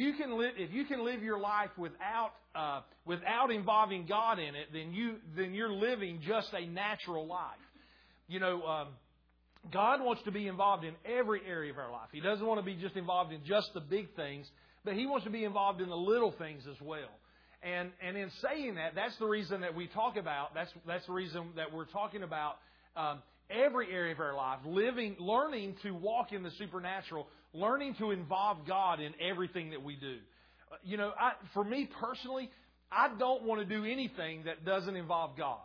you 0.00 0.14
can 0.14 0.38
live, 0.38 0.52
if 0.56 0.72
you 0.72 0.86
can 0.86 1.04
live 1.04 1.22
your 1.22 1.38
life 1.38 1.68
without 1.76 2.30
uh, 2.54 2.80
without 3.04 3.50
involving 3.52 4.06
God 4.08 4.38
in 4.38 4.54
it, 4.54 4.68
then 4.72 4.92
you 4.92 5.16
then 5.36 5.52
you're 5.52 5.70
living 5.72 6.20
just 6.26 6.48
a 6.54 6.66
natural 6.66 7.26
life. 7.26 7.44
You 8.26 8.40
know, 8.40 8.62
um, 8.62 8.88
God 9.70 10.02
wants 10.02 10.22
to 10.24 10.30
be 10.30 10.46
involved 10.48 10.84
in 10.84 10.94
every 11.04 11.42
area 11.46 11.70
of 11.70 11.76
our 11.78 11.92
life. 11.92 12.08
He 12.12 12.20
doesn't 12.20 12.44
want 12.44 12.58
to 12.58 12.64
be 12.64 12.76
just 12.76 12.96
involved 12.96 13.30
in 13.32 13.42
just 13.44 13.68
the 13.74 13.80
big 13.80 14.14
things, 14.16 14.48
but 14.86 14.94
He 14.94 15.04
wants 15.04 15.24
to 15.26 15.30
be 15.30 15.44
involved 15.44 15.82
in 15.82 15.90
the 15.90 15.96
little 15.96 16.32
things 16.38 16.62
as 16.66 16.80
well. 16.80 17.10
And 17.62 17.90
and 18.02 18.16
in 18.16 18.30
saying 18.40 18.76
that, 18.76 18.94
that's 18.94 19.16
the 19.18 19.26
reason 19.26 19.60
that 19.60 19.74
we 19.76 19.86
talk 19.88 20.16
about. 20.16 20.54
That's 20.54 20.70
that's 20.86 21.04
the 21.04 21.12
reason 21.12 21.48
that 21.56 21.74
we're 21.74 21.84
talking 21.84 22.22
about. 22.22 22.54
Um, 22.96 23.18
every 23.50 23.92
area 23.92 24.14
of 24.14 24.20
our 24.20 24.34
life, 24.34 24.60
living, 24.64 25.16
learning 25.18 25.74
to 25.82 25.90
walk 25.90 26.32
in 26.32 26.42
the 26.42 26.52
supernatural 26.52 27.26
learning 27.54 27.94
to 27.98 28.10
involve 28.10 28.58
God 28.66 29.00
in 29.00 29.12
everything 29.20 29.70
that 29.70 29.82
we 29.82 29.96
do. 29.96 30.16
Uh, 30.70 30.76
you 30.84 30.96
know, 30.96 31.12
I, 31.18 31.32
for 31.52 31.64
me 31.64 31.88
personally, 32.00 32.50
I 32.92 33.08
don't 33.18 33.44
want 33.44 33.60
to 33.60 33.64
do 33.66 33.84
anything 33.84 34.44
that 34.44 34.64
doesn't 34.64 34.96
involve 34.96 35.36
God. 35.36 35.58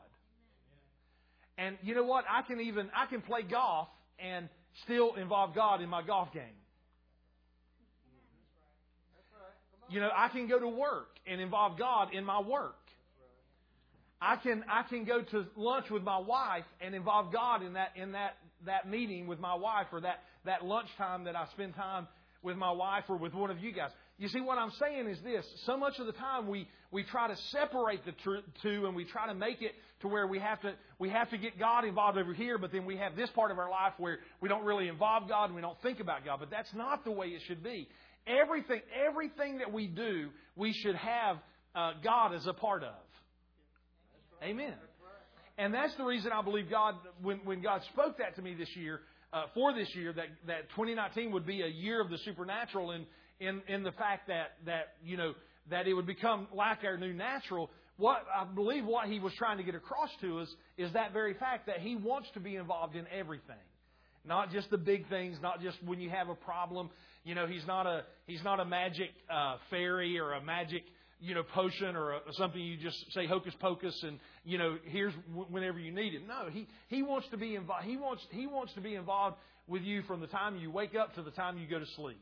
And 1.58 1.78
you 1.84 1.96
know 1.96 2.04
what? 2.04 2.26
I 2.30 2.42
can 2.42 2.60
even 2.60 2.90
I 2.96 3.06
can 3.06 3.22
play 3.22 3.42
golf 3.44 3.88
and 4.20 4.50
still 4.84 5.16
involve 5.16 5.56
God 5.56 5.82
in 5.82 5.88
my 5.88 6.02
golf 6.02 6.34
game. 6.34 6.42
You 9.90 10.02
know, 10.02 10.10
I 10.14 10.30
can 10.30 10.48
go 10.48 10.60
to 10.60 10.68
work 10.68 11.08
and 11.28 11.40
involve 11.40 11.78
God 11.78 12.14
in 12.14 12.26
my 12.26 12.42
work. 12.42 12.76
I 14.20 14.36
can 14.36 14.66
I 14.70 14.84
can 14.90 15.06
go 15.06 15.22
to 15.22 15.46
lunch 15.56 15.90
with 15.90 16.04
my 16.04 16.18
wife 16.18 16.66
and 16.82 16.94
involve 16.94 17.32
God 17.32 17.64
in 17.64 17.74
that 17.74 17.90
in 17.96 18.12
that 18.14 18.36
that 18.66 18.90
meeting 18.90 19.26
with 19.28 19.40
my 19.40 19.54
wife 19.56 19.88
or 19.94 20.02
that 20.02 20.20
that 20.46 20.66
lunchtime 20.66 21.26
that 21.26 21.36
I 21.36 21.46
spend 21.54 21.76
time 21.76 22.08
with 22.42 22.56
my 22.58 22.72
wife 22.72 23.06
or 23.10 23.18
with 23.18 23.34
one 23.34 23.50
of 23.50 23.60
you 23.60 23.74
guys. 23.74 23.90
You 24.18 24.30
see, 24.30 24.40
what 24.40 24.58
I'm 24.58 24.72
saying 24.80 25.08
is 25.08 25.20
this. 25.24 25.46
So 25.66 25.76
much 25.76 26.00
of 26.00 26.06
the 26.06 26.14
time 26.14 26.48
we, 26.48 26.68
we 26.92 27.04
try 27.04 27.28
to 27.28 27.36
separate 27.52 28.06
the 28.06 28.14
two 28.64 28.86
and 28.86 28.96
we 28.96 29.04
try 29.04 29.28
to 29.28 29.34
make 29.34 29.62
it 29.62 29.72
to 30.02 30.08
where 30.08 30.26
we 30.28 30.40
have 30.40 30.62
to, 30.62 30.74
we 31.00 31.10
have 31.10 31.30
to 31.32 31.38
get 31.38 31.60
God 31.60 31.84
involved 31.84 32.18
over 32.18 32.34
here, 32.34 32.58
but 32.58 32.72
then 32.72 32.86
we 32.86 32.98
have 32.98 33.16
this 33.16 33.30
part 33.32 33.52
of 33.52 33.60
our 33.60 33.70
life 33.70 33.94
where 33.98 34.20
we 34.42 34.48
don't 34.48 34.64
really 34.64 34.88
involve 34.88 35.28
God 35.28 35.46
and 35.46 35.56
we 35.56 35.62
don't 35.62 35.80
think 35.82 36.00
about 36.00 36.24
God. 36.24 36.38
But 36.40 36.50
that's 36.50 36.74
not 36.74 37.04
the 37.04 37.12
way 37.12 37.28
it 37.28 37.42
should 37.48 37.62
be. 37.64 37.90
Everything, 38.26 38.82
everything 39.08 39.58
that 39.58 39.74
we 39.74 39.88
do, 39.88 40.30
we 40.56 40.72
should 40.72 40.96
have 40.96 41.38
uh, 41.76 41.92
God 42.04 42.34
as 42.34 42.48
a 42.48 42.54
part 42.54 42.84
of. 42.84 42.94
Amen. 44.44 44.74
And 45.58 45.74
that's 45.74 45.96
the 45.96 46.04
reason 46.04 46.32
I 46.32 46.42
believe 46.42 46.70
God, 46.70 46.96
when, 47.22 47.38
when 47.44 47.62
God 47.62 47.82
spoke 47.94 48.18
that 48.20 48.36
to 48.36 48.42
me 48.42 48.54
this 48.56 48.70
year, 48.76 49.02
uh, 49.36 49.44
for 49.54 49.74
this 49.74 49.90
year 49.94 50.14
that, 50.14 50.28
that 50.48 50.70
2019 50.72 51.32
would 51.34 51.46
be 51.46 51.62
a 51.62 51.68
year 51.68 52.02
of 52.02 52.10
the 52.10 52.18
supernatural 52.20 52.92
and 52.92 53.06
in, 53.42 53.62
in 53.68 53.84
the 53.84 53.92
fact 53.92 54.30
that, 54.30 54.54
that, 54.66 54.94
you 55.04 55.18
know, 55.18 55.34
that 55.70 55.88
it 55.88 55.94
would 55.94 56.08
become 56.08 56.48
like 56.54 56.86
our 56.86 56.98
new 56.98 57.12
natural. 57.12 57.70
What 57.98 58.26
I 58.34 58.46
believe 58.46 58.86
what 58.86 59.08
he 59.10 59.20
was 59.20 59.34
trying 59.38 59.58
to 59.58 59.64
get 59.64 59.76
across 59.76 60.10
to 60.22 60.40
us 60.40 60.48
is 60.78 60.94
that 60.94 61.12
very 61.12 61.34
fact 61.34 61.68
that 61.68 61.80
he 61.80 61.98
wants 61.98 62.30
to 62.36 62.40
be 62.40 62.56
involved 62.56 62.96
in 62.96 63.06
everything. 63.14 63.56
Not 64.24 64.52
just 64.52 64.70
the 64.72 64.78
big 64.78 65.10
things, 65.10 65.38
not 65.42 65.62
just 65.62 65.78
when 65.84 66.00
you 66.00 66.10
have 66.10 66.30
a 66.30 66.36
problem. 66.36 66.90
You 67.26 67.36
know, 67.36 67.46
he's 67.46 67.66
not 67.68 67.86
a, 67.86 68.04
he's 68.26 68.44
not 68.44 68.62
a 68.62 68.66
magic 68.66 69.10
uh, 69.30 69.58
fairy 69.70 70.18
or 70.18 70.32
a 70.34 70.42
magic 70.42 70.84
you 71.22 71.34
know, 71.34 71.44
potion 71.44 71.96
or 71.96 72.12
a, 72.14 72.18
uh, 72.18 72.20
something 72.34 72.60
you 72.62 72.78
just 72.78 73.12
say 73.14 73.26
hocus 73.26 73.54
pocus 73.60 74.02
and 74.04 74.20
you 74.44 74.58
know, 74.58 74.78
here's 74.86 75.14
w- 75.30 75.48
whenever 75.50 75.80
you 75.80 75.92
need 75.92 76.14
it. 76.14 76.28
No, 76.28 76.48
he 76.52 76.68
he 76.90 77.04
wants 77.04 77.28
to 77.30 77.38
be 77.38 77.56
involved. 77.56 77.86
He 77.86 77.98
wants 77.98 78.22
he 78.32 78.48
wants 78.48 78.74
to 78.74 78.82
be 78.82 78.96
involved 78.96 79.38
with 79.68 79.82
you 79.82 80.02
from 80.04 80.20
the 80.20 80.28
time 80.28 80.58
you 80.58 80.70
wake 80.70 80.94
up 80.94 81.16
to 81.16 81.22
the 81.24 81.32
time 81.32 81.58
you 81.58 81.68
go 81.68 81.80
to 81.80 81.86
sleep. 81.96 82.20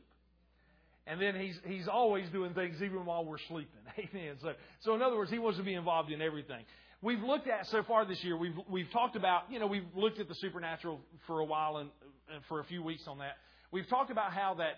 And 1.06 1.20
then 1.20 1.34
he's 1.38 1.58
he's 1.66 1.88
always 1.88 2.28
doing 2.30 2.54
things 2.54 2.80
even 2.82 3.04
while 3.04 3.24
we're 3.24 3.38
sleeping. 3.48 3.80
Amen. 4.14 4.36
So 4.40 4.52
so 4.80 4.94
in 4.94 5.02
other 5.02 5.16
words, 5.16 5.30
he 5.30 5.38
wants 5.40 5.58
to 5.58 5.64
be 5.64 5.74
involved 5.74 6.12
in 6.12 6.22
everything. 6.22 6.64
We've 7.02 7.22
looked 7.22 7.48
at 7.48 7.66
so 7.66 7.82
far 7.82 8.06
this 8.06 8.22
year. 8.22 8.36
We've 8.36 8.54
we've 8.70 8.90
talked 8.92 9.16
about 9.16 9.42
you 9.50 9.58
know 9.58 9.66
we've 9.66 9.84
looked 9.96 10.20
at 10.20 10.28
the 10.28 10.34
supernatural 10.36 11.00
for 11.26 11.40
a 11.40 11.44
while 11.44 11.78
and, 11.78 11.90
and 12.32 12.38
uh, 12.38 12.48
for 12.48 12.60
a 12.60 12.64
few 12.64 12.82
weeks 12.82 13.02
on 13.08 13.18
that. 13.18 13.34
We've 13.72 13.88
talked 13.88 14.12
about 14.12 14.32
how 14.32 14.54
that 14.54 14.74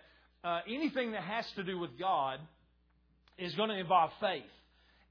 uh, 0.49 0.61
anything 0.67 1.13
that 1.13 1.23
has 1.23 1.45
to 1.57 1.63
do 1.63 1.79
with 1.79 1.99
God 1.99 2.41
is 3.39 3.55
going 3.55 3.71
to 3.71 3.77
involve 3.79 4.11
faith. 4.21 4.43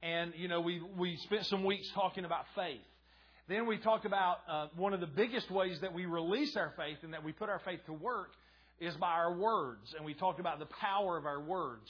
And, 0.04 0.34
you 0.36 0.48
know, 0.48 0.62
we, 0.62 0.82
we 0.98 1.18
spent 1.18 1.46
some 1.46 1.64
weeks 1.64 1.90
talking 1.94 2.26
about 2.26 2.46
faith. 2.56 2.82
Then 3.48 3.66
we 3.68 3.78
talked 3.78 4.06
about 4.06 4.38
uh, 4.50 4.68
one 4.76 4.94
of 4.94 5.00
the 5.00 5.08
biggest 5.08 5.52
ways 5.52 5.80
that 5.82 5.94
we 5.94 6.06
release 6.06 6.56
our 6.58 6.74
faith 6.78 6.98
and 7.04 7.14
that 7.14 7.24
we 7.24 7.32
put 7.32 7.50
our 7.50 7.60
faith 7.60 7.80
to 7.86 7.94
work 7.94 8.30
is 8.80 8.96
by 8.96 9.12
our 9.12 9.34
words. 9.34 9.94
And 9.96 10.06
we 10.06 10.14
talked 10.14 10.40
about 10.40 10.60
the 10.60 10.66
power 10.66 11.18
of 11.18 11.26
our 11.26 11.40
words. 11.40 11.88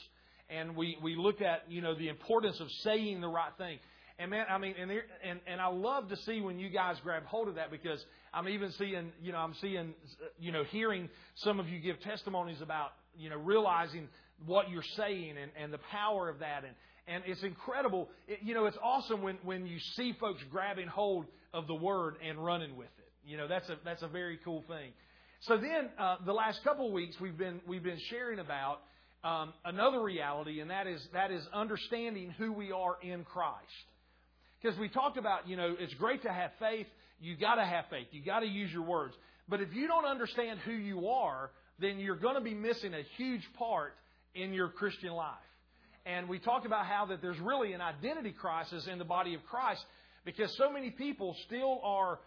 And 0.48 0.76
we, 0.76 0.98
we 1.02 1.16
looked 1.16 1.42
at, 1.42 1.62
you 1.68 1.80
know, 1.80 1.94
the 1.94 2.08
importance 2.08 2.60
of 2.60 2.70
saying 2.82 3.20
the 3.20 3.28
right 3.28 3.50
thing. 3.58 3.78
And 4.18 4.30
man, 4.30 4.46
I 4.50 4.56
mean, 4.56 4.74
and, 4.80 4.88
there, 4.90 5.02
and 5.24 5.40
and 5.46 5.60
I 5.60 5.66
love 5.66 6.08
to 6.08 6.16
see 6.16 6.40
when 6.40 6.58
you 6.58 6.70
guys 6.70 6.96
grab 7.02 7.24
hold 7.26 7.48
of 7.48 7.56
that 7.56 7.70
because 7.70 8.02
I'm 8.32 8.48
even 8.48 8.70
seeing, 8.72 9.12
you 9.22 9.32
know, 9.32 9.36
I'm 9.36 9.52
seeing, 9.54 9.76
uh, 9.88 10.24
you 10.38 10.52
know, 10.52 10.64
hearing 10.64 11.10
some 11.34 11.60
of 11.60 11.68
you 11.68 11.78
give 11.80 12.00
testimonies 12.00 12.62
about, 12.62 12.92
you 13.18 13.28
know, 13.28 13.36
realizing 13.36 14.08
what 14.44 14.68
you're 14.70 14.82
saying 14.96 15.34
and, 15.40 15.50
and 15.60 15.72
the 15.72 15.78
power 15.90 16.28
of 16.28 16.40
that. 16.40 16.64
And, 16.64 16.74
and 17.08 17.24
it's 17.26 17.42
incredible. 17.42 18.08
It, 18.28 18.40
you 18.42 18.54
know, 18.54 18.66
it's 18.66 18.78
awesome 18.82 19.22
when, 19.22 19.38
when 19.44 19.66
you 19.66 19.78
see 19.94 20.12
folks 20.14 20.42
grabbing 20.50 20.88
hold 20.88 21.26
of 21.54 21.66
the 21.66 21.74
word 21.74 22.16
and 22.26 22.44
running 22.44 22.76
with 22.76 22.88
it. 22.98 23.10
You 23.24 23.36
know, 23.36 23.48
that's 23.48 23.68
a, 23.70 23.76
that's 23.84 24.02
a 24.02 24.08
very 24.08 24.38
cool 24.44 24.62
thing. 24.68 24.92
So 25.40 25.56
then, 25.56 25.90
uh, 25.98 26.16
the 26.24 26.32
last 26.32 26.62
couple 26.64 26.86
of 26.86 26.92
weeks, 26.92 27.18
we've 27.20 27.36
been, 27.36 27.60
we've 27.66 27.82
been 27.82 27.98
sharing 28.10 28.38
about 28.38 28.78
um, 29.24 29.52
another 29.64 30.02
reality, 30.02 30.60
and 30.60 30.70
that 30.70 30.86
is, 30.86 31.06
that 31.12 31.30
is 31.30 31.46
understanding 31.52 32.30
who 32.38 32.52
we 32.52 32.72
are 32.72 32.96
in 33.02 33.24
Christ. 33.24 33.56
Because 34.60 34.78
we 34.78 34.88
talked 34.88 35.18
about, 35.18 35.48
you 35.48 35.56
know, 35.56 35.74
it's 35.78 35.92
great 35.94 36.22
to 36.22 36.32
have 36.32 36.50
faith. 36.58 36.86
You 37.20 37.36
got 37.36 37.56
to 37.56 37.64
have 37.64 37.84
faith. 37.90 38.06
You 38.12 38.24
got 38.24 38.40
to 38.40 38.46
use 38.46 38.72
your 38.72 38.82
words. 38.82 39.14
But 39.48 39.60
if 39.60 39.74
you 39.74 39.86
don't 39.86 40.06
understand 40.06 40.60
who 40.60 40.72
you 40.72 41.08
are, 41.08 41.50
then 41.78 41.98
you're 41.98 42.16
going 42.16 42.36
to 42.36 42.40
be 42.40 42.54
missing 42.54 42.94
a 42.94 43.02
huge 43.16 43.46
part 43.58 43.92
in 44.36 44.52
your 44.52 44.68
Christian 44.68 45.12
life. 45.12 45.32
And 46.04 46.28
we 46.28 46.38
talked 46.38 46.66
about 46.66 46.86
how 46.86 47.06
that 47.06 47.20
there's 47.20 47.38
really 47.40 47.72
an 47.72 47.80
identity 47.80 48.30
crisis 48.30 48.86
in 48.86 48.98
the 48.98 49.04
body 49.04 49.34
of 49.34 49.44
Christ 49.46 49.84
because 50.24 50.54
so 50.56 50.70
many 50.70 50.90
people 50.90 51.34
still 51.46 51.80
are, 51.82 52.20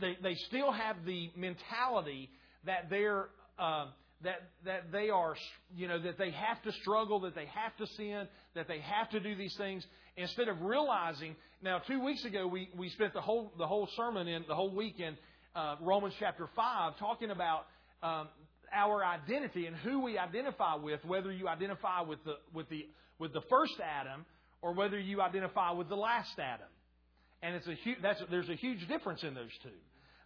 they, 0.00 0.16
they 0.22 0.34
still 0.34 0.72
have 0.72 0.96
the 1.04 1.30
mentality 1.36 2.30
that 2.64 2.90
they're, 2.90 3.26
um, 3.58 3.90
that, 4.22 4.40
that 4.64 4.90
they 4.90 5.10
are, 5.10 5.36
you 5.76 5.86
know, 5.86 6.00
that 6.00 6.18
they 6.18 6.30
have 6.30 6.60
to 6.62 6.72
struggle, 6.72 7.20
that 7.20 7.34
they 7.36 7.46
have 7.46 7.76
to 7.76 7.86
sin, 7.94 8.26
that 8.54 8.66
they 8.66 8.80
have 8.80 9.10
to 9.10 9.20
do 9.20 9.36
these 9.36 9.54
things, 9.56 9.84
instead 10.16 10.48
of 10.48 10.60
realizing. 10.62 11.34
Now, 11.60 11.78
two 11.78 12.02
weeks 12.04 12.24
ago, 12.24 12.46
we, 12.46 12.70
we 12.76 12.88
spent 12.88 13.14
the 13.14 13.20
whole, 13.20 13.52
the 13.58 13.66
whole 13.66 13.88
sermon 13.96 14.26
in, 14.28 14.44
the 14.48 14.54
whole 14.54 14.74
weekend, 14.74 15.16
uh, 15.56 15.76
Romans 15.80 16.14
chapter 16.18 16.48
5, 16.56 16.98
talking 16.98 17.30
about 17.30 17.66
um, 18.02 18.28
our 18.72 19.04
identity 19.04 19.66
and 19.66 19.76
who 19.76 20.00
we 20.02 20.18
identify 20.18 20.76
with, 20.76 21.04
whether 21.04 21.30
you 21.30 21.48
identify 21.48 22.00
with 22.02 22.22
the, 22.24 22.34
with 22.54 22.68
the, 22.70 22.86
with 23.18 23.32
the 23.32 23.42
first 23.50 23.74
Adam 23.80 24.24
or 24.62 24.72
whether 24.74 24.98
you 24.98 25.20
identify 25.20 25.70
with 25.72 25.88
the 25.88 25.96
last 25.96 26.32
Adam. 26.38 26.66
And 27.42 27.54
it's 27.56 27.66
a 27.66 27.74
hu- 27.84 28.26
there's 28.30 28.48
a 28.48 28.54
huge 28.54 28.86
difference 28.88 29.22
in 29.22 29.34
those 29.34 29.50
two. 29.62 29.70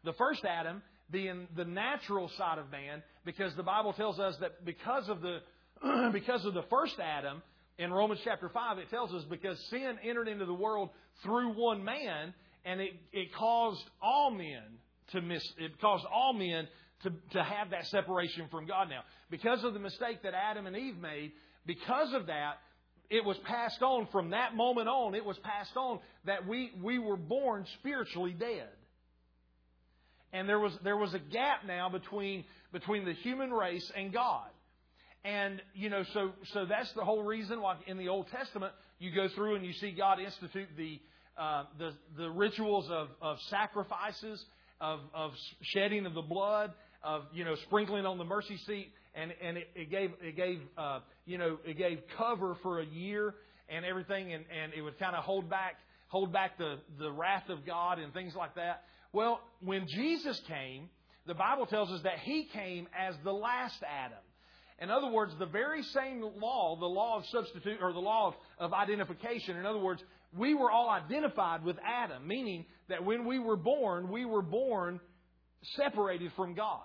The 0.05 0.13
first 0.15 0.45
Adam 0.45 0.83
being 1.11 1.49
the 1.57 1.65
natural 1.65 2.29
side 2.37 2.59
of 2.59 2.71
man, 2.71 3.03
because 3.25 3.55
the 3.55 3.63
Bible 3.63 3.93
tells 3.95 4.19
us 4.19 4.37
that 4.41 4.65
because 4.65 5.09
of 5.09 5.21
the, 5.23 5.39
because 6.13 6.45
of 6.45 6.55
the 6.55 6.65
first 6.71 6.97
Adam, 7.01 7.43
in 7.79 7.93
Romans 7.93 8.21
chapter 8.25 8.49
5, 8.49 8.79
it 8.79 8.89
tells 8.89 9.13
us 9.13 9.23
because 9.29 9.59
sin 9.69 9.99
entered 10.03 10.29
into 10.29 10.47
the 10.47 10.55
world 10.55 10.89
through 11.23 11.51
one 11.61 11.85
man, 11.85 12.33
and 12.65 12.81
it, 12.81 12.93
it 13.13 13.35
caused 13.35 13.83
all 14.03 14.31
men 14.31 14.63
to 15.13 15.21
miss, 15.21 15.43
it 15.59 15.79
caused 15.81 16.05
all 16.11 16.33
men 16.33 16.67
to, 17.03 17.13
to 17.33 17.43
have 17.43 17.71
that 17.71 17.87
separation 17.89 18.47
from 18.51 18.67
God 18.67 18.89
now. 18.89 19.01
Because 19.31 19.63
of 19.65 19.75
the 19.75 19.81
mistake 19.81 20.23
that 20.23 20.35
Adam 20.35 20.67
and 20.67 20.77
Eve 20.77 20.97
made, 20.99 21.33
because 21.67 22.13
of 22.13 22.27
that, 22.27 22.55
it 23.11 23.25
was 23.25 23.37
passed 23.39 23.83
on 23.83 24.07
from 24.11 24.31
that 24.31 24.57
moment 24.57 24.89
on, 24.89 25.15
it 25.15 25.25
was 25.25 25.39
passed 25.39 25.77
on 25.77 26.01
that 26.25 26.47
we, 26.47 26.73
we 26.83 26.99
were 26.99 27.17
born 27.17 27.65
spiritually 27.81 28.35
dead. 28.39 28.69
And 30.33 30.49
there 30.49 30.59
was, 30.59 30.77
there 30.83 30.97
was 30.97 31.15
a 31.15 31.19
gap 31.19 31.61
now 31.67 31.89
between, 31.89 32.45
between 32.73 33.05
the 33.05 33.13
human 33.15 33.51
race 33.53 33.91
and 33.97 34.13
God. 34.13 34.47
And, 35.25 35.61
you 35.75 35.89
know, 35.89 36.05
so, 36.15 36.33
so 36.53 36.67
that's 36.67 36.93
the 36.93 37.05
whole 37.05 37.23
reason 37.23 37.61
why 37.61 37.77
in 37.87 37.97
the 37.97 38.09
Old 38.09 38.29
Testament 38.29 38.73
you 38.99 39.13
go 39.15 39.29
through 39.29 39.57
and 39.57 39.65
you 39.67 39.73
see 39.75 39.91
God 39.91 40.19
institute 40.21 40.69
the, 40.77 41.01
uh, 41.37 41.65
the, 41.79 41.93
the 42.17 42.29
rituals 42.31 42.89
of, 42.91 43.09
of 43.23 43.41
sacrifices, 43.51 44.45
of, 44.81 45.01
of 45.15 45.33
shedding 45.63 46.07
of 46.07 46.15
the 46.15 46.23
blood, 46.23 46.73
of 47.03 47.25
you 47.33 47.45
know 47.45 47.55
sprinkling 47.57 48.07
on 48.07 48.19
the 48.19 48.25
mercy 48.25 48.57
seat, 48.59 48.93
and 49.15 49.33
and 49.43 49.57
it, 49.59 49.69
it 49.75 49.91
gave 49.91 50.13
it 50.23 50.37
gave 50.37 50.61
uh, 50.77 51.01
you 51.25 51.39
know 51.39 51.59
it 51.65 51.77
gave 51.79 52.01
cover 52.17 52.57
for 52.63 52.81
a 52.81 52.85
year 52.87 53.35
and 53.69 53.85
everything, 53.85 54.33
and 54.33 54.45
and 54.55 54.73
it 54.75 54.83
would 54.83 54.99
kind 54.99 55.17
of 55.17 55.25
hold 55.25 55.49
back 55.49 55.77
hold 56.09 56.33
back 56.33 56.59
the 56.59 56.79
the 56.99 57.11
wrath 57.11 57.49
of 57.49 57.65
God 57.67 57.99
and 57.99 58.13
things 58.13 58.35
like 58.35 58.55
that. 58.57 58.83
Well, 59.13 59.41
when 59.63 59.87
Jesus 59.87 60.41
came, 60.49 60.89
the 61.27 61.35
Bible 61.35 61.67
tells 61.67 61.91
us 61.91 62.01
that 62.03 62.19
He 62.21 62.45
came 62.45 62.89
as 62.99 63.15
the 63.25 63.33
last 63.33 63.83
Adam. 63.83 64.19
In 64.79 64.91
other 64.91 65.09
words, 65.11 65.35
the 65.39 65.47
very 65.47 65.83
same 65.83 66.21
law, 66.39 66.77
the 66.79 66.85
law 66.85 67.17
of 67.17 67.27
substitute 67.27 67.79
or 67.81 67.95
the 67.95 67.99
law 67.99 68.29
of, 68.29 68.35
of, 68.59 68.75
identification, 68.75 69.57
in 69.57 69.65
other 69.65 69.79
words, 69.79 70.05
we 70.37 70.53
were 70.53 70.71
all 70.71 70.91
identified 70.91 71.65
with 71.65 71.79
Adam, 71.83 72.29
meaning 72.29 72.67
that 72.91 73.03
when 73.03 73.25
we 73.25 73.39
were 73.39 73.57
born, 73.57 74.11
we 74.13 74.27
were 74.27 74.43
born 74.43 75.01
separated 75.77 76.33
from 76.37 76.55
God. 76.55 76.81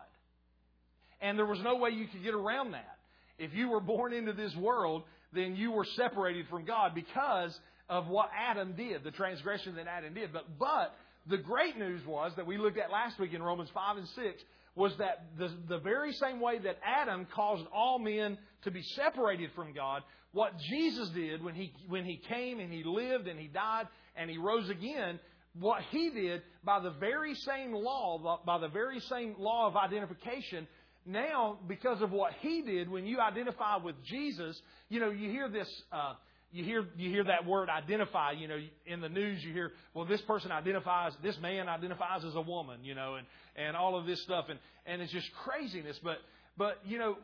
And 1.21 1.37
there 1.37 1.45
was 1.45 1.59
no 1.61 1.75
way 1.75 1.91
you 1.91 2.07
could 2.07 2.23
get 2.23 2.33
around 2.33 2.71
that. 2.71 2.97
If 3.37 3.53
you 3.53 3.69
were 3.69 3.79
born 3.79 4.13
into 4.13 4.33
this 4.33 4.55
world, 4.55 5.03
then 5.33 5.55
you 5.55 5.71
were 5.71 5.85
separated 5.85 6.47
from 6.49 6.65
God 6.65 6.93
because 6.95 7.57
of 7.89 8.07
what 8.07 8.29
Adam 8.37 8.73
did, 8.75 9.03
the 9.03 9.11
transgression 9.11 9.75
that 9.75 9.87
Adam 9.87 10.13
did. 10.13 10.33
But, 10.33 10.57
but 10.57 10.93
the 11.27 11.37
great 11.37 11.77
news 11.77 12.05
was 12.05 12.31
that 12.37 12.45
we 12.47 12.57
looked 12.57 12.77
at 12.77 12.91
last 12.91 13.19
week 13.19 13.33
in 13.33 13.43
Romans 13.43 13.69
5 13.73 13.97
and 13.97 14.07
6 14.07 14.41
was 14.73 14.93
that 14.97 15.25
the, 15.37 15.51
the 15.67 15.79
very 15.79 16.13
same 16.13 16.39
way 16.39 16.57
that 16.59 16.77
Adam 16.85 17.27
caused 17.35 17.63
all 17.73 17.99
men 17.99 18.37
to 18.63 18.71
be 18.71 18.81
separated 18.95 19.49
from 19.55 19.73
God, 19.73 20.01
what 20.31 20.53
Jesus 20.69 21.09
did 21.09 21.43
when 21.43 21.53
he, 21.55 21.73
when 21.89 22.05
he 22.05 22.21
came 22.29 22.59
and 22.59 22.71
he 22.71 22.83
lived 22.85 23.27
and 23.27 23.37
he 23.37 23.47
died 23.47 23.87
and 24.15 24.29
he 24.29 24.37
rose 24.37 24.69
again 24.69 25.19
what 25.59 25.81
he 25.91 26.09
did 26.09 26.41
by 26.63 26.79
the 26.79 26.91
very 26.91 27.35
same 27.35 27.73
law, 27.73 28.39
by 28.45 28.57
the 28.57 28.67
very 28.69 28.99
same 29.01 29.35
law 29.37 29.67
of 29.67 29.75
identification, 29.75 30.67
now 31.05 31.57
because 31.67 32.01
of 32.01 32.11
what 32.11 32.33
he 32.39 32.61
did, 32.61 32.89
when 32.89 33.05
you 33.05 33.19
identify 33.19 33.77
with 33.77 33.95
Jesus, 34.03 34.59
you 34.89 34.99
know, 34.99 35.09
you 35.09 35.29
hear 35.29 35.49
this. 35.49 35.67
Uh, 35.91 36.13
you 36.53 36.63
hear 36.65 36.85
you 36.97 37.09
hear 37.09 37.23
that 37.25 37.45
word 37.45 37.69
identify. 37.69 38.31
You 38.31 38.47
know, 38.47 38.57
in 38.85 39.01
the 39.01 39.09
news 39.09 39.43
you 39.43 39.51
hear, 39.51 39.71
well, 39.93 40.05
this 40.05 40.21
person 40.21 40.51
identifies, 40.51 41.13
this 41.23 41.39
man 41.39 41.67
identifies 41.67 42.23
as 42.23 42.35
a 42.35 42.41
woman. 42.41 42.83
You 42.83 42.93
know, 42.93 43.15
and 43.15 43.25
and 43.55 43.75
all 43.75 43.97
of 43.97 44.05
this 44.05 44.21
stuff, 44.21 44.45
and 44.49 44.59
and 44.85 45.01
it's 45.01 45.11
just 45.11 45.29
craziness. 45.43 45.99
But 46.03 46.17
but 46.57 46.77
you 46.85 46.99
know, 46.99 47.17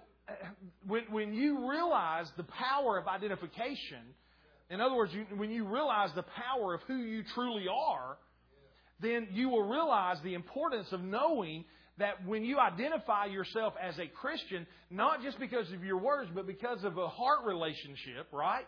when 0.88 1.04
when 1.12 1.34
you 1.34 1.70
realize 1.70 2.32
the 2.36 2.46
power 2.46 2.98
of 2.98 3.08
identification, 3.08 4.02
in 4.70 4.82
other 4.82 4.96
words, 4.96 5.14
you, 5.14 5.26
when 5.38 5.50
you 5.50 5.66
realize 5.66 6.10
the 6.16 6.24
power 6.24 6.74
of 6.74 6.82
who 6.88 6.98
you 6.98 7.24
truly 7.34 7.66
are, 7.72 8.18
then 9.00 9.28
you 9.32 9.48
will 9.50 9.64
realize 9.68 10.18
the 10.24 10.34
importance 10.34 10.88
of 10.92 11.02
knowing 11.02 11.64
that 12.00 12.26
when 12.28 12.44
you 12.44 12.60
identify 12.60 13.26
yourself 13.26 13.74
as 13.82 13.98
a 13.98 14.08
Christian, 14.08 14.68
not 14.90 15.24
just 15.24 15.40
because 15.40 15.72
of 15.72 15.84
your 15.84 15.98
words, 15.98 16.30
but 16.36 16.46
because 16.46 16.84
of 16.84 16.98
a 16.98 17.08
heart 17.08 17.46
relationship, 17.46 18.28
right? 18.32 18.68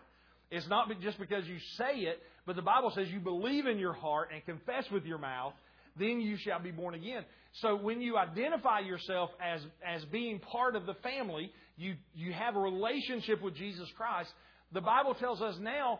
It's 0.51 0.68
not 0.68 0.90
just 1.01 1.19
because 1.19 1.46
you 1.46 1.57
say 1.78 1.98
it, 2.00 2.22
but 2.46 2.56
the 2.56 2.62
Bible 2.62 2.92
says 2.96 3.10
you 3.10 3.19
believe 3.19 3.66
in 3.68 3.78
your 3.78 3.94
heart 3.94 4.30
and 4.34 4.44
confess 4.46 4.90
with 4.92 5.06
your 5.06 5.19
mouth, 5.19 5.54
then 5.98 6.22
you 6.22 6.38
shall 6.38 6.60
be 6.60 6.72
born 6.72 6.96
again. 6.96 7.24
So 7.62 7.75
when 7.75 8.00
you 8.01 8.18
identify 8.18 8.80
yourself 8.80 9.31
as, 9.44 9.62
as 9.86 10.04
being 10.06 10.40
part 10.40 10.75
of 10.75 10.86
the 10.86 10.94
family, 10.96 11.51
you, 11.78 11.96
you 12.16 12.31
have 12.34 12.56
a 12.56 12.60
relationship 12.60 13.42
with 13.44 13.56
Jesus 13.56 13.90
Christ, 13.98 14.30
the 14.71 14.81
Bible 14.81 15.16
tells 15.16 15.42
us 15.42 15.57
now 15.60 16.00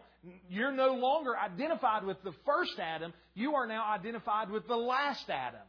you're 0.50 0.72
no 0.72 0.94
longer 0.94 1.36
identified 1.38 2.04
with 2.04 2.22
the 2.24 2.34
first 2.46 2.78
Adam, 2.80 3.14
you 3.34 3.56
are 3.56 3.66
now 3.66 3.84
identified 3.92 4.50
with 4.52 4.68
the 4.68 4.76
last 4.76 5.28
Adam, 5.30 5.62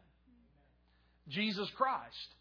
Jesus 1.28 1.68
Christ, 1.76 2.34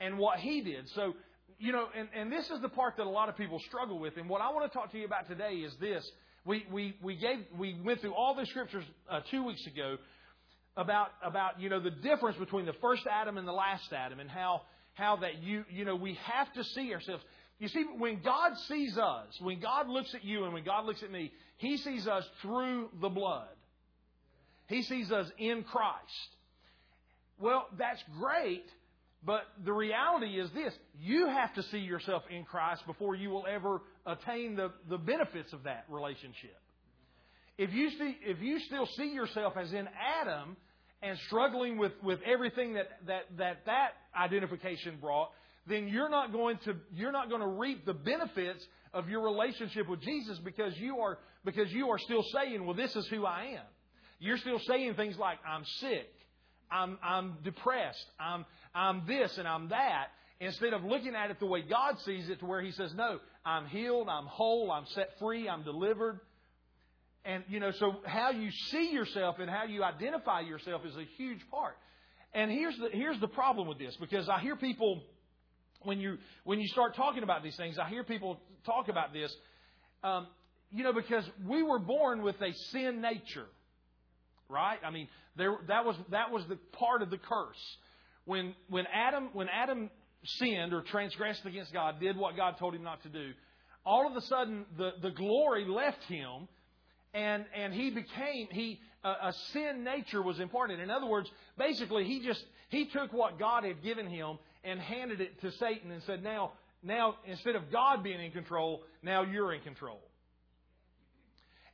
and 0.00 0.18
what 0.18 0.38
he 0.38 0.60
did. 0.60 0.88
So, 0.90 1.14
you 1.58 1.72
know, 1.72 1.88
and, 1.96 2.08
and 2.14 2.30
this 2.32 2.48
is 2.50 2.60
the 2.60 2.68
part 2.68 2.96
that 2.98 3.04
a 3.06 3.10
lot 3.10 3.28
of 3.28 3.36
people 3.36 3.58
struggle 3.60 3.98
with. 3.98 4.16
And 4.16 4.28
what 4.28 4.40
I 4.40 4.50
want 4.50 4.70
to 4.70 4.76
talk 4.78 4.92
to 4.92 4.98
you 4.98 5.04
about 5.04 5.28
today 5.28 5.54
is 5.54 5.74
this. 5.76 6.08
We, 6.44 6.64
we, 6.70 6.94
we, 7.02 7.16
gave, 7.16 7.38
we 7.58 7.76
went 7.82 8.00
through 8.00 8.14
all 8.14 8.34
the 8.34 8.44
scriptures 8.46 8.84
uh, 9.10 9.20
two 9.30 9.44
weeks 9.44 9.66
ago 9.66 9.96
about, 10.76 11.08
about, 11.24 11.58
you 11.60 11.70
know, 11.70 11.80
the 11.80 11.90
difference 11.90 12.36
between 12.36 12.66
the 12.66 12.72
first 12.80 13.04
Adam 13.10 13.38
and 13.38 13.48
the 13.48 13.52
last 13.52 13.92
Adam 13.92 14.20
and 14.20 14.30
how 14.30 14.62
how 14.96 15.16
that 15.16 15.42
you 15.42 15.64
you 15.72 15.84
know 15.84 15.96
we 15.96 16.14
have 16.24 16.52
to 16.52 16.62
see 16.62 16.94
ourselves 16.94 17.20
you 17.58 17.68
see, 17.68 17.84
when 17.98 18.20
God 18.22 18.56
sees 18.68 18.98
us, 18.98 19.26
when 19.40 19.60
God 19.60 19.88
looks 19.88 20.14
at 20.14 20.24
you 20.24 20.44
and 20.44 20.52
when 20.52 20.64
God 20.64 20.86
looks 20.86 21.02
at 21.02 21.10
me, 21.10 21.30
He 21.56 21.76
sees 21.76 22.06
us 22.08 22.28
through 22.42 22.88
the 23.00 23.08
blood. 23.08 23.48
He 24.66 24.82
sees 24.82 25.12
us 25.12 25.30
in 25.38 25.62
Christ. 25.62 26.36
Well, 27.38 27.66
that's 27.78 28.02
great, 28.18 28.64
but 29.24 29.42
the 29.64 29.72
reality 29.72 30.38
is 30.38 30.50
this 30.52 30.72
you 31.00 31.26
have 31.28 31.52
to 31.54 31.62
see 31.64 31.78
yourself 31.78 32.22
in 32.30 32.44
Christ 32.44 32.86
before 32.86 33.14
you 33.14 33.30
will 33.30 33.46
ever 33.46 33.82
attain 34.06 34.56
the, 34.56 34.72
the 34.88 34.98
benefits 34.98 35.52
of 35.52 35.64
that 35.64 35.84
relationship. 35.88 36.56
If 37.56 37.72
you, 37.72 37.90
see, 37.90 38.16
if 38.24 38.40
you 38.40 38.58
still 38.60 38.86
see 38.96 39.12
yourself 39.12 39.56
as 39.56 39.72
in 39.72 39.88
Adam 40.22 40.56
and 41.02 41.16
struggling 41.26 41.78
with, 41.78 41.92
with 42.02 42.18
everything 42.26 42.74
that, 42.74 42.88
that 43.06 43.22
that, 43.38 43.58
that 43.66 43.90
identification 44.18 44.98
brought, 45.00 45.30
then 45.66 45.88
you're 45.88 46.08
not 46.10 46.32
going 46.32 46.58
to, 46.64 46.76
you're 46.92 47.12
not 47.12 47.28
going 47.28 47.40
to 47.40 47.46
reap 47.46 47.86
the 47.86 47.94
benefits 47.94 48.66
of 48.92 49.08
your 49.08 49.22
relationship 49.22 49.88
with 49.88 50.00
Jesus 50.00 50.38
because 50.38 50.76
you 50.78 50.98
are, 51.00 51.18
because 51.44 51.72
you 51.72 51.88
are 51.90 51.98
still 51.98 52.22
saying, 52.34 52.64
well, 52.64 52.74
this 52.76 52.94
is 52.94 53.06
who 53.08 53.24
I 53.24 53.54
am. 53.56 53.64
You're 54.20 54.38
still 54.38 54.58
saying 54.60 54.94
things 54.94 55.16
like, 55.18 55.38
I'm 55.46 55.64
sick. 55.80 56.10
I'm, 56.70 56.98
I'm 57.02 57.38
depressed. 57.44 58.04
I'm, 58.20 58.44
I'm 58.74 59.02
this 59.06 59.36
and 59.38 59.48
I'm 59.48 59.68
that. 59.70 60.08
Instead 60.40 60.72
of 60.72 60.84
looking 60.84 61.14
at 61.14 61.30
it 61.30 61.38
the 61.40 61.46
way 61.46 61.62
God 61.62 61.98
sees 62.00 62.28
it, 62.28 62.40
to 62.40 62.44
where 62.46 62.60
He 62.60 62.72
says, 62.72 62.92
No, 62.92 63.20
I'm 63.46 63.66
healed, 63.66 64.08
I'm 64.10 64.26
whole, 64.26 64.68
I'm 64.72 64.84
set 64.86 65.08
free, 65.20 65.48
I'm 65.48 65.62
delivered. 65.62 66.18
And, 67.24 67.44
you 67.48 67.60
know, 67.60 67.70
so 67.70 67.94
how 68.04 68.30
you 68.30 68.50
see 68.70 68.90
yourself 68.90 69.36
and 69.38 69.48
how 69.48 69.64
you 69.64 69.84
identify 69.84 70.40
yourself 70.40 70.82
is 70.84 70.94
a 70.96 71.04
huge 71.16 71.38
part. 71.52 71.78
And 72.34 72.50
here's 72.50 72.76
the, 72.76 72.88
here's 72.92 73.18
the 73.20 73.28
problem 73.28 73.68
with 73.68 73.78
this 73.78 73.96
because 73.98 74.28
I 74.28 74.40
hear 74.40 74.56
people 74.56 75.02
when 75.84 76.00
you 76.00 76.18
when 76.44 76.60
you 76.60 76.68
start 76.68 76.94
talking 76.96 77.22
about 77.22 77.42
these 77.42 77.56
things, 77.56 77.78
I 77.78 77.88
hear 77.88 78.02
people 78.04 78.40
talk 78.66 78.88
about 78.88 79.12
this, 79.12 79.34
um, 80.02 80.26
you 80.70 80.82
know, 80.82 80.92
because 80.92 81.28
we 81.46 81.62
were 81.62 81.78
born 81.78 82.22
with 82.22 82.40
a 82.40 82.52
sin 82.72 83.00
nature, 83.00 83.46
right? 84.48 84.78
I 84.84 84.90
mean, 84.90 85.08
there 85.36 85.56
that 85.68 85.84
was 85.84 85.96
that 86.10 86.30
was 86.30 86.44
the 86.46 86.56
part 86.72 87.02
of 87.02 87.10
the 87.10 87.18
curse 87.18 87.76
when 88.24 88.54
when 88.68 88.86
Adam 88.92 89.30
when 89.34 89.48
Adam 89.48 89.90
sinned 90.24 90.72
or 90.72 90.82
transgressed 90.82 91.44
against 91.44 91.72
God, 91.72 92.00
did 92.00 92.16
what 92.16 92.34
God 92.36 92.56
told 92.58 92.74
him 92.74 92.82
not 92.82 93.02
to 93.02 93.10
do. 93.10 93.32
All 93.84 94.08
of 94.10 94.16
a 94.16 94.22
sudden, 94.22 94.64
the 94.76 94.92
the 95.02 95.10
glory 95.10 95.66
left 95.66 96.02
him 96.04 96.48
and 97.12 97.44
and 97.54 97.72
he 97.72 97.90
became 97.90 98.48
he 98.50 98.80
a 99.04 99.34
sin 99.52 99.84
nature 99.84 100.22
was 100.22 100.40
imparted 100.40 100.80
in 100.80 100.88
other 100.90 101.04
words 101.04 101.30
basically 101.58 102.04
he 102.04 102.24
just 102.24 102.42
he 102.70 102.86
took 102.88 103.12
what 103.12 103.38
god 103.38 103.62
had 103.62 103.82
given 103.82 104.06
him 104.08 104.38
and 104.64 104.80
handed 104.80 105.20
it 105.20 105.40
to 105.42 105.52
Satan 105.52 105.90
and 105.90 106.02
said, 106.04 106.22
now, 106.22 106.52
now, 106.82 107.14
instead 107.26 107.54
of 107.54 107.70
God 107.70 108.02
being 108.02 108.20
in 108.20 108.32
control, 108.32 108.80
now 109.02 109.22
you're 109.22 109.52
in 109.54 109.60
control. 109.62 110.00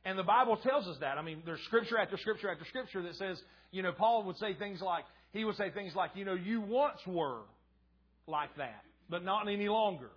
And 0.05 0.17
the 0.17 0.23
Bible 0.23 0.57
tells 0.57 0.87
us 0.87 0.97
that. 0.99 1.17
I 1.17 1.21
mean, 1.21 1.43
there's 1.45 1.59
scripture 1.65 1.97
after 1.97 2.17
scripture 2.17 2.49
after 2.51 2.65
scripture 2.65 3.01
that 3.03 3.15
says, 3.15 3.39
you 3.71 3.81
know, 3.83 3.91
Paul 3.91 4.23
would 4.25 4.37
say 4.37 4.53
things 4.55 4.81
like, 4.81 5.05
he 5.31 5.45
would 5.45 5.55
say 5.57 5.69
things 5.71 5.95
like, 5.95 6.11
you 6.15 6.25
know, 6.25 6.33
you 6.33 6.59
once 6.61 6.97
were 7.07 7.41
like 8.27 8.55
that, 8.57 8.81
but 9.09 9.23
not 9.23 9.47
any 9.47 9.69
longer. 9.69 10.09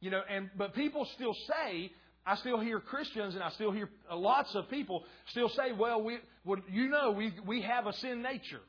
You 0.00 0.10
know, 0.10 0.22
and, 0.28 0.50
but 0.56 0.74
people 0.74 1.06
still 1.14 1.34
say, 1.48 1.90
I 2.26 2.36
still 2.36 2.60
hear 2.60 2.78
Christians 2.78 3.34
and 3.34 3.42
I 3.42 3.50
still 3.50 3.72
hear 3.72 3.88
lots 4.12 4.54
of 4.54 4.68
people 4.70 5.02
still 5.30 5.48
say, 5.50 5.72
well, 5.76 6.02
we, 6.02 6.18
well, 6.44 6.58
you 6.70 6.88
know, 6.88 7.10
we, 7.12 7.32
we 7.46 7.62
have 7.62 7.86
a 7.86 7.92
sin 7.94 8.22
nature. 8.22 8.60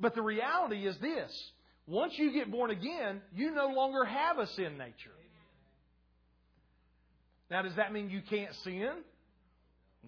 But 0.00 0.14
the 0.14 0.22
reality 0.22 0.86
is 0.86 0.96
this 0.98 1.52
once 1.86 2.14
you 2.18 2.32
get 2.32 2.50
born 2.50 2.70
again, 2.70 3.20
you 3.34 3.50
no 3.54 3.68
longer 3.68 4.04
have 4.04 4.38
a 4.38 4.46
sin 4.48 4.78
nature. 4.78 5.10
Now, 7.50 7.62
does 7.62 7.74
that 7.76 7.92
mean 7.92 8.10
you 8.10 8.22
can't 8.28 8.54
sin? 8.62 8.90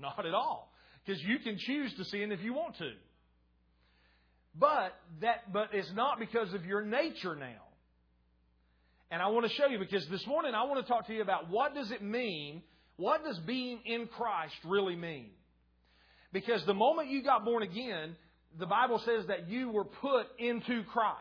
Not 0.01 0.25
at 0.25 0.33
all. 0.33 0.73
Because 1.05 1.21
you 1.23 1.41
can 1.41 1.59
choose 1.59 1.93
to 1.97 2.05
sin 2.05 2.31
if 2.31 2.41
you 2.41 2.55
want 2.55 2.77
to. 2.79 2.93
But 4.55 4.95
that 5.21 5.53
but 5.53 5.71
it's 5.73 5.93
not 5.93 6.19
because 6.19 6.55
of 6.55 6.65
your 6.65 6.83
nature 6.83 7.35
now. 7.35 7.61
And 9.11 9.21
I 9.21 9.29
want 9.29 9.47
to 9.47 9.53
show 9.53 9.67
you 9.67 9.79
because 9.79 10.07
this 10.09 10.27
morning 10.27 10.55
I 10.55 10.63
want 10.65 10.85
to 10.87 10.91
talk 10.91 11.07
to 11.09 11.13
you 11.15 11.21
about 11.21 11.51
what 11.51 11.75
does 11.75 11.91
it 11.91 12.01
mean? 12.01 12.63
What 12.97 13.25
does 13.25 13.39
being 13.41 13.81
in 13.85 14.07
Christ 14.07 14.55
really 14.65 14.97
mean? 14.97 15.31
Because 16.33 16.65
the 16.65 16.75
moment 16.75 17.09
you 17.09 17.23
got 17.23 17.45
born 17.45 17.63
again, 17.63 18.17
the 18.59 18.67
Bible 18.67 18.99
says 19.01 19.27
that 19.29 19.49
you 19.49 19.71
were 19.71 19.85
put 19.85 20.27
into 20.39 20.83
Christ. 20.85 21.19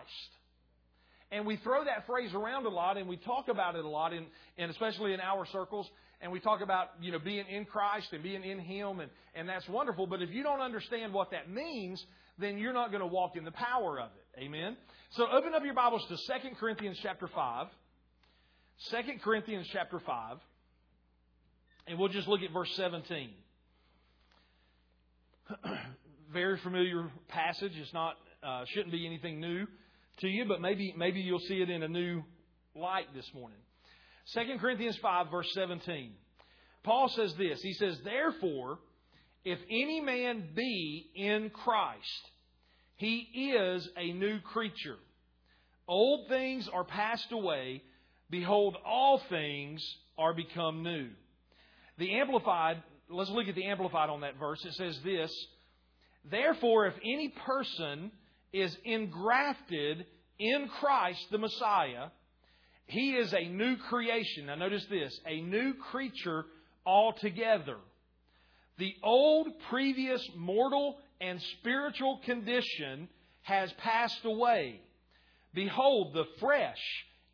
And 1.31 1.45
we 1.45 1.55
throw 1.57 1.83
that 1.85 2.05
phrase 2.07 2.33
around 2.33 2.65
a 2.65 2.69
lot 2.69 2.97
and 2.97 3.07
we 3.07 3.15
talk 3.17 3.47
about 3.49 3.75
it 3.75 3.85
a 3.85 3.89
lot, 3.89 4.11
in, 4.13 4.25
and 4.57 4.69
especially 4.71 5.13
in 5.13 5.19
our 5.21 5.45
circles. 5.45 5.89
And 6.19 6.29
we 6.31 6.39
talk 6.39 6.61
about, 6.61 6.87
you 7.01 7.11
know, 7.11 7.19
being 7.19 7.45
in 7.47 7.65
Christ 7.65 8.09
and 8.11 8.21
being 8.23 8.43
in 8.43 8.59
Him, 8.59 8.99
and, 8.99 9.09
and 9.33 9.47
that's 9.49 9.67
wonderful. 9.69 10.05
But 10.07 10.21
if 10.21 10.29
you 10.31 10.43
don't 10.43 10.59
understand 10.61 11.13
what 11.13 11.31
that 11.31 11.49
means, 11.49 12.05
then 12.37 12.57
you're 12.57 12.73
not 12.73 12.91
going 12.91 13.01
to 13.01 13.07
walk 13.07 13.35
in 13.37 13.43
the 13.45 13.51
power 13.51 13.99
of 13.99 14.09
it. 14.09 14.11
Amen? 14.43 14.77
So 15.11 15.25
open 15.31 15.53
up 15.55 15.63
your 15.63 15.73
Bibles 15.73 16.05
to 16.09 16.17
2 16.17 16.21
Corinthians 16.59 16.99
chapter 17.01 17.27
5. 17.27 17.67
2 18.91 18.97
Corinthians 19.23 19.67
chapter 19.71 19.99
5. 20.05 20.37
And 21.87 21.97
we'll 21.97 22.09
just 22.09 22.27
look 22.27 22.41
at 22.41 22.51
verse 22.51 22.71
17. 22.75 23.29
very 26.33 26.57
familiar 26.57 27.09
passage. 27.27 27.73
It's 27.77 27.93
not 27.93 28.15
uh, 28.43 28.65
shouldn't 28.65 28.91
be 28.91 29.05
anything 29.05 29.39
new 29.39 29.67
to 30.19 30.27
you, 30.27 30.45
but 30.45 30.61
maybe 30.61 30.93
maybe 30.97 31.21
you'll 31.21 31.39
see 31.39 31.61
it 31.61 31.69
in 31.69 31.83
a 31.83 31.87
new 31.87 32.23
light 32.75 33.07
this 33.13 33.29
morning. 33.33 33.57
2 34.33 34.59
Corinthians 34.59 34.97
5 34.97 35.27
verse 35.31 35.51
17. 35.53 36.13
Paul 36.83 37.09
says 37.09 37.33
this. 37.35 37.61
He 37.61 37.73
says, 37.73 37.99
"Therefore, 38.03 38.79
if 39.43 39.59
any 39.69 39.99
man 40.01 40.49
be 40.55 41.09
in 41.15 41.49
Christ, 41.49 42.29
he 42.95 43.19
is 43.55 43.87
a 43.97 44.11
new 44.13 44.39
creature. 44.39 44.97
Old 45.87 46.27
things 46.29 46.67
are 46.69 46.85
passed 46.85 47.31
away; 47.31 47.81
behold, 48.29 48.77
all 48.85 49.17
things 49.29 49.83
are 50.17 50.33
become 50.33 50.83
new." 50.83 51.09
The 51.97 52.15
amplified, 52.15 52.81
let's 53.09 53.29
look 53.29 53.47
at 53.47 53.55
the 53.55 53.65
amplified 53.65 54.09
on 54.09 54.21
that 54.21 54.37
verse. 54.39 54.63
It 54.65 54.73
says 54.73 54.97
this, 55.03 55.31
Therefore, 56.29 56.87
if 56.87 56.93
any 57.03 57.29
person 57.29 58.11
is 58.53 58.77
engrafted 58.83 60.05
in 60.37 60.67
Christ 60.79 61.25
the 61.31 61.37
Messiah, 61.37 62.07
he 62.85 63.11
is 63.15 63.33
a 63.33 63.45
new 63.47 63.77
creation. 63.77 64.47
Now, 64.47 64.55
notice 64.55 64.85
this 64.87 65.19
a 65.25 65.41
new 65.41 65.73
creature 65.73 66.45
altogether. 66.85 67.77
The 68.77 68.95
old, 69.03 69.47
previous 69.69 70.27
mortal 70.35 70.97
and 71.19 71.41
spiritual 71.59 72.17
condition 72.25 73.09
has 73.43 73.71
passed 73.73 74.23
away. 74.25 74.79
Behold, 75.53 76.13
the 76.13 76.25
fresh 76.39 76.81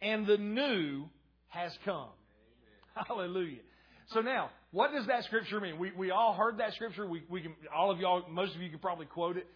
and 0.02 0.26
the 0.26 0.38
new 0.38 1.06
has 1.50 1.78
come. 1.86 2.10
Hallelujah. 2.96 3.60
So 4.14 4.22
now, 4.22 4.50
what 4.72 4.94
does 4.94 5.06
that 5.08 5.26
scripture 5.26 5.60
mean? 5.60 5.78
We, 5.80 5.92
we 5.92 6.12
all 6.12 6.34
heard 6.34 6.60
that 6.60 6.74
scripture. 6.76 7.06
We, 7.06 7.24
we 7.30 7.42
can, 7.42 7.56
all 7.76 7.92
of 7.92 8.00
y'all, 8.00 8.24
most 8.30 8.56
of 8.56 8.62
you 8.62 8.70
can 8.70 8.80
probably 8.80 9.06
quote 9.06 9.36
it. 9.36 9.48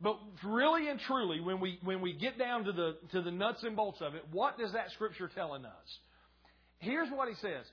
But 0.00 0.18
really 0.44 0.88
and 0.88 1.00
truly, 1.00 1.40
when 1.40 1.60
we, 1.60 1.78
when 1.82 2.02
we 2.02 2.12
get 2.12 2.38
down 2.38 2.64
to 2.64 2.72
the, 2.72 2.96
to 3.12 3.22
the 3.22 3.30
nuts 3.30 3.62
and 3.62 3.74
bolts 3.74 4.00
of 4.02 4.14
it, 4.14 4.24
what 4.30 4.58
does 4.58 4.72
that 4.72 4.90
scripture 4.92 5.30
telling 5.34 5.64
us? 5.64 5.98
Here's 6.80 7.08
what 7.08 7.28
he 7.28 7.34
says. 7.36 7.64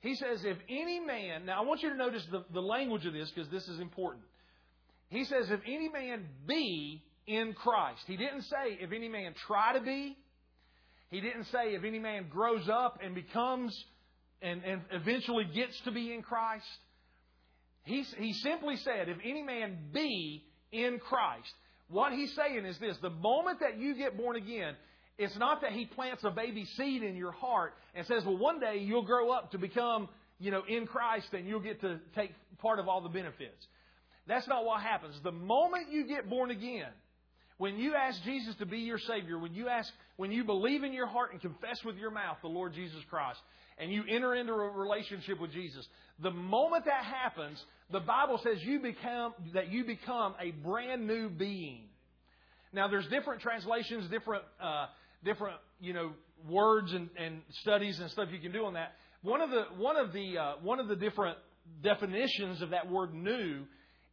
He 0.00 0.14
says, 0.16 0.44
if 0.44 0.58
any 0.68 1.00
man, 1.00 1.46
now 1.46 1.62
I 1.62 1.64
want 1.64 1.82
you 1.82 1.88
to 1.88 1.96
notice 1.96 2.26
the, 2.30 2.44
the 2.52 2.60
language 2.60 3.06
of 3.06 3.14
this 3.14 3.30
because 3.30 3.48
this 3.48 3.66
is 3.66 3.80
important. 3.80 4.24
He 5.08 5.24
says, 5.24 5.50
if 5.50 5.60
any 5.66 5.88
man 5.88 6.26
be 6.46 7.02
in 7.26 7.52
Christ. 7.54 8.02
He 8.06 8.16
didn't 8.16 8.42
say, 8.42 8.78
if 8.80 8.92
any 8.92 9.08
man 9.08 9.32
try 9.46 9.72
to 9.74 9.80
be. 9.80 10.18
He 11.10 11.20
didn't 11.22 11.44
say, 11.44 11.74
if 11.74 11.84
any 11.84 11.98
man 11.98 12.26
grows 12.28 12.68
up 12.68 13.00
and 13.02 13.14
becomes 13.14 13.74
and, 14.42 14.62
and 14.64 14.82
eventually 14.92 15.44
gets 15.44 15.78
to 15.80 15.90
be 15.92 16.12
in 16.12 16.22
Christ? 16.22 16.66
He, 17.84 18.02
he 18.18 18.32
simply 18.34 18.76
said, 18.76 19.08
if 19.08 19.18
any 19.24 19.42
man 19.42 19.78
be 19.92 20.44
in 20.72 20.98
Christ, 20.98 21.52
what 21.88 22.12
he's 22.12 22.34
saying 22.34 22.64
is 22.66 22.78
this 22.78 22.96
the 23.00 23.10
moment 23.10 23.60
that 23.60 23.78
you 23.78 23.94
get 23.94 24.16
born 24.16 24.36
again, 24.36 24.74
it's 25.16 25.36
not 25.36 25.62
that 25.62 25.72
he 25.72 25.86
plants 25.86 26.22
a 26.22 26.30
baby 26.30 26.64
seed 26.76 27.02
in 27.02 27.16
your 27.16 27.32
heart 27.32 27.74
and 27.94 28.06
says, 28.06 28.24
well, 28.24 28.36
one 28.36 28.60
day 28.60 28.78
you'll 28.78 29.02
grow 29.04 29.30
up 29.32 29.50
to 29.52 29.58
become, 29.58 30.08
you 30.38 30.50
know, 30.50 30.62
in 30.68 30.86
Christ 30.86 31.32
and 31.32 31.46
you'll 31.48 31.60
get 31.60 31.80
to 31.80 31.98
take 32.14 32.32
part 32.60 32.78
of 32.78 32.88
all 32.88 33.00
the 33.00 33.08
benefits. 33.08 33.66
That's 34.26 34.46
not 34.46 34.64
what 34.64 34.82
happens. 34.82 35.18
The 35.24 35.32
moment 35.32 35.90
you 35.90 36.06
get 36.06 36.28
born 36.28 36.50
again, 36.50 36.90
when 37.56 37.78
you 37.78 37.94
ask 37.94 38.22
Jesus 38.22 38.54
to 38.56 38.66
be 38.66 38.80
your 38.80 38.98
Savior, 38.98 39.38
when 39.38 39.54
you 39.54 39.68
ask 39.68 39.90
when 40.18 40.32
you 40.32 40.42
believe 40.42 40.82
in 40.82 40.92
your 40.92 41.06
heart 41.06 41.30
and 41.30 41.40
confess 41.40 41.84
with 41.84 41.96
your 41.96 42.10
mouth 42.10 42.38
the 42.42 42.48
Lord 42.48 42.72
Jesus 42.74 42.98
Christ, 43.08 43.38
and 43.78 43.92
you 43.92 44.02
enter 44.10 44.34
into 44.34 44.52
a 44.52 44.68
relationship 44.72 45.38
with 45.40 45.52
Jesus, 45.52 45.86
the 46.20 46.32
moment 46.32 46.86
that 46.86 47.04
happens, 47.04 47.64
the 47.92 48.00
Bible 48.00 48.36
says 48.42 48.60
you 48.64 48.80
become, 48.80 49.32
that 49.54 49.70
you 49.70 49.84
become 49.84 50.34
a 50.40 50.50
brand 50.50 51.06
new 51.06 51.30
being. 51.30 51.84
Now, 52.72 52.88
there's 52.88 53.06
different 53.06 53.42
translations, 53.42 54.08
different, 54.10 54.42
uh, 54.60 54.86
different, 55.22 55.56
you 55.80 55.92
know, 55.92 56.10
words 56.48 56.92
and, 56.92 57.08
and 57.16 57.40
studies 57.60 58.00
and 58.00 58.10
stuff 58.10 58.28
you 58.32 58.40
can 58.40 58.50
do 58.50 58.64
on 58.64 58.74
that. 58.74 58.94
One 59.22 59.40
of 59.40 59.50
the, 59.50 59.66
one 59.76 59.96
of 59.96 60.12
the, 60.12 60.36
uh, 60.36 60.52
one 60.62 60.80
of 60.80 60.88
the 60.88 60.96
different 60.96 61.38
definitions 61.84 62.60
of 62.60 62.70
that 62.70 62.90
word 62.90 63.14
new, 63.14 63.62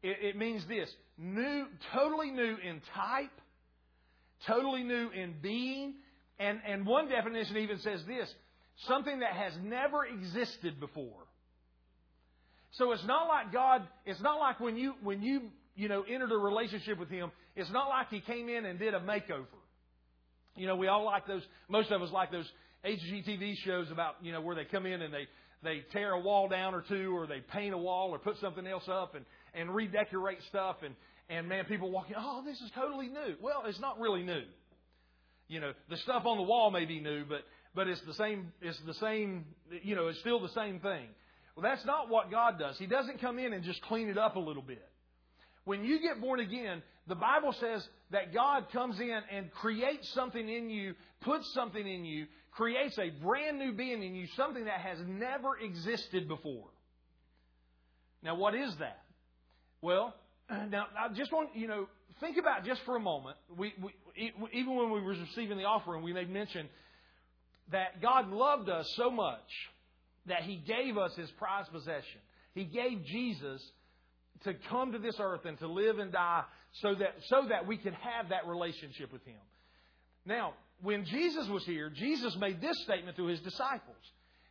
it, 0.03 0.17
it 0.21 0.37
means 0.37 0.63
this 0.67 0.87
new, 1.17 1.65
totally 1.91 2.29
new 2.29 2.57
in 2.63 2.79
type, 2.93 3.31
totally 4.47 4.83
new 4.83 5.09
in 5.09 5.35
being. 5.41 5.93
And, 6.39 6.59
and 6.67 6.85
one 6.85 7.09
definition 7.09 7.57
even 7.57 7.79
says 7.79 8.01
this 8.07 8.31
something 8.87 9.19
that 9.19 9.31
has 9.33 9.53
never 9.63 10.05
existed 10.05 10.79
before. 10.79 11.23
So 12.73 12.91
it's 12.91 13.05
not 13.05 13.29
like 13.29 13.53
God, 13.53 13.87
it's 14.05 14.19
not 14.21 14.35
like 14.37 14.59
when 14.59 14.75
you, 14.75 14.95
when 15.01 15.21
you, 15.21 15.43
you 15.75 15.87
know, 15.87 16.03
entered 16.03 16.31
a 16.31 16.37
relationship 16.37 16.99
with 16.99 17.09
Him, 17.09 17.31
it's 17.55 17.71
not 17.71 17.87
like 17.87 18.09
He 18.09 18.19
came 18.19 18.49
in 18.49 18.65
and 18.65 18.77
did 18.77 18.93
a 18.93 18.99
makeover. 18.99 19.45
You 20.57 20.67
know, 20.67 20.75
we 20.75 20.87
all 20.87 21.05
like 21.05 21.25
those, 21.25 21.43
most 21.69 21.89
of 21.91 22.01
us 22.01 22.09
like 22.11 22.31
those 22.31 22.49
HGTV 22.85 23.55
shows 23.63 23.89
about, 23.91 24.15
you 24.21 24.33
know, 24.33 24.41
where 24.41 24.55
they 24.57 24.65
come 24.65 24.85
in 24.85 25.01
and 25.01 25.13
they, 25.13 25.27
they 25.63 25.83
tear 25.93 26.11
a 26.11 26.19
wall 26.19 26.49
down 26.49 26.75
or 26.75 26.81
two, 26.87 27.15
or 27.15 27.27
they 27.27 27.39
paint 27.39 27.73
a 27.73 27.77
wall 27.77 28.09
or 28.11 28.19
put 28.19 28.35
something 28.41 28.67
else 28.67 28.83
up 28.89 29.15
and, 29.15 29.23
and 29.53 29.73
redecorate 29.73 30.39
stuff. 30.49 30.77
And, 30.83 30.95
and 31.29 31.47
man, 31.49 31.65
people 31.65 31.91
walking, 31.91 32.15
oh, 32.17 32.43
this 32.45 32.59
is 32.61 32.69
totally 32.75 33.07
new. 33.07 33.35
Well, 33.41 33.63
it's 33.65 33.79
not 33.79 33.99
really 33.99 34.21
new. 34.23 34.43
You 35.47 35.59
know, 35.59 35.71
the 35.89 35.97
stuff 35.97 36.25
on 36.25 36.37
the 36.37 36.43
wall 36.43 36.71
may 36.71 36.85
be 36.85 36.99
new, 36.99 37.23
but 37.25 37.41
but 37.73 37.87
it's 37.87 38.01
the 38.01 38.13
same. 38.13 38.51
It's 38.61 38.79
the 38.81 38.93
same. 38.95 39.45
You 39.83 39.95
know, 39.95 40.07
it's 40.07 40.19
still 40.19 40.39
the 40.39 40.49
same 40.49 40.79
thing. 40.79 41.07
Well, 41.55 41.63
that's 41.63 41.85
not 41.85 42.09
what 42.09 42.31
God 42.31 42.59
does. 42.59 42.77
He 42.77 42.85
doesn't 42.85 43.21
come 43.21 43.39
in 43.39 43.53
and 43.53 43.63
just 43.63 43.81
clean 43.83 44.09
it 44.09 44.17
up 44.17 44.35
a 44.35 44.39
little 44.39 44.61
bit. 44.63 44.83
When 45.63 45.83
you 45.83 45.99
get 45.99 46.21
born 46.21 46.39
again, 46.39 46.83
the 47.07 47.15
Bible 47.15 47.53
says 47.59 47.87
that 48.11 48.33
God 48.33 48.69
comes 48.71 48.99
in 48.99 49.17
and 49.31 49.51
creates 49.51 50.07
something 50.09 50.47
in 50.49 50.69
you, 50.69 50.93
puts 51.21 51.51
something 51.53 51.87
in 51.87 52.05
you, 52.05 52.25
creates 52.51 52.97
a 52.99 53.09
brand 53.09 53.57
new 53.57 53.71
being 53.71 54.03
in 54.03 54.13
you, 54.15 54.27
something 54.35 54.65
that 54.65 54.81
has 54.81 54.99
never 55.07 55.57
existed 55.57 56.27
before. 56.27 56.67
Now, 58.21 58.35
what 58.35 58.53
is 58.53 58.75
that? 58.77 58.99
Well, 59.81 60.13
uh, 60.49 60.65
now, 60.69 60.85
I 60.97 61.09
just 61.13 61.31
want, 61.31 61.49
you 61.55 61.67
know, 61.67 61.87
think 62.19 62.37
about 62.37 62.65
just 62.65 62.81
for 62.83 62.95
a 62.95 62.99
moment. 62.99 63.37
We, 63.57 63.73
we, 63.81 63.91
even 64.53 64.75
when 64.75 64.91
we 64.91 65.01
were 65.01 65.09
receiving 65.15 65.57
the 65.57 65.63
offering, 65.65 66.03
we 66.03 66.13
made 66.13 66.29
mention 66.29 66.67
that 67.71 68.01
God 68.01 68.29
loved 68.31 68.69
us 68.69 68.91
so 68.95 69.09
much 69.09 69.69
that 70.27 70.43
He 70.43 70.55
gave 70.57 70.97
us 70.97 71.15
His 71.15 71.29
prized 71.31 71.71
possession. 71.71 72.19
He 72.53 72.63
gave 72.63 73.03
Jesus 73.05 73.63
to 74.43 74.53
come 74.69 74.91
to 74.91 74.99
this 74.99 75.15
earth 75.19 75.45
and 75.45 75.57
to 75.59 75.67
live 75.67 75.97
and 75.97 76.11
die 76.11 76.43
so 76.81 76.93
that, 76.93 77.15
so 77.27 77.45
that 77.49 77.65
we 77.65 77.77
can 77.77 77.93
have 77.93 78.29
that 78.29 78.45
relationship 78.45 79.11
with 79.11 79.25
Him. 79.25 79.35
Now, 80.27 80.53
when 80.83 81.05
Jesus 81.05 81.47
was 81.47 81.65
here, 81.65 81.89
Jesus 81.89 82.35
made 82.37 82.61
this 82.61 82.79
statement 82.83 83.17
to 83.17 83.25
His 83.25 83.39
disciples. 83.39 83.95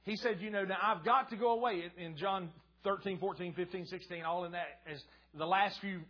He 0.03 0.17
said, 0.17 0.41
you 0.41 0.51
know, 0.51 0.65
now 0.65 0.79
I've 0.83 1.05
got 1.05 1.31
to 1.31 1.37
go 1.37 1.53
away 1.53 1.85
in 1.97 2.17
John 2.17 2.51
13, 2.83 3.19
14, 3.19 3.55
15, 3.55 3.87
16, 3.87 4.23
all 4.23 4.45
in 4.45 4.53
that 4.53 4.67
as, 4.93 5.01
the 5.37 5.47
last 5.47 5.81
few 5.81 6.01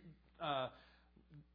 uh, 0.41 0.67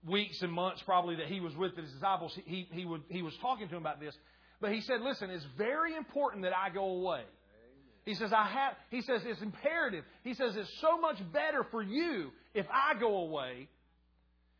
weeks 0.07 0.43
and 0.43 0.53
months 0.53 0.83
probably 0.85 1.17
that 1.17 1.27
he 1.27 1.41
was 1.41 1.55
with 1.57 1.77
his 1.77 1.91
disciples, 1.93 2.37
he, 2.47 2.69
he, 2.73 2.85
would, 2.85 3.03
he 3.09 3.23
was 3.23 3.33
talking 3.41 3.69
to 3.69 3.75
them 3.75 3.83
about 3.83 4.00
this. 4.00 4.15
But 4.61 4.73
he 4.73 4.81
said, 4.83 5.00
listen, 5.00 5.31
it's 5.31 5.47
very 5.57 5.97
important 5.97 6.43
that 6.43 6.53
I 6.57 6.71
go 6.71 6.85
away. 6.85 7.23
He 8.05 8.15
says, 8.15 8.33
I 8.33 8.45
have, 8.47 8.75
he 8.91 9.03
says, 9.03 9.23
it's 9.25 9.41
imperative. 9.43 10.05
He 10.25 10.35
says, 10.35 10.57
it's 10.57 10.73
so 10.81 10.99
much 10.99 11.17
better 11.33 11.65
for 11.71 11.83
you 11.83 12.31
if 12.55 12.67
I 12.73 12.99
go 12.99 13.19
away. 13.19 13.69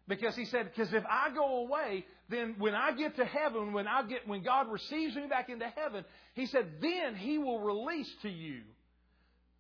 Because 0.07 0.35
he 0.37 0.45
said, 0.45 0.71
because 0.71 0.93
if 0.93 1.05
I 1.09 1.31
go 1.35 1.59
away, 1.59 2.05
then 2.29 2.57
when 2.59 2.75
I 2.75 2.93
get 2.93 3.17
to 3.17 3.25
heaven, 3.25 3.73
when 3.73 3.87
I 3.87 4.03
get, 4.03 4.27
when 4.27 4.43
God 4.43 4.71
receives 4.71 5.15
me 5.17 5.27
back 5.27 5.49
into 5.49 5.67
heaven, 5.69 6.05
he 6.35 6.47
said, 6.47 6.67
then 6.81 7.15
he 7.17 7.39
will 7.39 7.61
release 7.61 8.11
to 8.23 8.29
you 8.29 8.61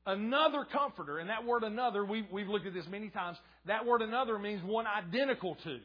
Another 0.07 0.65
comforter, 0.65 1.19
and 1.19 1.29
that 1.29 1.45
word 1.45 1.63
another, 1.63 2.05
we, 2.07 2.27
we've 2.33 2.49
looked 2.49 2.67
at 2.67 2.73
this 2.73 2.87
many 2.89 3.11
times, 3.11 3.37
that 3.67 3.85
word 3.85 4.01
another 4.01 4.39
means 4.39 4.63
one 4.65 4.87
identical 4.87 5.57
to. 5.65 5.79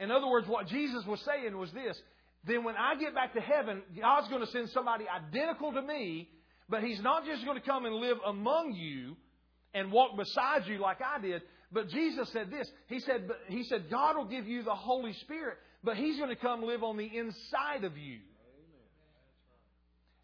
In 0.00 0.10
other 0.10 0.26
words, 0.26 0.48
what 0.48 0.66
Jesus 0.66 1.06
was 1.06 1.20
saying 1.20 1.56
was 1.56 1.70
this 1.72 2.00
then 2.44 2.64
when 2.64 2.74
I 2.74 2.96
get 2.96 3.14
back 3.14 3.34
to 3.34 3.40
heaven, 3.40 3.82
God's 4.00 4.26
going 4.26 4.40
to 4.44 4.50
send 4.50 4.68
somebody 4.70 5.04
identical 5.08 5.72
to 5.74 5.80
me, 5.80 6.28
but 6.68 6.82
He's 6.82 7.00
not 7.00 7.24
just 7.24 7.44
going 7.44 7.56
to 7.60 7.64
come 7.64 7.84
and 7.86 7.94
live 7.94 8.18
among 8.26 8.74
you 8.74 9.16
and 9.74 9.92
walk 9.92 10.16
beside 10.16 10.66
you 10.66 10.78
like 10.78 10.98
I 11.00 11.20
did. 11.20 11.42
But 11.70 11.88
Jesus 11.90 12.28
said 12.32 12.50
this. 12.50 12.68
He 12.88 12.98
said, 12.98 13.30
he 13.46 13.62
said, 13.62 13.88
God 13.88 14.16
will 14.16 14.24
give 14.24 14.48
you 14.48 14.64
the 14.64 14.74
Holy 14.74 15.12
Spirit, 15.12 15.56
but 15.84 15.96
He's 15.96 16.16
going 16.16 16.30
to 16.30 16.36
come 16.36 16.64
live 16.64 16.82
on 16.82 16.96
the 16.96 17.06
inside 17.16 17.84
of 17.84 17.96
you. 17.96 18.18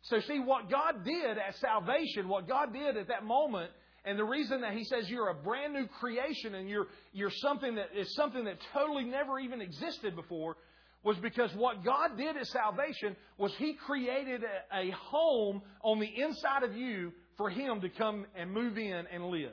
So, 0.02 0.20
see, 0.20 0.38
what 0.38 0.70
God 0.70 1.04
did 1.04 1.38
at 1.38 1.56
salvation, 1.56 2.28
what 2.28 2.48
God 2.48 2.72
did 2.72 2.96
at 2.96 3.08
that 3.08 3.24
moment, 3.24 3.70
and 4.04 4.18
the 4.18 4.24
reason 4.24 4.60
that 4.60 4.72
He 4.74 4.84
says 4.84 5.10
you're 5.10 5.28
a 5.28 5.34
brand 5.34 5.72
new 5.74 5.86
creation 6.00 6.54
and 6.54 6.68
you're, 6.68 6.86
you're 7.12 7.30
something 7.32 7.74
that 7.74 7.88
is 7.96 8.14
something 8.14 8.44
that 8.44 8.58
totally 8.72 9.04
never 9.04 9.38
even 9.40 9.60
existed 9.60 10.14
before, 10.14 10.56
was 11.02 11.16
because 11.18 11.52
what 11.54 11.84
God 11.84 12.16
did 12.16 12.36
at 12.36 12.46
salvation 12.46 13.16
was 13.36 13.52
He 13.56 13.74
created 13.74 14.42
a, 14.44 14.76
a 14.78 14.90
home 14.90 15.62
on 15.82 15.98
the 15.98 16.22
inside 16.22 16.62
of 16.62 16.76
you 16.76 17.12
for 17.36 17.50
Him 17.50 17.80
to 17.80 17.88
come 17.88 18.24
and 18.36 18.50
move 18.52 18.78
in 18.78 19.04
and 19.12 19.26
live. 19.28 19.50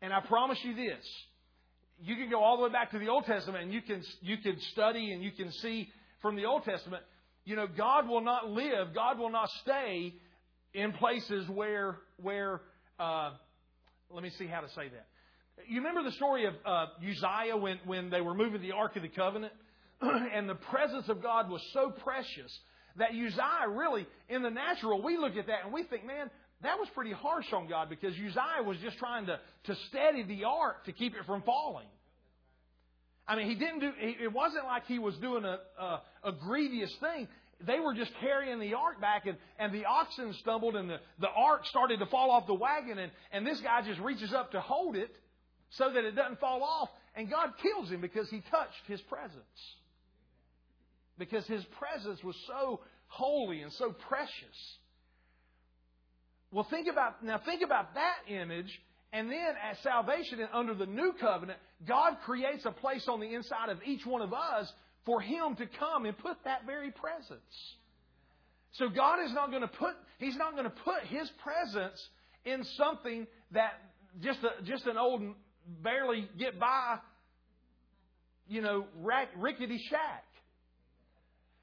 And 0.00 0.12
I 0.12 0.20
promise 0.20 0.58
you 0.64 0.74
this. 0.74 1.04
You 2.00 2.14
can 2.14 2.30
go 2.30 2.40
all 2.42 2.56
the 2.56 2.62
way 2.64 2.70
back 2.70 2.92
to 2.92 2.98
the 2.98 3.08
Old 3.08 3.26
Testament 3.26 3.64
and 3.64 3.72
you 3.72 3.82
can, 3.82 4.02
you 4.22 4.38
can 4.38 4.58
study 4.72 5.12
and 5.12 5.22
you 5.22 5.32
can 5.32 5.50
see 5.50 5.88
from 6.22 6.36
the 6.36 6.44
Old 6.46 6.64
Testament 6.64 7.02
you 7.48 7.56
know, 7.56 7.66
God 7.66 8.06
will 8.10 8.20
not 8.20 8.50
live, 8.50 8.88
God 8.94 9.18
will 9.18 9.30
not 9.30 9.48
stay 9.62 10.12
in 10.74 10.92
places 10.92 11.48
where, 11.48 11.96
where, 12.20 12.60
uh, 13.00 13.30
let 14.10 14.22
me 14.22 14.30
see 14.38 14.46
how 14.46 14.60
to 14.60 14.68
say 14.68 14.88
that. 14.90 15.06
You 15.66 15.78
remember 15.78 16.02
the 16.04 16.14
story 16.16 16.44
of 16.44 16.52
uh, 16.66 16.86
Uzziah 16.98 17.56
when, 17.56 17.78
when 17.86 18.10
they 18.10 18.20
were 18.20 18.34
moving 18.34 18.60
the 18.60 18.72
Ark 18.72 18.96
of 18.96 19.02
the 19.02 19.08
Covenant? 19.08 19.54
and 20.02 20.46
the 20.46 20.56
presence 20.56 21.08
of 21.08 21.22
God 21.22 21.48
was 21.48 21.62
so 21.72 21.90
precious 22.04 22.58
that 22.96 23.10
Uzziah 23.12 23.68
really, 23.70 24.06
in 24.28 24.42
the 24.42 24.50
natural, 24.50 25.02
we 25.02 25.16
look 25.16 25.34
at 25.36 25.46
that 25.46 25.64
and 25.64 25.72
we 25.72 25.84
think, 25.84 26.06
man, 26.06 26.28
that 26.62 26.76
was 26.78 26.86
pretty 26.94 27.12
harsh 27.12 27.50
on 27.54 27.66
God 27.66 27.88
because 27.88 28.12
Uzziah 28.12 28.62
was 28.62 28.76
just 28.84 28.98
trying 28.98 29.24
to, 29.26 29.38
to 29.64 29.74
steady 29.88 30.22
the 30.22 30.44
ark 30.44 30.84
to 30.84 30.92
keep 30.92 31.14
it 31.14 31.20
from 31.24 31.40
falling. 31.42 31.86
I 33.30 33.36
mean, 33.36 33.48
he 33.48 33.56
didn't 33.56 33.80
do, 33.80 33.90
it 34.00 34.32
wasn't 34.32 34.64
like 34.64 34.86
he 34.86 34.98
was 34.98 35.14
doing 35.16 35.44
a, 35.44 35.58
a, 35.78 36.02
a 36.24 36.32
grievous 36.32 36.94
thing 36.98 37.28
they 37.66 37.80
were 37.80 37.94
just 37.94 38.12
carrying 38.20 38.60
the 38.60 38.74
ark 38.74 39.00
back 39.00 39.26
and, 39.26 39.36
and 39.58 39.72
the 39.74 39.84
oxen 39.84 40.32
stumbled 40.34 40.76
and 40.76 40.88
the, 40.88 40.98
the 41.20 41.28
ark 41.28 41.66
started 41.66 41.98
to 41.98 42.06
fall 42.06 42.30
off 42.30 42.46
the 42.46 42.54
wagon 42.54 42.98
and, 42.98 43.10
and 43.32 43.46
this 43.46 43.60
guy 43.60 43.82
just 43.82 44.00
reaches 44.00 44.32
up 44.32 44.52
to 44.52 44.60
hold 44.60 44.94
it 44.94 45.10
so 45.70 45.90
that 45.92 46.04
it 46.04 46.14
doesn't 46.14 46.38
fall 46.38 46.62
off 46.62 46.88
and 47.16 47.28
God 47.28 47.50
kills 47.60 47.90
him 47.90 48.00
because 48.00 48.28
he 48.30 48.40
touched 48.50 48.86
his 48.86 49.00
presence. 49.02 49.34
Because 51.18 51.44
his 51.48 51.64
presence 51.80 52.22
was 52.22 52.36
so 52.46 52.80
holy 53.08 53.62
and 53.62 53.72
so 53.72 53.90
precious. 53.90 54.78
Well, 56.52 56.64
think 56.70 56.86
about, 56.86 57.24
now 57.24 57.40
think 57.44 57.62
about 57.62 57.94
that 57.94 58.18
image 58.28 58.80
and 59.12 59.28
then 59.32 59.48
at 59.68 59.80
salvation 59.82 60.38
and 60.38 60.48
under 60.52 60.74
the 60.74 60.86
new 60.86 61.12
covenant, 61.20 61.58
God 61.88 62.18
creates 62.24 62.64
a 62.66 62.70
place 62.70 63.08
on 63.08 63.18
the 63.18 63.34
inside 63.34 63.68
of 63.68 63.78
each 63.84 64.06
one 64.06 64.22
of 64.22 64.32
us 64.32 64.72
for 65.08 65.22
him 65.22 65.56
to 65.56 65.64
come 65.78 66.04
and 66.04 66.16
put 66.18 66.36
that 66.44 66.66
very 66.66 66.90
presence. 66.90 67.40
So 68.72 68.90
God 68.90 69.24
is 69.24 69.32
not 69.32 69.48
going 69.48 69.62
to 69.62 69.66
put 69.68 69.94
he's 70.18 70.36
not 70.36 70.52
going 70.52 70.64
to 70.64 70.70
put 70.84 71.04
his 71.04 71.30
presence 71.42 72.06
in 72.44 72.62
something 72.76 73.26
that 73.52 73.70
just 74.22 74.38
a, 74.44 74.62
just 74.64 74.84
an 74.86 74.98
old 74.98 75.22
barely 75.82 76.28
get 76.38 76.60
by 76.60 76.98
you 78.48 78.60
know 78.60 78.84
rack, 79.00 79.28
rickety 79.38 79.82
shack. 79.88 80.24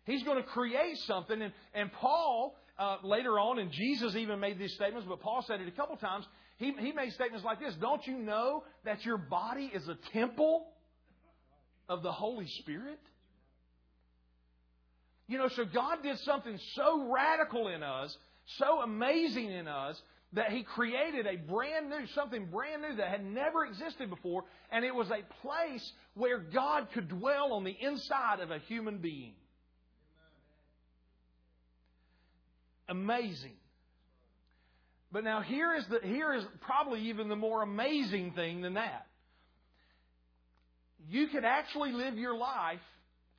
He's 0.06 0.24
going 0.24 0.38
to 0.42 0.50
create 0.50 0.98
something 1.06 1.40
and 1.40 1.54
and 1.75 1.92
Paul 1.94 2.56
uh, 2.80 2.98
later 3.04 3.38
on 3.40 3.60
and 3.60 3.70
Jesus 3.72 4.16
even 4.16 4.40
made 4.40 4.58
these 4.58 4.74
statements 4.74 5.06
but 5.08 5.20
Paul 5.22 5.44
said 5.48 5.62
it 5.62 5.68
a 5.68 5.72
couple 5.72 5.98
times. 5.98 6.25
He 6.58 6.74
he 6.80 6.94
made 6.94 7.12
statements 7.14 7.46
like 7.46 7.60
this, 7.60 7.75
"Don't 7.80 8.08
you 8.08 8.18
know 8.18 8.64
that 8.86 9.06
your 9.06 9.20
body 9.20 9.70
is 9.72 9.88
a 9.88 9.98
temple 10.14 10.66
of 11.88 12.02
the 12.02 12.12
Holy 12.12 12.48
Spirit?" 12.62 12.98
You 15.27 15.38
know, 15.39 15.48
so 15.48 15.65
God 15.65 16.03
did 16.03 16.20
something 16.20 16.60
so 16.75 17.12
radical 17.12 17.67
in 17.67 17.82
us, 17.82 18.15
so 18.60 18.82
amazing 18.82 19.50
in 19.51 19.67
us, 19.67 20.00
that 20.34 20.51
He 20.51 20.63
created 20.63 21.25
a 21.25 21.36
brand 21.38 21.89
new, 21.89 22.05
something 22.13 22.46
brand 22.48 22.84
new 22.84 22.96
that 22.98 23.08
had 23.10 23.24
never 23.25 23.65
existed 23.65 24.10
before, 24.10 24.44
and 24.72 24.86
it 24.86 24.94
was 24.94 25.10
a 25.10 25.22
place 25.41 25.91
where 26.13 26.38
God 26.39 26.88
could 26.94 27.08
dwell 27.08 27.53
on 27.53 27.63
the 27.63 27.72
inside 27.79 28.39
of 28.39 28.51
a 28.51 28.60
human 28.60 29.00
being. 29.00 29.34
Amazing. 32.88 33.55
But 35.12 35.24
now 35.24 35.41
here 35.41 35.74
is 35.74 35.88
the 35.88 36.01
here 36.03 36.34
is 36.34 36.44
probably 36.62 37.01
even 37.08 37.29
the 37.29 37.36
more 37.36 37.63
amazing 37.63 38.34
thing 38.34 38.62
than 38.62 38.75
that. 38.75 39.08
You 41.10 41.27
could 41.27 41.46
actually 41.46 41.94
live 41.94 42.17
your 42.17 42.36
life 42.36 42.82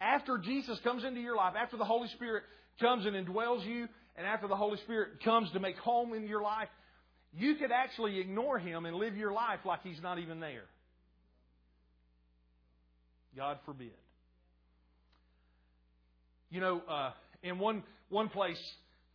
after 0.01 0.37
Jesus 0.39 0.79
comes 0.81 1.05
into 1.05 1.21
your 1.21 1.37
life, 1.37 1.55
after 1.59 1.77
the 1.77 1.85
Holy 1.85 2.09
Spirit 2.09 2.45
comes 2.81 3.07
and 3.07 3.15
indwells 3.17 3.65
you, 3.67 3.89
and 4.17 4.27
after 4.27 4.49
the 4.49 4.57
Holy 4.57 4.77
Spirit 4.79 5.21
comes 5.25 5.51
to 5.53 5.61
make 5.61 5.77
home 5.79 6.13
in 6.13 6.27
your 6.27 6.43
life, 6.43 6.69
you 7.33 7.55
could 7.57 7.71
actually 7.71 8.19
ignore 8.19 8.59
him 8.59 8.87
and 8.87 8.97
live 8.97 9.17
your 9.17 9.33
life 9.33 9.61
like 9.65 9.83
he's 9.83 10.01
not 10.03 10.19
even 10.19 10.41
there. 10.41 10.65
God 13.35 13.59
forbid. 13.67 13.91
You 16.51 16.61
know, 16.61 16.81
uh, 16.89 17.11
in 17.43 17.59
one, 17.59 17.83
one 18.09 18.29
place, 18.29 18.61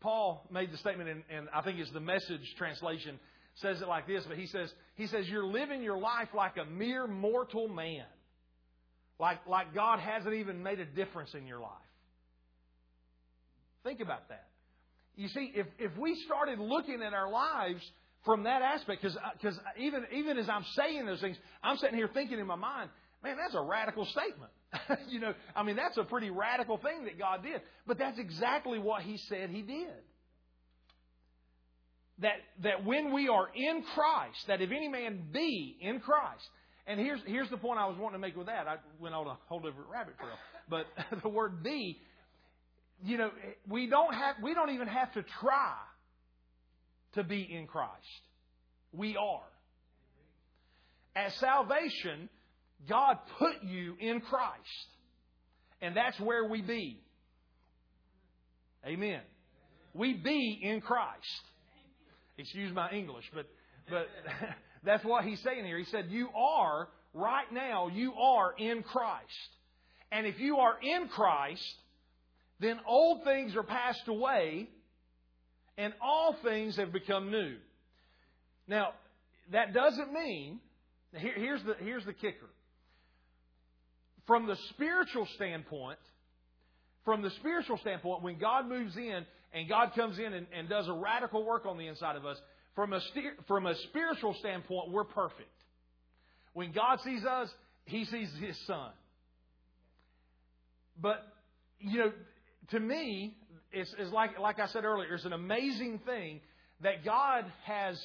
Paul 0.02 0.46
made 0.52 0.72
the 0.72 0.78
statement, 0.78 1.10
and, 1.10 1.24
and 1.30 1.48
I 1.54 1.62
think 1.62 1.80
it's 1.80 1.92
the 1.92 2.00
message 2.00 2.56
translation 2.58 3.20
says 3.56 3.82
it 3.82 3.88
like 3.88 4.08
this, 4.08 4.24
but 4.26 4.38
he 4.38 4.46
says, 4.48 4.74
he 4.96 5.08
says, 5.08 5.28
You're 5.30 5.46
living 5.46 5.84
your 5.84 5.98
life 5.98 6.30
like 6.34 6.56
a 6.58 6.64
mere 6.66 7.06
mortal 7.06 7.68
man. 7.68 8.06
Like, 9.20 9.46
like 9.48 9.74
God 9.74 10.00
hasn't 10.00 10.34
even 10.34 10.64
made 10.64 10.80
a 10.80 10.86
difference 10.86 11.34
in 11.34 11.46
your 11.46 11.60
life. 11.60 11.72
Think 13.84 14.00
about 14.00 14.30
that. 14.30 14.48
You 15.16 15.28
see, 15.30 15.52
if, 15.56 15.68
if 15.80 15.96
we 15.98 16.16
started 16.26 16.60
looking 16.60 17.02
at 17.02 17.14
our 17.14 17.30
lives 17.30 17.82
from 18.24 18.44
that 18.44 18.62
aspect, 18.62 19.02
because 19.02 19.18
uh, 19.18 19.52
even, 19.80 20.06
even 20.16 20.38
as 20.38 20.48
I'm 20.48 20.64
saying 20.76 21.06
those 21.06 21.20
things, 21.20 21.38
I'm 21.64 21.78
sitting 21.78 21.98
here 21.98 22.10
thinking 22.14 22.40
in 22.40 22.48
my 22.48 22.56
mind, 22.56 22.90
man, 23.24 23.38
that's 23.38 23.56
a 23.56 23.62
radical 23.62 24.06
statement. 24.06 24.52
you 25.10 25.20
know, 25.20 25.34
I 25.56 25.64
mean, 25.64 25.76
that's 25.76 25.98
a 25.98 26.04
pretty 26.04 26.30
radical 26.30 26.78
thing 26.78 27.06
that 27.06 27.18
God 27.20 27.44
did. 27.44 27.62
But 27.86 27.98
that's 27.98 28.18
exactly 28.20 28.80
what 28.80 29.02
He 29.02 29.18
said 29.18 29.50
He 29.50 29.64
did. 29.64 29.88
That, 32.20 32.36
that 32.64 32.86
when 32.86 33.12
we 33.14 33.28
are 33.28 33.48
in 33.54 33.84
Christ, 33.96 34.46
that 34.48 34.62
if 34.62 34.70
any 34.70 34.88
man 34.88 35.24
be 35.34 35.76
in 35.82 36.00
Christ, 36.00 36.48
and 36.88 37.00
here's, 37.00 37.22
here's 37.26 37.50
the 37.50 37.58
point 37.58 37.80
I 37.80 37.86
was 37.86 37.98
wanting 37.98 38.20
to 38.20 38.20
make 38.20 38.36
with 38.36 38.48
that. 38.48 38.68
I 38.68 38.78
went 39.00 39.14
on 39.16 39.28
a 39.28 39.36
whole 39.48 39.60
different 39.60 39.90
rabbit 39.92 40.18
trail. 40.18 40.32
But 40.70 40.86
the 41.24 41.30
word 41.30 41.64
be, 41.64 42.00
you 43.04 43.18
know, 43.18 43.32
we 43.68 43.88
don't 43.90 44.14
have, 44.14 44.36
we 44.42 44.54
don't 44.54 44.72
even 44.72 44.88
have 44.88 45.12
to 45.14 45.24
try 45.42 45.74
to 47.14 47.24
be 47.24 47.42
in 47.42 47.68
Christ. 47.68 47.92
We 48.94 49.16
are. 49.18 49.40
At 51.16 51.34
salvation, 51.34 52.30
God 52.90 53.18
put 53.38 53.64
you 53.64 53.96
in 54.00 54.22
Christ. 54.22 54.88
And 55.82 55.96
that's 55.96 56.20
where 56.20 56.46
we 56.46 56.62
be. 56.62 57.00
Amen. 58.86 59.22
We 59.94 60.14
be 60.14 60.60
in 60.62 60.80
Christ. 60.80 61.42
Excuse 62.38 62.74
my 62.74 62.90
English, 62.92 63.26
but, 63.36 63.46
but, 63.90 64.08
That's 64.84 65.04
what 65.04 65.24
he's 65.24 65.40
saying 65.42 65.66
here. 65.66 65.78
He 65.78 65.86
said, 65.86 66.08
You 66.10 66.30
are, 66.36 66.88
right 67.14 67.52
now, 67.54 67.88
you 67.88 68.14
are 68.16 68.54
in 68.58 68.84
Christ. 68.84 69.50
And 70.12 70.26
if 70.26 70.40
you 70.40 70.58
are 70.58 70.76
in 70.82 71.08
Christ, 71.08 71.64
then 72.60 72.80
old 72.88 73.24
things 73.24 73.56
are 73.56 73.64
passed 73.64 74.08
away 74.08 74.70
and 75.78 75.94
all 76.02 76.36
things 76.44 76.76
have 76.78 76.92
become 76.92 77.32
new. 77.32 77.56
Now, 78.68 78.90
that 79.52 79.74
doesn't 79.74 80.12
mean, 80.12 80.60
here, 81.16 81.34
here's, 81.36 81.64
the, 81.64 81.76
here's 81.80 82.06
the 82.06 82.14
kicker. 82.14 82.50
From 84.28 84.48
the 84.48 84.58
spiritual 84.70 85.28
standpoint, 85.36 85.98
from 87.06 87.22
the 87.22 87.32
spiritual 87.32 87.78
standpoint, 87.78 88.22
when 88.22 88.38
God 88.38 88.68
moves 88.68 88.96
in 88.98 89.26
and 89.54 89.70
God 89.70 89.94
comes 89.96 90.20
in 90.20 90.34
and, 90.34 90.48
and 90.56 90.70
does 90.70 90.88
a 90.88 90.94
radical 90.94 91.44
work 91.44 91.66
on 91.66 91.78
the 91.78 91.88
inside 91.88 92.16
of 92.16 92.26
us, 92.26 92.38
from 92.76 92.94
a, 92.94 93.02
from 93.48 93.66
a 93.68 93.76
spiritual 93.76 94.34
standpoint, 94.36 94.92
we're 94.92 95.04
perfect. 95.04 95.50
When 96.54 96.72
God 96.72 97.02
sees 97.02 97.26
us, 97.26 97.50
He 97.86 98.06
sees 98.06 98.32
His 98.40 98.58
Son. 98.66 98.92
But, 101.00 101.20
you 101.80 101.98
know, 102.00 102.12
to 102.72 102.80
me, 102.80 103.36
it's, 103.74 103.94
it's 103.98 104.12
like, 104.14 104.40
like 104.40 104.60
I 104.60 104.68
said 104.68 104.86
earlier, 104.86 105.14
it's 105.16 105.26
an 105.26 105.34
amazing 105.34 106.00
thing 106.06 106.40
that 106.82 107.04
God 107.04 107.46
has, 107.66 108.02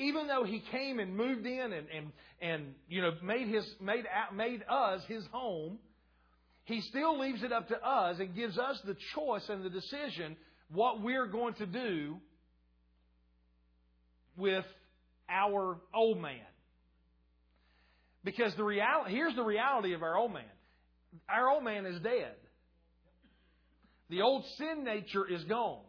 even 0.00 0.26
though 0.26 0.42
He 0.44 0.58
came 0.72 0.98
and 0.98 1.16
moved 1.16 1.46
in 1.46 1.72
and, 1.72 1.86
and, 1.94 2.12
and 2.40 2.74
you 2.88 3.02
know, 3.02 3.12
made, 3.22 3.46
his, 3.48 3.68
made, 3.80 4.04
made 4.34 4.64
us 4.68 5.04
His 5.06 5.24
home, 5.30 5.78
He 6.64 6.80
still 6.80 7.20
leaves 7.20 7.44
it 7.44 7.52
up 7.52 7.68
to 7.68 7.80
us 7.86 8.18
and 8.18 8.34
gives 8.34 8.58
us 8.58 8.80
the 8.84 8.96
choice 9.14 9.48
and 9.48 9.62
the 9.64 9.70
decision 9.70 10.36
what 10.72 11.02
we're 11.02 11.26
going 11.26 11.54
to 11.54 11.66
do 11.66 12.16
with 14.36 14.64
our 15.28 15.78
old 15.94 16.18
man. 16.20 16.40
Because 18.24 18.54
the 18.54 18.64
reality, 18.64 19.12
here's 19.14 19.34
the 19.36 19.42
reality 19.44 19.94
of 19.94 20.02
our 20.02 20.16
old 20.16 20.32
man. 20.32 20.44
Our 21.28 21.48
old 21.50 21.62
man 21.64 21.86
is 21.86 22.00
dead. 22.00 22.34
The 24.10 24.22
old 24.22 24.44
sin 24.56 24.84
nature 24.84 25.26
is 25.26 25.44
gone. 25.44 25.82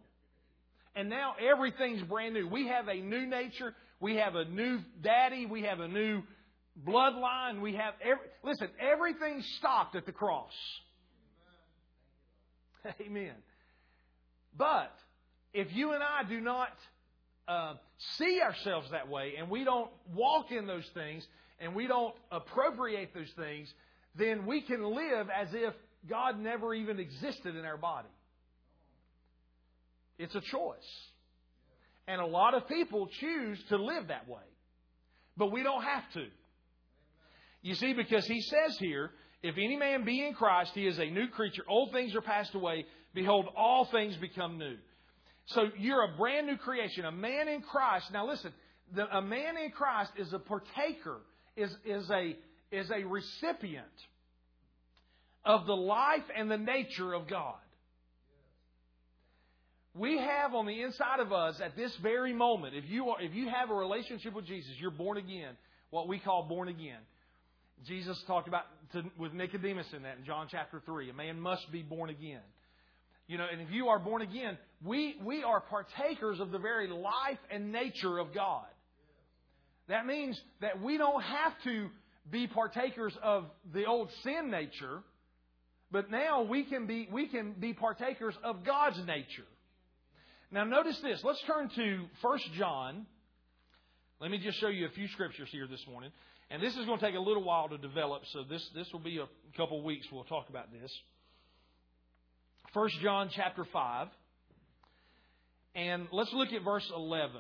And 0.96 1.10
now 1.10 1.36
everything's 1.40 2.02
brand 2.04 2.34
new. 2.34 2.48
We 2.48 2.68
have 2.68 2.88
a 2.88 2.96
new 2.96 3.26
nature. 3.26 3.74
We 4.00 4.18
have 4.18 4.36
a 4.36 4.46
new 4.46 4.80
daddy. 5.02 5.46
We 5.46 5.64
have 5.64 5.80
a 5.80 5.88
new 5.88 6.22
bloodline. 6.86 7.62
We 7.62 7.76
have 7.76 7.94
every, 8.02 8.24
listen, 8.44 8.68
everything 8.80 9.42
stopped 9.58 9.96
at 9.96 10.06
the 10.06 10.12
cross. 10.12 10.52
Amen. 13.02 13.34
But 14.58 14.92
if 15.54 15.68
you 15.74 15.92
and 15.92 16.04
I 16.04 16.28
do 16.28 16.40
not 16.40 16.70
uh, 17.48 17.76
see 18.18 18.42
ourselves 18.42 18.90
that 18.90 19.08
way 19.08 19.34
and 19.38 19.52
we 19.52 19.64
don't 19.64 19.92
walk 20.16 20.52
in 20.52 20.66
those 20.66 20.88
things 20.96 21.26
and 21.60 21.76
we 21.76 21.86
don't 21.86 22.16
appropriate 22.32 23.14
those 23.14 23.30
things, 23.38 23.72
then 24.16 24.48
we 24.48 24.62
can 24.62 24.82
live 24.84 25.28
as 25.30 25.54
if 25.54 25.74
God 26.10 26.40
never 26.40 26.74
even 26.74 27.00
existed 27.00 27.56
in 27.56 27.64
our 27.64 27.78
body. 27.78 28.08
It's 30.18 30.34
a 30.34 30.42
choice. 30.42 30.92
And 32.08 32.20
a 32.20 32.26
lot 32.26 32.56
of 32.56 32.68
people 32.68 33.08
choose 33.20 33.62
to 33.70 33.78
live 33.78 34.08
that 34.08 34.28
way. 34.28 34.44
But 35.38 35.52
we 35.52 35.62
don't 35.64 35.84
have 35.84 36.10
to. 36.14 36.26
You 37.62 37.76
see, 37.76 37.94
because 37.94 38.26
he 38.26 38.42
says 38.42 38.78
here, 38.80 39.12
if 39.44 39.56
any 39.56 39.76
man 39.78 40.04
be 40.06 40.26
in 40.26 40.34
Christ, 40.34 40.72
he 40.74 40.88
is 40.88 40.98
a 41.00 41.06
new 41.06 41.28
creature. 41.28 41.64
Old 41.70 41.92
things 41.92 42.16
are 42.16 42.22
passed 42.22 42.54
away. 42.56 42.86
Behold, 43.14 43.48
all 43.56 43.86
things 43.86 44.16
become 44.18 44.58
new. 44.58 44.78
So 45.48 45.70
you're 45.78 46.04
a 46.04 46.18
brand 46.18 46.48
new 46.48 46.58
creation, 46.58 47.06
a 47.06 47.12
man 47.12 47.48
in 47.48 47.62
Christ. 47.62 48.12
Now 48.12 48.28
listen, 48.28 48.52
the, 48.96 49.06
a 49.16 49.22
man 49.22 49.58
in 49.58 49.72
Christ 49.72 50.12
is 50.18 50.34
a 50.34 50.40
partaker, 50.40 51.20
is, 51.56 51.72
is, 51.86 52.10
a, 52.10 52.36
is 52.72 52.90
a 52.92 53.04
recipient 53.04 53.86
of 55.44 55.68
the 55.68 55.76
life 55.76 56.24
and 56.36 56.50
the 56.50 56.58
nature 56.58 57.14
of 57.14 57.28
God. 57.28 57.56
We 59.94 60.18
have 60.18 60.54
on 60.54 60.66
the 60.66 60.82
inside 60.82 61.20
of 61.20 61.32
us 61.32 61.62
at 61.64 61.78
this 61.78 61.96
very 62.02 62.34
moment, 62.34 62.76
if 62.76 62.84
you, 62.90 63.10
are, 63.10 63.22
if 63.22 63.34
you 63.34 63.48
have 63.50 63.70
a 63.70 63.74
relationship 63.74 64.34
with 64.34 64.46
Jesus, 64.46 64.72
you're 64.82 64.92
born 64.92 65.18
again, 65.18 65.54
what 65.90 66.08
we 66.10 66.20
call 66.20 66.44
born 66.50 66.68
again. 66.68 66.98
Jesus 67.88 68.22
talked 68.28 68.48
about 68.48 68.64
to, 68.94 69.04
with 69.18 69.32
Nicodemus 69.34 69.86
in 69.96 70.04
that 70.04 70.18
in 70.18 70.26
John 70.26 70.48
chapter 70.50 70.82
3. 70.86 71.12
A 71.12 71.14
man 71.14 71.40
must 71.40 71.72
be 71.72 71.82
born 71.82 72.10
again. 72.10 72.42
You 73.28 73.38
know, 73.38 73.46
and 73.50 73.62
if 73.62 73.72
you 73.72 73.88
are 73.88 73.98
born 74.00 74.22
again, 74.22 74.58
we, 74.86 75.16
we 75.24 75.42
are 75.44 75.62
partakers 75.62 76.40
of 76.40 76.52
the 76.52 76.60
very 76.60 76.88
life 76.88 77.40
and 77.50 77.72
nature 77.72 78.20
of 78.20 78.34
God. 78.36 78.66
That 79.88 80.06
means 80.06 80.40
that 80.62 80.80
we 80.82 80.98
don't 81.00 81.22
have 81.24 81.54
to 81.64 81.90
be 82.30 82.46
partakers 82.48 83.16
of 83.24 83.46
the 83.74 83.86
old 83.86 84.12
sin 84.24 84.52
nature, 84.52 85.02
but 85.92 86.12
now 86.12 86.44
we 86.44 86.64
can 86.66 86.86
be, 86.86 87.08
we 87.12 87.28
can 87.28 87.54
be 87.54 87.74
partakers 87.74 88.36
of 88.44 88.64
God's 88.64 89.00
nature. 89.08 89.48
Now 90.52 90.64
notice 90.66 91.00
this. 91.00 91.24
Let's 91.24 91.42
turn 91.44 91.68
to 91.70 92.06
1 92.22 92.40
John. 92.58 93.08
Let 94.22 94.30
me 94.30 94.38
just 94.38 94.60
show 94.60 94.68
you 94.70 94.86
a 94.86 94.90
few 94.90 95.08
scriptures 95.08 95.50
here 95.52 95.66
this 95.68 95.84
morning. 95.90 96.12
And 96.52 96.62
this 96.62 96.78
is 96.78 96.86
going 96.86 97.00
to 97.00 97.06
take 97.06 97.16
a 97.16 97.20
little 97.20 97.44
while 97.44 97.70
to 97.70 97.78
develop, 97.80 98.24
so 98.32 98.44
this, 98.44 98.68
this 98.76 98.92
will 98.94 99.00
be 99.00 99.18
a 99.18 99.26
couple 99.58 99.80
of 99.80 99.84
weeks 99.84 100.06
we'll 100.12 100.24
talk 100.26 100.48
about 100.50 100.72
this. 100.72 100.92
1 102.74 102.90
John 103.02 103.30
chapter 103.32 103.66
5. 103.66 104.08
And 105.76 106.08
let's 106.12 106.32
look 106.34 106.54
at 106.54 106.62
verse 106.64 106.90
11. 106.96 107.32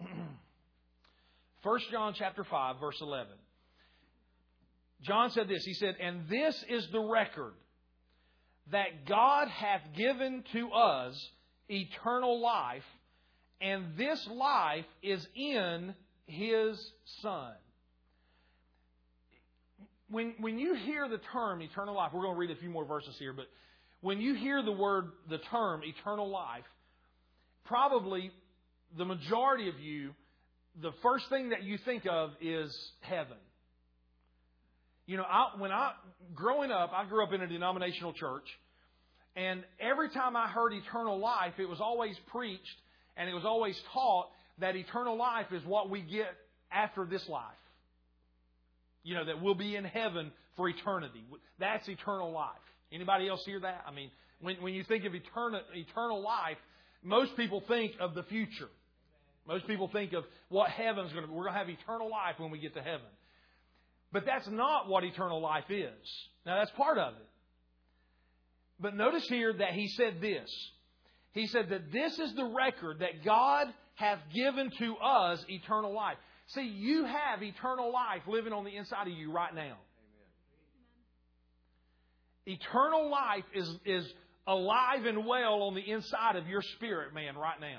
First 1.62 1.88
John 1.90 2.12
chapter 2.14 2.44
5 2.44 2.76
verse 2.78 3.00
11. 3.00 3.28
John 5.00 5.30
said 5.30 5.48
this. 5.48 5.64
He 5.64 5.72
said, 5.74 5.96
"And 6.00 6.28
this 6.28 6.62
is 6.68 6.86
the 6.92 7.00
record 7.00 7.54
that 8.70 9.06
God 9.08 9.48
hath 9.48 9.80
given 9.96 10.44
to 10.52 10.70
us 10.70 11.28
eternal 11.68 12.40
life, 12.40 12.84
and 13.60 13.96
this 13.96 14.24
life 14.30 14.84
is 15.02 15.26
in 15.34 15.94
his 16.26 16.80
son." 17.22 17.54
When, 20.10 20.34
when 20.40 20.58
you 20.60 20.74
hear 20.74 21.08
the 21.08 21.18
term 21.32 21.60
eternal 21.62 21.94
life, 21.96 22.12
we're 22.12 22.20
going 22.22 22.34
to 22.34 22.38
read 22.38 22.50
a 22.52 22.56
few 22.56 22.68
more 22.68 22.84
verses 22.84 23.16
here, 23.18 23.32
but 23.32 23.46
when 24.02 24.20
you 24.20 24.34
hear 24.34 24.60
the 24.62 24.72
word, 24.72 25.12
the 25.30 25.38
term 25.38 25.82
eternal 25.84 26.28
life, 26.28 26.64
probably 27.66 28.32
the 28.98 29.04
majority 29.04 29.68
of 29.68 29.78
you, 29.78 30.10
the 30.82 30.90
first 31.04 31.28
thing 31.28 31.50
that 31.50 31.62
you 31.62 31.78
think 31.84 32.04
of 32.10 32.32
is 32.40 32.76
heaven. 33.00 33.36
You 35.06 35.16
know, 35.18 35.22
I, 35.22 35.52
when 35.58 35.70
I, 35.70 35.92
growing 36.34 36.72
up, 36.72 36.92
I 36.92 37.04
grew 37.08 37.22
up 37.22 37.32
in 37.32 37.42
a 37.42 37.46
denominational 37.46 38.12
church, 38.12 38.44
and 39.36 39.62
every 39.78 40.10
time 40.10 40.34
I 40.36 40.48
heard 40.48 40.72
eternal 40.72 41.20
life, 41.20 41.54
it 41.58 41.68
was 41.68 41.80
always 41.80 42.16
preached 42.32 42.60
and 43.16 43.28
it 43.30 43.34
was 43.34 43.44
always 43.44 43.78
taught 43.92 44.28
that 44.58 44.74
eternal 44.74 45.16
life 45.16 45.46
is 45.52 45.64
what 45.64 45.90
we 45.90 46.00
get 46.02 46.34
after 46.72 47.04
this 47.04 47.26
life. 47.28 47.44
You 49.04 49.14
know, 49.14 49.26
that 49.26 49.40
we'll 49.42 49.54
be 49.54 49.76
in 49.76 49.84
heaven 49.84 50.32
for 50.56 50.68
eternity. 50.68 51.22
That's 51.60 51.86
eternal 51.88 52.32
life. 52.32 52.50
Anybody 52.92 53.28
else 53.28 53.44
hear 53.44 53.58
that? 53.60 53.84
I 53.86 53.90
mean, 53.90 54.10
when, 54.40 54.62
when 54.62 54.74
you 54.74 54.84
think 54.84 55.04
of 55.04 55.14
eternal, 55.14 55.60
eternal 55.74 56.22
life, 56.22 56.58
most 57.02 57.36
people 57.36 57.62
think 57.66 57.92
of 57.98 58.14
the 58.14 58.22
future. 58.24 58.68
Most 59.46 59.66
people 59.66 59.88
think 59.88 60.12
of 60.12 60.24
what 60.50 60.70
heaven's 60.70 61.10
going 61.12 61.24
to 61.24 61.28
be. 61.28 61.34
We're 61.34 61.44
going 61.44 61.54
to 61.54 61.58
have 61.58 61.70
eternal 61.70 62.10
life 62.10 62.34
when 62.38 62.50
we 62.50 62.58
get 62.58 62.74
to 62.74 62.82
heaven. 62.82 63.06
But 64.12 64.26
that's 64.26 64.46
not 64.48 64.88
what 64.88 65.04
eternal 65.04 65.40
life 65.40 65.64
is. 65.70 65.98
Now, 66.44 66.58
that's 66.58 66.70
part 66.72 66.98
of 66.98 67.14
it. 67.14 67.28
But 68.78 68.94
notice 68.94 69.26
here 69.28 69.52
that 69.54 69.72
he 69.72 69.88
said 69.88 70.20
this. 70.20 70.48
He 71.32 71.46
said 71.46 71.70
that 71.70 71.90
this 71.92 72.18
is 72.18 72.34
the 72.34 72.44
record 72.44 72.98
that 72.98 73.24
God 73.24 73.68
hath 73.94 74.18
given 74.34 74.70
to 74.78 74.96
us 74.96 75.44
eternal 75.48 75.94
life. 75.94 76.18
See, 76.48 76.66
you 76.66 77.04
have 77.04 77.42
eternal 77.42 77.90
life 77.92 78.22
living 78.26 78.52
on 78.52 78.64
the 78.64 78.76
inside 78.76 79.06
of 79.06 79.14
you 79.14 79.32
right 79.32 79.54
now. 79.54 79.76
Eternal 82.46 83.08
life 83.10 83.44
is, 83.54 83.68
is 83.84 84.12
alive 84.46 85.04
and 85.06 85.26
well 85.26 85.62
on 85.62 85.74
the 85.74 85.90
inside 85.90 86.34
of 86.36 86.48
your 86.48 86.62
spirit 86.62 87.14
man 87.14 87.36
right 87.36 87.60
now. 87.60 87.78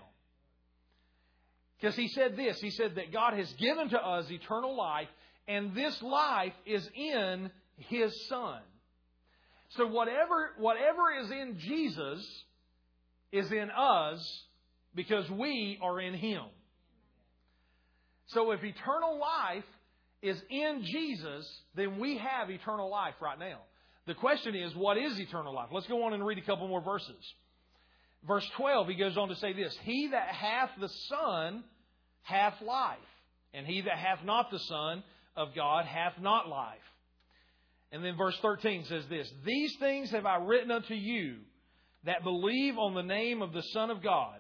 Because 1.80 1.96
he 1.96 2.08
said 2.08 2.38
this 2.38 2.60
He 2.62 2.70
said 2.70 2.96
that 2.96 3.12
God 3.12 3.34
has 3.34 3.52
given 3.54 3.90
to 3.90 4.00
us 4.00 4.30
eternal 4.32 4.76
life, 4.76 5.10
and 5.48 5.76
this 5.76 6.02
life 6.02 6.54
is 6.66 6.88
in 6.96 7.52
his 7.76 8.14
Son. 8.30 8.62
So 9.72 9.88
whatever, 9.88 10.52
whatever 10.60 11.12
is 11.22 11.32
in 11.32 11.58
Jesus 11.60 12.44
is 13.34 13.52
in 13.52 13.70
us 13.72 14.44
because 14.96 15.30
we 15.32 15.80
are 15.82 16.00
in 16.00 16.14
him. 16.14 16.44
So 18.28 18.52
if 18.52 18.64
eternal 18.64 19.20
life 19.20 19.66
is 20.22 20.42
in 20.50 20.84
Jesus, 20.84 21.52
then 21.76 22.00
we 22.00 22.20
have 22.20 22.52
eternal 22.52 22.90
life 22.90 23.16
right 23.20 23.40
now. 23.40 23.58
The 24.06 24.14
question 24.14 24.54
is, 24.56 24.76
what 24.76 24.98
is 24.98 25.18
eternal 25.20 25.54
life? 25.54 25.70
Let's 25.72 25.88
go 25.88 26.04
on 26.04 26.14
and 26.14 26.26
read 26.26 26.38
a 26.38 26.42
couple 26.42 26.68
more 26.68 26.82
verses. 26.84 27.24
Verse 28.28 28.48
12, 28.58 28.88
he 28.88 28.96
goes 28.96 29.18
on 29.18 29.30
to 29.30 29.36
say 29.36 29.54
this 29.54 29.76
He 29.84 30.10
that 30.10 30.28
hath 30.28 30.72
the 30.80 30.90
Son 30.90 31.64
hath 32.24 32.62
life, 32.62 32.98
and 33.54 33.66
he 33.66 33.82
that 33.82 33.98
hath 33.98 34.24
not 34.26 34.52
the 34.52 34.60
Son 34.60 35.04
of 35.36 35.50
God 35.56 35.86
hath 35.86 36.14
not 36.22 36.50
life. 36.50 36.78
And 37.92 38.04
then 38.04 38.18
verse 38.18 38.38
13 38.42 38.86
says 38.86 39.06
this 39.08 39.32
These 39.46 39.74
things 39.80 40.12
have 40.12 40.26
I 40.26 40.38
written 40.38 40.72
unto 40.72 40.96
you 40.96 41.38
that 42.06 42.24
believe 42.24 42.78
on 42.78 42.96
the 42.96 43.04
name 43.04 43.42
of 43.42 43.54
the 43.54 43.62
Son 43.72 43.90
of 43.90 44.02
God, 44.04 44.36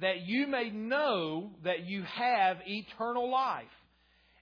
that 0.00 0.20
you 0.26 0.46
may 0.46 0.68
know 0.70 1.50
that 1.64 1.86
you 1.86 2.02
have 2.02 2.58
eternal 2.66 3.30
life, 3.30 3.64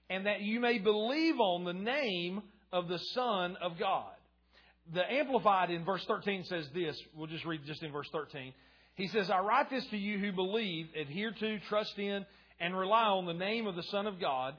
and 0.09 0.25
that 0.25 0.41
you 0.41 0.59
may 0.59 0.77
believe 0.77 1.39
on 1.39 1.63
the 1.63 1.73
name 1.73 2.41
of 2.73 2.89
the 2.89 2.99
Son 3.15 3.55
of 3.61 3.79
God 3.79 4.11
the 4.93 5.09
Amplified 5.11 5.69
in 5.69 5.83
verse 5.83 6.03
13 6.05 6.45
says 6.45 6.67
this. 6.73 7.01
We'll 7.15 7.27
just 7.27 7.45
read 7.45 7.61
just 7.65 7.83
in 7.83 7.91
verse 7.91 8.09
13. 8.11 8.53
He 8.95 9.07
says, 9.07 9.29
I 9.29 9.39
write 9.41 9.69
this 9.69 9.85
to 9.87 9.97
you 9.97 10.17
who 10.17 10.31
believe, 10.31 10.87
adhere 10.99 11.31
to, 11.31 11.59
trust 11.69 11.97
in, 11.99 12.25
and 12.59 12.77
rely 12.77 13.03
on 13.05 13.25
the 13.25 13.33
name 13.33 13.67
of 13.67 13.75
the 13.75 13.83
Son 13.83 14.07
of 14.07 14.19
God 14.19 14.55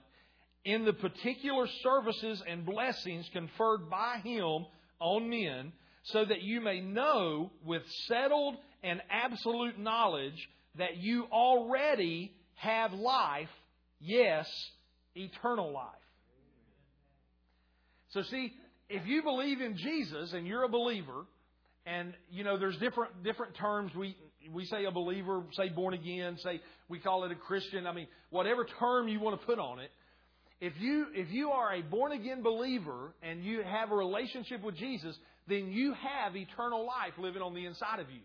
in 0.65 0.85
the 0.85 0.93
particular 0.93 1.67
services 1.83 2.43
and 2.47 2.67
blessings 2.67 3.29
conferred 3.33 3.89
by 3.91 4.21
Him 4.23 4.67
on 5.01 5.31
men, 5.31 5.73
so 6.03 6.25
that 6.25 6.43
you 6.43 6.61
may 6.61 6.81
know 6.81 7.51
with 7.65 7.83
settled 8.07 8.57
and 8.83 9.01
absolute 9.11 9.79
knowledge 9.79 10.49
that 10.77 10.97
you 10.99 11.25
already 11.33 12.33
have 12.57 12.93
life, 12.93 13.49
yes, 14.01 14.49
eternal 15.17 15.73
life. 15.73 15.89
So, 18.11 18.23
see, 18.23 18.53
if 18.89 19.07
you 19.07 19.23
believe 19.23 19.61
in 19.61 19.77
Jesus 19.77 20.33
and 20.33 20.47
you're 20.47 20.65
a 20.65 20.69
believer, 20.69 21.27
and 21.87 22.15
you 22.31 22.45
know 22.45 22.57
there's 22.59 22.77
different 22.79 23.23
different 23.23 23.55
terms 23.57 23.95
we 23.95 24.17
we 24.53 24.65
say 24.67 24.85
a 24.85 24.91
believer, 24.91 25.43
say 25.53 25.69
born 25.69 25.95
again, 25.95 26.39
say 26.39 26.61
we 26.89 26.99
call 26.99 27.25
it 27.25 27.33
a 27.33 27.35
Christian. 27.35 27.87
I 27.87 27.93
mean, 27.93 28.09
whatever 28.31 28.67
term 28.79 29.09
you 29.09 29.21
want 29.21 29.39
to 29.41 29.47
put 29.47 29.59
on 29.59 29.79
it. 29.79 29.91
If 30.61 30.73
you 30.81 31.07
if 31.15 31.31
you 31.31 31.51
are 31.51 31.73
a 31.75 31.83
born 31.83 32.13
again 32.13 32.43
believer 32.43 33.15
and 33.23 33.45
you 33.45 33.63
have 33.63 33.93
a 33.93 33.95
relationship 33.95 34.63
with 34.63 34.75
Jesus, 34.77 35.17
then 35.47 35.71
you 35.71 35.95
have 35.95 36.37
eternal 36.37 36.85
life 36.85 37.13
living 37.19 37.43
on 37.43 37.55
the 37.55 37.65
inside 37.67 38.01
of 38.01 38.11
you. 38.11 38.21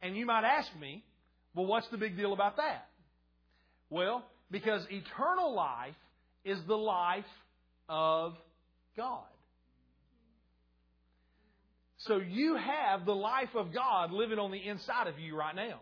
And 0.00 0.16
you 0.16 0.26
might 0.26 0.44
ask 0.44 0.68
me, 0.80 1.02
well, 1.54 1.66
what's 1.66 1.88
the 1.88 1.98
big 1.98 2.16
deal 2.16 2.32
about 2.32 2.56
that? 2.56 2.86
Well, 3.90 4.24
because 4.50 4.86
eternal 4.90 5.54
life 5.54 5.94
is 6.44 6.58
the 6.66 6.76
life 6.76 7.24
of 7.88 8.34
God. 8.96 9.24
So 11.98 12.18
you 12.18 12.56
have 12.56 13.06
the 13.06 13.14
life 13.14 13.50
of 13.54 13.72
God 13.72 14.12
living 14.12 14.38
on 14.38 14.50
the 14.50 14.58
inside 14.66 15.06
of 15.06 15.18
you 15.18 15.36
right 15.36 15.54
now. 15.54 15.80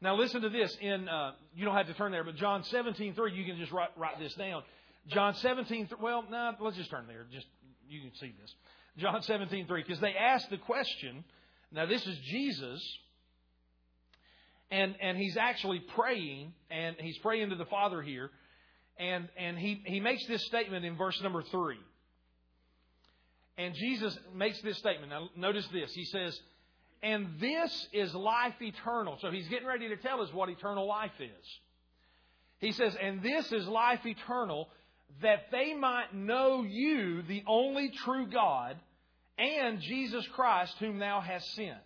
Now 0.00 0.16
listen 0.16 0.42
to 0.42 0.48
this. 0.48 0.76
In 0.80 1.08
uh, 1.08 1.32
you 1.54 1.64
don't 1.64 1.76
have 1.76 1.86
to 1.86 1.94
turn 1.94 2.12
there, 2.12 2.24
but 2.24 2.36
John 2.36 2.64
seventeen 2.64 3.14
three. 3.14 3.34
You 3.34 3.44
can 3.44 3.58
just 3.58 3.70
write, 3.72 3.90
write 3.96 4.18
this 4.18 4.34
down. 4.34 4.62
John 5.08 5.34
seventeen. 5.36 5.88
Well, 6.00 6.24
no, 6.24 6.30
nah, 6.30 6.52
let's 6.60 6.76
just 6.76 6.90
turn 6.90 7.06
there. 7.06 7.24
Just 7.32 7.46
you 7.88 8.00
can 8.00 8.14
see 8.16 8.34
this. 8.40 8.52
John 8.98 9.22
seventeen 9.22 9.66
three. 9.66 9.82
Because 9.82 10.00
they 10.00 10.14
asked 10.14 10.50
the 10.50 10.58
question. 10.58 11.24
Now 11.70 11.86
this 11.86 12.04
is 12.06 12.18
Jesus. 12.24 12.80
And, 14.70 14.94
and 15.02 15.18
he's 15.18 15.36
actually 15.36 15.80
praying, 15.80 16.54
and 16.70 16.96
he's 16.98 17.18
praying 17.18 17.50
to 17.50 17.56
the 17.56 17.66
Father 17.66 18.00
here, 18.00 18.30
and, 18.98 19.28
and 19.38 19.58
he, 19.58 19.82
he 19.84 20.00
makes 20.00 20.26
this 20.28 20.46
statement 20.46 20.86
in 20.86 20.96
verse 20.96 21.20
number 21.20 21.42
three. 21.42 21.76
And 23.58 23.74
Jesus 23.74 24.18
makes 24.34 24.60
this 24.62 24.78
statement. 24.78 25.10
Now, 25.10 25.28
notice 25.36 25.66
this. 25.72 25.92
He 25.92 26.04
says, 26.06 26.38
And 27.02 27.28
this 27.38 27.88
is 27.92 28.14
life 28.14 28.54
eternal. 28.60 29.18
So 29.20 29.30
he's 29.30 29.48
getting 29.48 29.66
ready 29.68 29.88
to 29.88 29.96
tell 29.96 30.20
us 30.22 30.32
what 30.32 30.48
eternal 30.48 30.86
life 30.86 31.10
is. 31.20 31.46
He 32.58 32.72
says, 32.72 32.96
And 33.00 33.22
this 33.22 33.52
is 33.52 33.66
life 33.68 34.06
eternal, 34.06 34.68
that 35.20 35.50
they 35.50 35.74
might 35.74 36.14
know 36.14 36.62
you, 36.66 37.22
the 37.22 37.44
only 37.46 37.90
true 38.04 38.26
God, 38.26 38.76
and 39.38 39.80
Jesus 39.80 40.26
Christ, 40.28 40.74
whom 40.78 40.98
thou 40.98 41.20
hast 41.20 41.54
sent. 41.54 41.76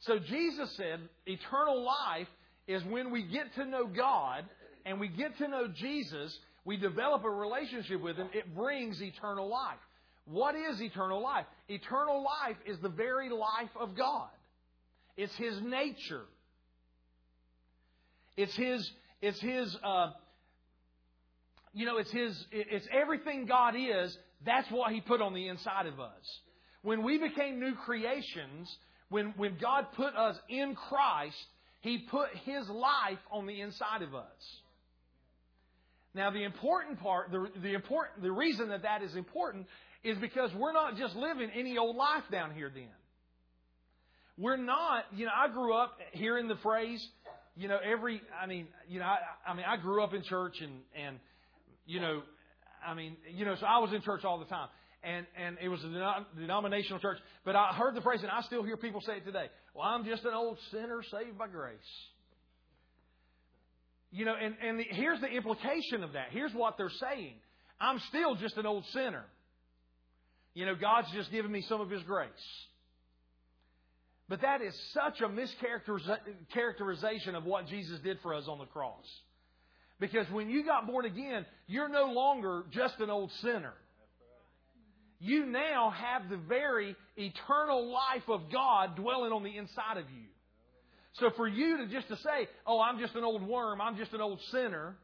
So 0.00 0.18
Jesus 0.18 0.70
said, 0.76 1.00
Eternal 1.26 1.84
life 1.84 2.28
is 2.66 2.82
when 2.84 3.10
we 3.10 3.22
get 3.24 3.54
to 3.56 3.66
know 3.66 3.86
God 3.86 4.46
and 4.86 4.98
we 4.98 5.08
get 5.08 5.36
to 5.38 5.48
know 5.48 5.68
Jesus, 5.68 6.38
we 6.64 6.78
develop 6.78 7.24
a 7.24 7.30
relationship 7.30 8.00
with 8.00 8.16
Him, 8.16 8.28
it 8.32 8.54
brings 8.54 9.02
eternal 9.02 9.48
life. 9.48 9.78
What 10.26 10.54
is 10.54 10.80
eternal 10.80 11.22
life? 11.22 11.46
Eternal 11.68 12.22
life 12.24 12.56
is 12.64 12.78
the 12.80 12.88
very 12.88 13.28
life 13.28 13.70
of 13.78 13.94
God. 13.94 14.28
It's 15.16 15.34
His 15.36 15.60
nature. 15.60 16.22
It's 18.36 18.54
His, 18.56 18.90
it's 19.20 19.40
His, 19.40 19.76
uh, 19.84 20.12
you 21.74 21.84
know, 21.86 21.98
it's 21.98 22.10
His, 22.10 22.46
it's 22.52 22.88
everything 22.90 23.46
God 23.46 23.74
is. 23.76 24.16
That's 24.46 24.70
what 24.70 24.92
He 24.92 25.00
put 25.00 25.20
on 25.20 25.34
the 25.34 25.48
inside 25.48 25.86
of 25.86 26.00
us. 26.00 26.40
When 26.82 27.02
we 27.02 27.18
became 27.18 27.60
new 27.60 27.74
creations, 27.74 28.74
when, 29.10 29.34
when 29.36 29.56
God 29.60 29.86
put 29.94 30.14
us 30.16 30.38
in 30.48 30.74
Christ, 30.74 31.36
He 31.80 31.98
put 31.98 32.30
His 32.44 32.68
life 32.70 33.18
on 33.30 33.46
the 33.46 33.60
inside 33.60 34.00
of 34.02 34.14
us. 34.14 34.60
Now, 36.14 36.30
the 36.30 36.44
important 36.44 37.00
part, 37.02 37.30
the, 37.32 37.50
the, 37.60 37.74
important, 37.74 38.22
the 38.22 38.30
reason 38.32 38.68
that 38.70 38.82
that 38.82 39.02
is 39.02 39.16
important 39.16 39.66
is 40.04 40.18
because 40.18 40.54
we're 40.54 40.72
not 40.72 40.96
just 40.96 41.16
living 41.16 41.50
any 41.58 41.78
old 41.78 41.96
life 41.96 42.24
down 42.30 42.52
here 42.54 42.70
then. 42.72 42.84
We're 44.36 44.58
not, 44.58 45.04
you 45.12 45.24
know, 45.24 45.30
I 45.36 45.50
grew 45.50 45.74
up 45.74 45.96
hearing 46.12 46.46
the 46.46 46.56
phrase, 46.56 47.04
you 47.56 47.68
know, 47.68 47.78
every, 47.82 48.20
I 48.40 48.46
mean, 48.46 48.66
you 48.88 48.98
know, 48.98 49.06
I, 49.06 49.16
I 49.50 49.54
mean, 49.54 49.64
I 49.66 49.76
grew 49.78 50.02
up 50.04 50.12
in 50.12 50.22
church 50.22 50.60
and, 50.60 50.72
and, 51.00 51.18
you 51.86 52.00
know, 52.00 52.22
I 52.86 52.94
mean, 52.94 53.16
you 53.34 53.44
know, 53.44 53.54
so 53.58 53.64
I 53.64 53.78
was 53.78 53.92
in 53.94 54.02
church 54.02 54.24
all 54.24 54.38
the 54.38 54.44
time. 54.44 54.68
And, 55.02 55.26
and 55.42 55.58
it 55.60 55.68
was 55.68 55.84
a 55.84 56.26
denominational 56.38 56.98
church. 56.98 57.18
But 57.44 57.56
I 57.56 57.72
heard 57.74 57.94
the 57.94 58.00
phrase, 58.00 58.20
and 58.22 58.30
I 58.30 58.40
still 58.40 58.62
hear 58.62 58.78
people 58.78 59.02
say 59.02 59.18
it 59.18 59.26
today. 59.26 59.46
Well, 59.74 59.84
I'm 59.86 60.02
just 60.06 60.24
an 60.24 60.32
old 60.32 60.56
sinner 60.70 61.02
saved 61.10 61.36
by 61.38 61.46
grace. 61.46 61.76
You 64.12 64.24
know, 64.24 64.34
and, 64.34 64.54
and 64.66 64.78
the, 64.80 64.84
here's 64.88 65.20
the 65.20 65.26
implication 65.28 66.04
of 66.04 66.14
that. 66.14 66.28
Here's 66.30 66.52
what 66.52 66.78
they're 66.78 66.88
saying. 67.12 67.34
I'm 67.78 68.00
still 68.08 68.34
just 68.36 68.56
an 68.56 68.64
old 68.64 68.86
sinner. 68.94 69.24
You 70.54 70.64
know, 70.66 70.74
God's 70.76 71.10
just 71.12 71.30
given 71.32 71.50
me 71.50 71.62
some 71.62 71.80
of 71.80 71.88
His 71.90 72.02
grace. 72.04 72.28
But 74.28 74.40
that 74.42 74.62
is 74.62 74.72
such 74.94 75.20
a 75.20 75.28
mischaracterization 75.28 77.34
of 77.34 77.44
what 77.44 77.66
Jesus 77.66 77.98
did 78.00 78.18
for 78.22 78.32
us 78.34 78.46
on 78.48 78.58
the 78.58 78.64
cross. 78.66 79.04
Because 80.00 80.28
when 80.30 80.48
you 80.48 80.64
got 80.64 80.86
born 80.86 81.04
again, 81.04 81.44
you're 81.66 81.88
no 81.90 82.06
longer 82.12 82.64
just 82.70 82.98
an 83.00 83.10
old 83.10 83.30
sinner. 83.42 83.74
You 85.20 85.44
now 85.46 85.90
have 85.90 86.30
the 86.30 86.36
very 86.38 86.94
eternal 87.16 87.92
life 87.92 88.28
of 88.28 88.50
God 88.52 88.94
dwelling 88.96 89.32
on 89.32 89.42
the 89.42 89.56
inside 89.56 89.96
of 89.96 90.04
you. 90.10 90.26
So 91.14 91.30
for 91.36 91.46
you 91.48 91.78
to 91.78 91.86
just 91.86 92.08
to 92.08 92.16
say, 92.16 92.48
"Oh, 92.66 92.80
I'm 92.80 92.98
just 92.98 93.14
an 93.14 93.22
old 93.24 93.42
worm, 93.46 93.80
I'm 93.80 93.96
just 93.96 94.12
an 94.12 94.20
old 94.20 94.40
sinner," 94.50 94.96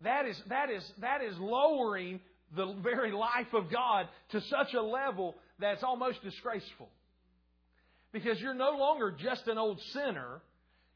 that 0.00 0.24
is 0.26 0.40
that 0.46 0.70
is 0.70 0.90
that 1.00 1.22
is 1.22 1.38
lowering 1.38 2.20
the 2.56 2.72
very 2.82 3.12
life 3.12 3.52
of 3.52 3.70
God 3.70 4.08
to 4.30 4.40
such 4.42 4.74
a 4.74 4.80
level 4.82 5.36
that 5.58 5.74
it's 5.74 5.82
almost 5.82 6.22
disgraceful. 6.22 6.88
Because 8.12 8.40
you're 8.40 8.54
no 8.54 8.76
longer 8.78 9.12
just 9.18 9.46
an 9.48 9.58
old 9.58 9.80
sinner. 9.92 10.40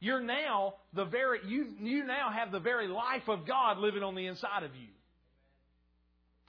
You're 0.01 0.23
now 0.23 0.75
the 0.95 1.05
very, 1.05 1.41
you, 1.47 1.67
you 1.81 2.05
now 2.07 2.31
have 2.37 2.53
the 2.53 2.61
very 2.61 2.89
life 2.89 3.29
of 3.29 3.47
God 3.47 3.79
living 3.79 4.03
on 4.03 4.15
the 4.15 4.27
inside 4.27 4.63
of 4.65 4.71
you. 4.75 4.89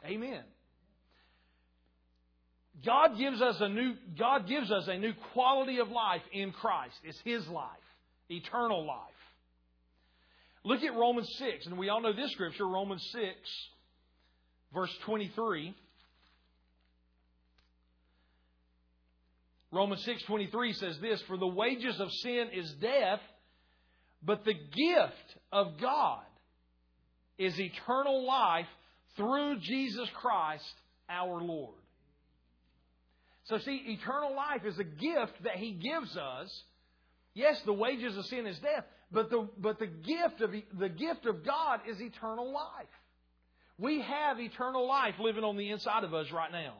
Amen. 0.05 0.43
God 2.85 3.17
gives 3.17 3.41
us 3.41 3.57
a 3.61 3.69
new, 3.69 3.93
God 4.17 4.47
gives 4.47 4.71
us 4.71 4.87
a 4.87 4.97
new 4.97 5.13
quality 5.33 5.79
of 5.79 5.89
life 5.89 6.21
in 6.31 6.51
Christ. 6.51 6.95
It's 7.03 7.19
His 7.23 7.45
life, 7.47 7.67
eternal 8.29 8.85
life. 8.85 8.99
Look 10.65 10.81
at 10.81 10.93
Romans 10.95 11.29
6, 11.39 11.65
and 11.67 11.77
we 11.77 11.89
all 11.89 12.01
know 12.01 12.13
this 12.15 12.31
scripture, 12.31 12.65
Romans 12.67 13.05
6, 13.11 13.25
verse 14.73 14.93
23. 15.05 15.75
Romans 19.71 20.03
6:23 20.05 20.73
says 20.73 20.99
this, 20.99 21.21
"For 21.23 21.37
the 21.37 21.47
wages 21.47 21.99
of 21.99 22.11
sin 22.11 22.49
is 22.49 22.71
death, 22.75 23.21
but 24.21 24.43
the 24.43 24.53
gift 24.53 25.37
of 25.51 25.77
God 25.79 26.25
is 27.37 27.59
eternal 27.59 28.23
life 28.25 28.69
through 29.15 29.57
Jesus 29.59 30.09
Christ 30.11 30.75
our 31.09 31.41
Lord." 31.41 31.81
So 33.45 33.57
see, 33.57 33.77
eternal 33.89 34.33
life 34.35 34.63
is 34.63 34.77
a 34.77 34.83
gift 34.83 35.41
that 35.43 35.57
he 35.57 35.71
gives 35.73 36.15
us. 36.17 36.63
Yes, 37.33 37.61
the 37.63 37.73
wages 37.73 38.15
of 38.15 38.25
sin 38.27 38.45
is 38.45 38.59
death, 38.59 38.85
but 39.09 39.31
the 39.31 39.41
but 39.57 39.79
the 39.79 39.87
gift 39.87 40.41
of 40.41 40.51
the 40.51 40.89
gift 40.89 41.25
of 41.25 41.43
God 41.43 41.87
is 41.87 41.99
eternal 41.99 42.51
life. 42.51 42.89
We 43.77 44.01
have 44.01 44.39
eternal 44.39 44.87
life 44.87 45.15
living 45.19 45.43
on 45.43 45.57
the 45.57 45.71
inside 45.71 46.03
of 46.03 46.13
us 46.13 46.31
right 46.31 46.51
now. 46.51 46.73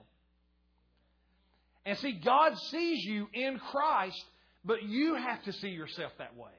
And 1.85 1.97
see, 1.97 2.13
God 2.13 2.57
sees 2.69 3.03
you 3.03 3.27
in 3.33 3.59
Christ, 3.59 4.21
but 4.63 4.83
you 4.83 5.15
have 5.15 5.43
to 5.43 5.53
see 5.53 5.69
yourself 5.69 6.11
that 6.19 6.35
way. 6.37 6.51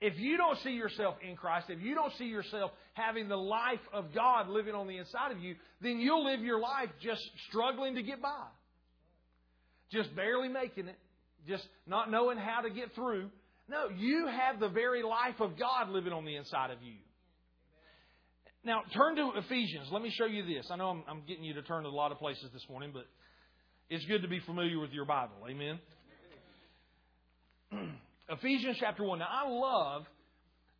If 0.00 0.18
you 0.18 0.36
don't 0.36 0.58
see 0.58 0.72
yourself 0.72 1.14
in 1.26 1.36
Christ, 1.36 1.70
if 1.70 1.80
you 1.80 1.94
don't 1.94 2.12
see 2.14 2.26
yourself 2.26 2.72
having 2.92 3.28
the 3.28 3.36
life 3.38 3.80
of 3.92 4.12
God 4.14 4.48
living 4.48 4.74
on 4.74 4.86
the 4.86 4.98
inside 4.98 5.30
of 5.32 5.38
you, 5.40 5.54
then 5.80 6.00
you'll 6.00 6.24
live 6.24 6.40
your 6.40 6.58
life 6.60 6.90
just 7.00 7.22
struggling 7.48 7.94
to 7.94 8.02
get 8.02 8.20
by. 8.20 8.44
Just 9.90 10.14
barely 10.14 10.48
making 10.48 10.88
it. 10.88 10.98
Just 11.48 11.66
not 11.86 12.10
knowing 12.10 12.36
how 12.36 12.62
to 12.62 12.70
get 12.70 12.92
through. 12.94 13.30
No, 13.68 13.88
you 13.96 14.26
have 14.26 14.60
the 14.60 14.68
very 14.68 15.02
life 15.02 15.40
of 15.40 15.56
God 15.58 15.88
living 15.88 16.12
on 16.12 16.26
the 16.26 16.36
inside 16.36 16.70
of 16.70 16.82
you. 16.82 16.94
Now, 18.64 18.80
turn 18.94 19.16
to 19.16 19.32
Ephesians. 19.36 19.88
Let 19.92 20.00
me 20.02 20.10
show 20.10 20.24
you 20.24 20.42
this. 20.46 20.68
I 20.70 20.76
know 20.76 20.88
I'm, 20.88 21.04
I'm 21.06 21.22
getting 21.28 21.44
you 21.44 21.52
to 21.54 21.62
turn 21.62 21.82
to 21.82 21.88
a 21.90 21.90
lot 21.90 22.12
of 22.12 22.18
places 22.18 22.44
this 22.52 22.64
morning, 22.70 22.92
but 22.94 23.04
it's 23.90 24.04
good 24.06 24.22
to 24.22 24.28
be 24.28 24.40
familiar 24.40 24.80
with 24.80 24.90
your 24.90 25.04
Bible. 25.04 25.34
Amen. 25.50 25.78
Ephesians 28.30 28.78
chapter 28.80 29.04
1. 29.04 29.18
Now, 29.18 29.28
I 29.30 29.48
love 29.48 30.06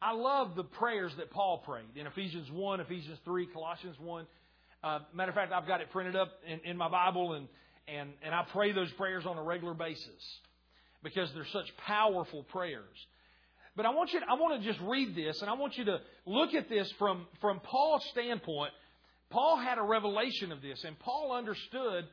I 0.00 0.12
love 0.12 0.56
the 0.56 0.64
prayers 0.64 1.12
that 1.18 1.30
Paul 1.30 1.62
prayed 1.66 1.84
in 1.96 2.06
Ephesians 2.06 2.50
1, 2.50 2.80
Ephesians 2.80 3.18
3, 3.24 3.46
Colossians 3.52 3.96
1. 4.00 4.26
Uh, 4.82 4.98
matter 5.14 5.30
of 5.30 5.34
fact, 5.34 5.52
I've 5.52 5.66
got 5.66 5.80
it 5.82 5.90
printed 5.92 6.14
up 6.16 6.28
in, 6.46 6.60
in, 6.70 6.76
my 6.76 6.90
Bible, 6.90 7.34
and, 7.34 7.48
and, 7.88 8.10
and 8.22 8.34
I 8.34 8.44
pray 8.52 8.72
those 8.72 8.90
prayers 8.92 9.24
on 9.26 9.36
a 9.38 9.42
regular 9.42 9.72
basis 9.74 10.02
because 11.02 11.28
they're 11.34 11.46
such 11.54 11.68
powerful 11.86 12.42
prayers. 12.44 12.84
But 13.76 13.86
I 13.86 13.90
want 13.90 14.12
you 14.12 14.20
to, 14.20 14.26
I 14.28 14.34
want 14.34 14.60
to 14.62 14.66
just 14.68 14.80
read 14.82 15.14
this 15.14 15.40
and 15.40 15.50
I 15.50 15.54
want 15.54 15.76
you 15.76 15.84
to 15.86 15.98
look 16.26 16.54
at 16.54 16.68
this 16.68 16.90
from, 16.98 17.26
from 17.40 17.60
Paul's 17.60 18.04
standpoint. 18.10 18.72
Paul 19.30 19.56
had 19.58 19.78
a 19.78 19.82
revelation 19.82 20.52
of 20.52 20.62
this 20.62 20.82
and 20.84 20.96
Paul 21.00 21.32
understood 21.32 22.04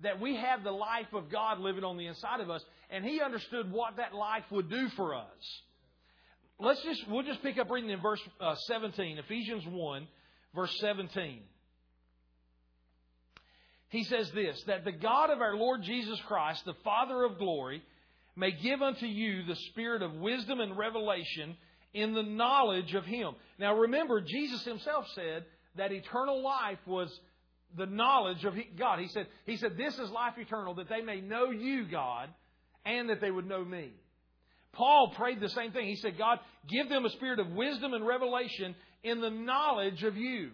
that 0.00 0.20
we 0.20 0.36
have 0.36 0.62
the 0.62 0.70
life 0.70 1.12
of 1.12 1.28
God 1.28 1.58
living 1.58 1.82
on 1.82 1.96
the 1.96 2.06
inside 2.06 2.40
of 2.40 2.50
us 2.50 2.64
and 2.90 3.04
he 3.04 3.20
understood 3.20 3.70
what 3.72 3.96
that 3.96 4.14
life 4.14 4.44
would 4.50 4.70
do 4.70 4.88
for 4.90 5.14
us. 5.14 5.62
Let's 6.60 6.82
just, 6.82 7.08
we'll 7.08 7.22
just 7.24 7.42
pick 7.42 7.58
up 7.58 7.70
reading 7.70 7.90
in 7.90 8.00
verse 8.00 8.20
uh, 8.40 8.54
17, 8.54 9.18
Ephesians 9.18 9.64
1, 9.68 10.06
verse 10.54 10.76
17 10.80 11.40
he 13.90 14.04
says 14.04 14.30
this 14.32 14.62
that 14.66 14.84
the 14.84 14.92
God 14.92 15.30
of 15.30 15.40
our 15.40 15.56
Lord 15.56 15.82
Jesus 15.82 16.20
Christ, 16.28 16.62
the 16.66 16.74
Father 16.84 17.24
of 17.24 17.38
glory, 17.38 17.82
may 18.38 18.52
give 18.52 18.80
unto 18.80 19.04
you 19.06 19.44
the 19.44 19.56
spirit 19.70 20.00
of 20.02 20.14
wisdom 20.14 20.60
and 20.60 20.78
revelation 20.78 21.56
in 21.92 22.14
the 22.14 22.22
knowledge 22.22 22.94
of 22.94 23.04
Him. 23.04 23.34
Now 23.58 23.74
remember, 23.76 24.20
Jesus 24.20 24.64
Himself 24.64 25.06
said 25.14 25.44
that 25.76 25.90
eternal 25.92 26.42
life 26.42 26.78
was 26.86 27.10
the 27.76 27.86
knowledge 27.86 28.44
of 28.44 28.54
God. 28.78 29.00
He 29.00 29.08
said, 29.08 29.26
he 29.44 29.56
said, 29.56 29.76
This 29.76 29.98
is 29.98 30.10
life 30.10 30.34
eternal, 30.38 30.74
that 30.76 30.88
they 30.88 31.02
may 31.02 31.20
know 31.20 31.50
you, 31.50 31.86
God, 31.86 32.30
and 32.86 33.10
that 33.10 33.20
they 33.20 33.30
would 33.30 33.46
know 33.46 33.64
me. 33.64 33.90
Paul 34.72 35.12
prayed 35.16 35.40
the 35.40 35.48
same 35.48 35.72
thing. 35.72 35.86
He 35.88 35.96
said, 35.96 36.16
God, 36.16 36.38
give 36.68 36.88
them 36.88 37.04
a 37.04 37.10
spirit 37.10 37.40
of 37.40 37.50
wisdom 37.52 37.92
and 37.92 38.06
revelation 38.06 38.74
in 39.02 39.20
the 39.20 39.30
knowledge 39.30 40.02
of 40.04 40.16
you. 40.16 40.50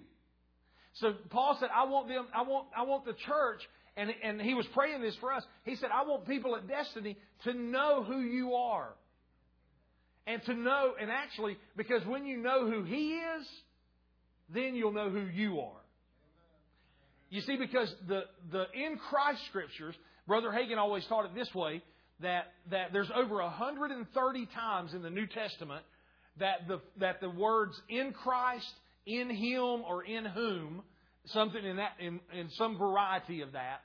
So 0.94 1.12
Paul 1.30 1.56
said, 1.60 1.68
I 1.74 1.84
want 1.84 2.08
them, 2.08 2.26
I 2.34 2.42
want, 2.42 2.68
I 2.76 2.82
want 2.84 3.04
the 3.04 3.12
church 3.12 3.68
and, 3.96 4.10
and 4.22 4.40
he 4.40 4.54
was 4.54 4.66
praying 4.74 5.00
this 5.02 5.14
for 5.20 5.32
us. 5.32 5.44
He 5.64 5.76
said, 5.76 5.90
I 5.94 6.02
want 6.04 6.26
people 6.26 6.56
at 6.56 6.66
Destiny 6.66 7.16
to 7.44 7.52
know 7.54 8.02
who 8.06 8.20
you 8.20 8.54
are. 8.54 8.90
And 10.26 10.42
to 10.44 10.54
know, 10.54 10.94
and 10.98 11.10
actually, 11.10 11.58
because 11.76 12.04
when 12.06 12.24
you 12.26 12.38
know 12.38 12.68
who 12.68 12.82
he 12.84 13.12
is, 13.12 13.46
then 14.52 14.74
you'll 14.74 14.92
know 14.92 15.10
who 15.10 15.20
you 15.26 15.60
are. 15.60 15.76
You 17.30 17.40
see, 17.42 17.56
because 17.56 17.94
the, 18.08 18.22
the 18.50 18.64
in 18.74 18.96
Christ 19.10 19.44
scriptures, 19.48 19.94
Brother 20.26 20.50
Hagin 20.50 20.78
always 20.78 21.04
taught 21.06 21.26
it 21.26 21.34
this 21.34 21.54
way, 21.54 21.82
that, 22.20 22.46
that 22.70 22.92
there's 22.92 23.10
over 23.14 23.36
130 23.36 24.46
times 24.54 24.94
in 24.94 25.02
the 25.02 25.10
New 25.10 25.26
Testament 25.26 25.84
that 26.38 26.66
the, 26.68 26.80
that 27.00 27.20
the 27.20 27.28
words 27.30 27.74
in 27.88 28.12
Christ, 28.12 28.68
in 29.06 29.28
him, 29.30 29.82
or 29.86 30.04
in 30.04 30.24
whom 30.24 30.82
something 31.26 31.64
in 31.64 31.76
that 31.76 31.92
in, 32.00 32.20
in 32.36 32.48
some 32.56 32.76
variety 32.78 33.40
of 33.40 33.52
that. 33.52 33.80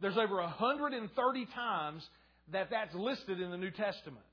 There's 0.00 0.16
over 0.18 0.36
130 0.36 1.46
times 1.54 2.06
that 2.52 2.70
that's 2.70 2.94
listed 2.94 3.40
in 3.40 3.50
the 3.50 3.56
New 3.56 3.70
Testament. 3.70 4.24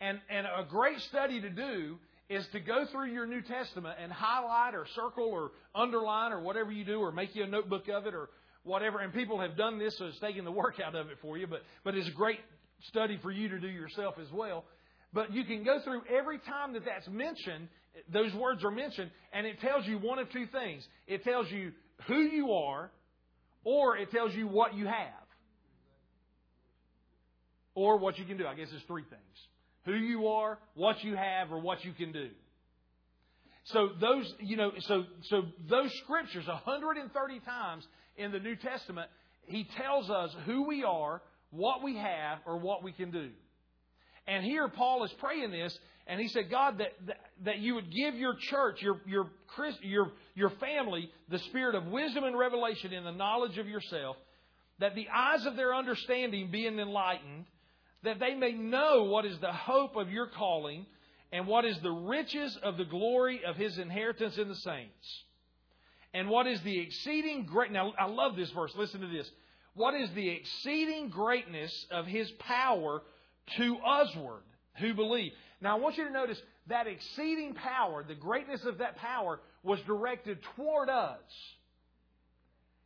And, 0.00 0.18
and 0.30 0.46
a 0.46 0.64
great 0.68 0.98
study 1.08 1.40
to 1.40 1.50
do 1.50 1.96
is 2.28 2.46
to 2.52 2.60
go 2.60 2.86
through 2.90 3.10
your 3.12 3.26
New 3.26 3.42
Testament 3.42 3.98
and 4.02 4.10
highlight 4.12 4.74
or 4.74 4.86
circle 4.94 5.28
or 5.30 5.52
underline 5.74 6.32
or 6.32 6.40
whatever 6.40 6.72
you 6.72 6.84
do 6.84 7.00
or 7.00 7.12
make 7.12 7.34
you 7.34 7.44
a 7.44 7.46
notebook 7.46 7.88
of 7.88 8.06
it 8.06 8.14
or 8.14 8.30
whatever. 8.62 9.00
And 9.00 9.12
people 9.12 9.40
have 9.40 9.56
done 9.56 9.78
this, 9.78 9.96
so 9.98 10.06
it's 10.06 10.18
taking 10.20 10.44
the 10.44 10.52
work 10.52 10.76
out 10.84 10.94
of 10.94 11.08
it 11.08 11.16
for 11.20 11.36
you, 11.38 11.46
but, 11.46 11.60
but 11.84 11.94
it's 11.94 12.08
a 12.08 12.12
great 12.12 12.38
study 12.88 13.18
for 13.22 13.30
you 13.30 13.48
to 13.50 13.60
do 13.60 13.68
yourself 13.68 14.14
as 14.20 14.30
well. 14.32 14.64
But 15.12 15.32
you 15.32 15.44
can 15.44 15.64
go 15.64 15.80
through 15.82 16.02
every 16.08 16.38
time 16.38 16.72
that 16.74 16.84
that's 16.84 17.08
mentioned 17.08 17.68
those 18.08 18.34
words 18.34 18.64
are 18.64 18.70
mentioned, 18.70 19.10
and 19.32 19.46
it 19.46 19.60
tells 19.60 19.86
you 19.86 19.98
one 19.98 20.18
of 20.18 20.30
two 20.30 20.46
things. 20.46 20.86
It 21.06 21.24
tells 21.24 21.50
you 21.50 21.72
who 22.06 22.18
you 22.18 22.52
are, 22.52 22.90
or 23.64 23.96
it 23.96 24.10
tells 24.10 24.34
you 24.34 24.48
what 24.48 24.74
you 24.74 24.86
have, 24.86 25.26
or 27.74 27.98
what 27.98 28.18
you 28.18 28.24
can 28.24 28.36
do. 28.36 28.46
I 28.46 28.54
guess 28.54 28.68
there's 28.70 28.82
three 28.86 29.04
things 29.08 29.22
who 29.84 29.94
you 29.94 30.28
are, 30.28 30.58
what 30.74 31.02
you 31.04 31.16
have, 31.16 31.50
or 31.52 31.60
what 31.60 31.84
you 31.84 31.92
can 31.92 32.12
do. 32.12 32.30
So 33.64 33.90
those, 34.00 34.32
you 34.40 34.56
know, 34.56 34.72
so, 34.80 35.04
so 35.24 35.42
those 35.68 35.92
scriptures, 36.04 36.46
130 36.46 37.40
times 37.40 37.86
in 38.16 38.32
the 38.32 38.38
New 38.38 38.56
Testament, 38.56 39.08
he 39.46 39.66
tells 39.76 40.10
us 40.10 40.34
who 40.46 40.66
we 40.66 40.84
are, 40.84 41.22
what 41.50 41.82
we 41.82 41.96
have, 41.96 42.38
or 42.46 42.58
what 42.58 42.82
we 42.82 42.92
can 42.92 43.10
do. 43.10 43.30
And 44.26 44.44
here 44.44 44.68
Paul 44.68 45.04
is 45.04 45.12
praying 45.20 45.50
this, 45.50 45.76
and 46.10 46.20
he 46.20 46.26
said, 46.26 46.50
God, 46.50 46.78
that, 46.78 46.90
that, 47.06 47.20
that 47.44 47.58
you 47.60 47.76
would 47.76 47.92
give 47.94 48.16
your 48.16 48.34
church, 48.34 48.82
your, 48.82 49.00
your, 49.06 49.30
your, 49.80 50.10
your 50.34 50.50
family, 50.58 51.08
the 51.28 51.38
spirit 51.38 51.76
of 51.76 51.86
wisdom 51.86 52.24
and 52.24 52.36
revelation 52.36 52.92
in 52.92 53.04
the 53.04 53.12
knowledge 53.12 53.58
of 53.58 53.68
yourself, 53.68 54.16
that 54.80 54.96
the 54.96 55.06
eyes 55.08 55.46
of 55.46 55.54
their 55.54 55.72
understanding 55.72 56.50
being 56.50 56.80
enlightened, 56.80 57.46
that 58.02 58.18
they 58.18 58.34
may 58.34 58.50
know 58.50 59.04
what 59.04 59.24
is 59.24 59.38
the 59.38 59.52
hope 59.52 59.94
of 59.94 60.10
your 60.10 60.26
calling 60.26 60.84
and 61.30 61.46
what 61.46 61.64
is 61.64 61.78
the 61.78 61.92
riches 61.92 62.58
of 62.60 62.76
the 62.76 62.84
glory 62.84 63.44
of 63.44 63.54
his 63.54 63.78
inheritance 63.78 64.36
in 64.36 64.48
the 64.48 64.56
saints. 64.56 65.22
And 66.12 66.28
what 66.28 66.48
is 66.48 66.60
the 66.62 66.76
exceeding 66.80 67.46
great 67.46 67.70
now 67.70 67.92
I 67.96 68.06
love 68.06 68.34
this 68.34 68.50
verse. 68.50 68.72
Listen 68.76 69.00
to 69.02 69.06
this. 69.06 69.30
What 69.74 69.94
is 69.94 70.10
the 70.10 70.28
exceeding 70.28 71.10
greatness 71.10 71.86
of 71.92 72.06
his 72.08 72.28
power 72.40 73.00
to 73.58 73.62
usward 74.02 74.42
who 74.80 74.92
believe? 74.94 75.30
Now, 75.60 75.76
I 75.76 75.78
want 75.80 75.98
you 75.98 76.04
to 76.04 76.10
notice 76.10 76.40
that 76.68 76.86
exceeding 76.86 77.54
power, 77.54 78.02
the 78.02 78.14
greatness 78.14 78.64
of 78.64 78.78
that 78.78 78.96
power, 78.96 79.40
was 79.62 79.78
directed 79.82 80.38
toward 80.56 80.88
us. 80.88 81.20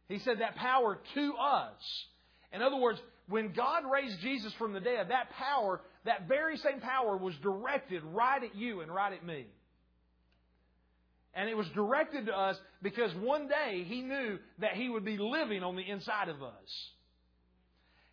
He 0.08 0.18
said 0.18 0.40
that 0.40 0.56
power 0.56 0.98
to 1.14 1.34
us. 1.36 2.04
In 2.52 2.62
other 2.62 2.76
words, 2.76 3.00
when 3.28 3.52
God 3.52 3.84
raised 3.90 4.18
Jesus 4.20 4.52
from 4.54 4.72
the 4.72 4.80
dead, 4.80 5.08
that 5.10 5.30
power, 5.30 5.80
that 6.04 6.26
very 6.26 6.56
same 6.58 6.80
power, 6.80 7.16
was 7.16 7.34
directed 7.38 8.02
right 8.02 8.42
at 8.42 8.56
you 8.56 8.80
and 8.80 8.92
right 8.92 9.12
at 9.12 9.24
me. 9.24 9.46
And 11.32 11.48
it 11.48 11.56
was 11.56 11.68
directed 11.70 12.26
to 12.26 12.36
us 12.36 12.60
because 12.82 13.14
one 13.16 13.48
day 13.48 13.84
He 13.84 14.02
knew 14.02 14.38
that 14.58 14.74
He 14.74 14.88
would 14.88 15.04
be 15.04 15.16
living 15.16 15.62
on 15.62 15.76
the 15.76 15.88
inside 15.88 16.28
of 16.28 16.42
us. 16.42 16.93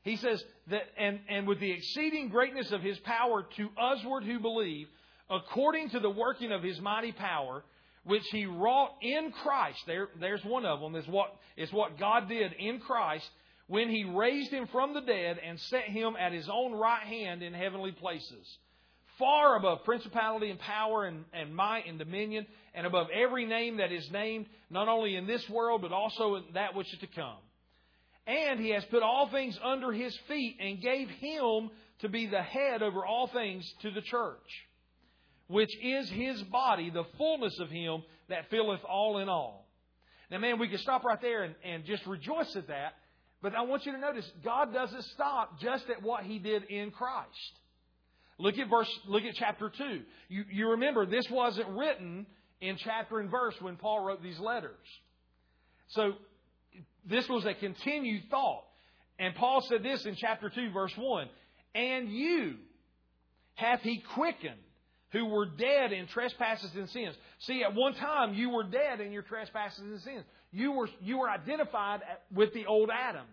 He 0.03 0.15
says 0.17 0.43
that, 0.69 0.83
and, 0.97 1.19
and 1.29 1.47
with 1.47 1.59
the 1.59 1.71
exceeding 1.71 2.29
greatness 2.29 2.71
of 2.71 2.81
his 2.81 2.97
power 2.99 3.43
to 3.57 3.69
usward 3.77 4.23
who 4.23 4.39
believe, 4.39 4.87
according 5.29 5.91
to 5.91 5.99
the 5.99 6.09
working 6.09 6.51
of 6.51 6.63
his 6.63 6.79
mighty 6.81 7.11
power, 7.11 7.63
which 8.03 8.25
he 8.31 8.45
wrought 8.47 8.95
in 9.01 9.31
Christ. 9.31 9.79
There, 9.85 10.09
there's 10.19 10.43
one 10.43 10.65
of 10.65 10.79
them. 10.79 10.95
It's 10.95 11.07
what, 11.07 11.35
it's 11.55 11.71
what 11.71 11.99
God 11.99 12.27
did 12.27 12.53
in 12.53 12.79
Christ 12.79 13.29
when 13.67 13.89
he 13.89 14.03
raised 14.03 14.51
him 14.51 14.67
from 14.71 14.93
the 14.93 15.01
dead 15.01 15.37
and 15.41 15.59
set 15.59 15.83
him 15.83 16.15
at 16.19 16.33
his 16.33 16.49
own 16.51 16.73
right 16.73 17.03
hand 17.03 17.43
in 17.43 17.53
heavenly 17.53 17.91
places, 17.91 18.45
far 19.19 19.55
above 19.55 19.83
principality 19.85 20.49
and 20.49 20.59
power 20.59 21.05
and, 21.05 21.23
and 21.31 21.55
might 21.55 21.85
and 21.87 21.99
dominion, 21.99 22.47
and 22.73 22.87
above 22.87 23.07
every 23.13 23.45
name 23.45 23.77
that 23.77 23.91
is 23.91 24.09
named, 24.11 24.47
not 24.71 24.87
only 24.87 25.15
in 25.15 25.27
this 25.27 25.47
world, 25.47 25.83
but 25.83 25.91
also 25.91 26.37
in 26.37 26.43
that 26.55 26.73
which 26.73 26.91
is 26.91 26.99
to 26.99 27.07
come. 27.07 27.37
And 28.31 28.61
he 28.61 28.69
has 28.69 28.85
put 28.85 29.03
all 29.03 29.27
things 29.29 29.59
under 29.61 29.91
his 29.91 30.15
feet 30.29 30.55
and 30.61 30.79
gave 30.81 31.09
him 31.09 31.69
to 31.99 32.07
be 32.07 32.27
the 32.27 32.41
head 32.41 32.81
over 32.81 33.05
all 33.05 33.27
things 33.27 33.69
to 33.81 33.91
the 33.91 34.01
church, 34.03 34.67
which 35.47 35.69
is 35.83 36.09
his 36.11 36.41
body, 36.43 36.89
the 36.91 37.03
fullness 37.17 37.59
of 37.59 37.69
him 37.69 38.03
that 38.29 38.49
filleth 38.49 38.79
all 38.85 39.17
in 39.17 39.27
all. 39.27 39.67
Now, 40.29 40.37
man, 40.37 40.59
we 40.59 40.69
could 40.69 40.79
stop 40.79 41.03
right 41.03 41.19
there 41.21 41.43
and, 41.43 41.55
and 41.65 41.83
just 41.83 42.05
rejoice 42.05 42.55
at 42.55 42.67
that, 42.69 42.93
but 43.41 43.53
I 43.53 43.63
want 43.63 43.85
you 43.85 43.91
to 43.91 43.97
notice 43.97 44.29
God 44.45 44.73
doesn't 44.73 45.03
stop 45.05 45.59
just 45.59 45.89
at 45.89 46.01
what 46.01 46.23
he 46.23 46.39
did 46.39 46.63
in 46.69 46.91
Christ. 46.91 47.51
Look 48.37 48.57
at 48.57 48.69
verse, 48.69 48.91
look 49.07 49.23
at 49.23 49.35
chapter 49.35 49.69
2. 49.77 50.01
You, 50.29 50.45
you 50.49 50.69
remember 50.69 51.05
this 51.05 51.29
wasn't 51.29 51.67
written 51.69 52.25
in 52.61 52.77
chapter 52.77 53.19
and 53.19 53.29
verse 53.29 53.55
when 53.59 53.75
Paul 53.75 54.05
wrote 54.05 54.23
these 54.23 54.39
letters. 54.39 54.77
So 55.89 56.13
this 57.05 57.27
was 57.29 57.45
a 57.45 57.53
continued 57.53 58.29
thought. 58.29 58.63
And 59.19 59.35
Paul 59.35 59.61
said 59.61 59.83
this 59.83 60.05
in 60.05 60.15
chapter 60.15 60.49
2, 60.49 60.71
verse 60.71 60.93
1 60.95 61.29
And 61.75 62.09
you 62.11 62.55
hath 63.55 63.81
he 63.81 63.97
quickened 64.13 64.59
who 65.11 65.25
were 65.25 65.45
dead 65.45 65.91
in 65.91 66.07
trespasses 66.07 66.73
and 66.75 66.89
sins. 66.89 67.15
See, 67.39 67.63
at 67.63 67.73
one 67.75 67.93
time 67.95 68.33
you 68.33 68.49
were 68.49 68.63
dead 68.63 69.01
in 69.01 69.11
your 69.11 69.23
trespasses 69.23 69.79
and 69.81 69.99
sins. 70.01 70.23
You 70.51 70.71
were, 70.71 70.89
you 71.01 71.17
were 71.17 71.29
identified 71.29 72.01
with 72.33 72.53
the 72.53 72.65
old 72.65 72.89
Adam. 72.91 73.25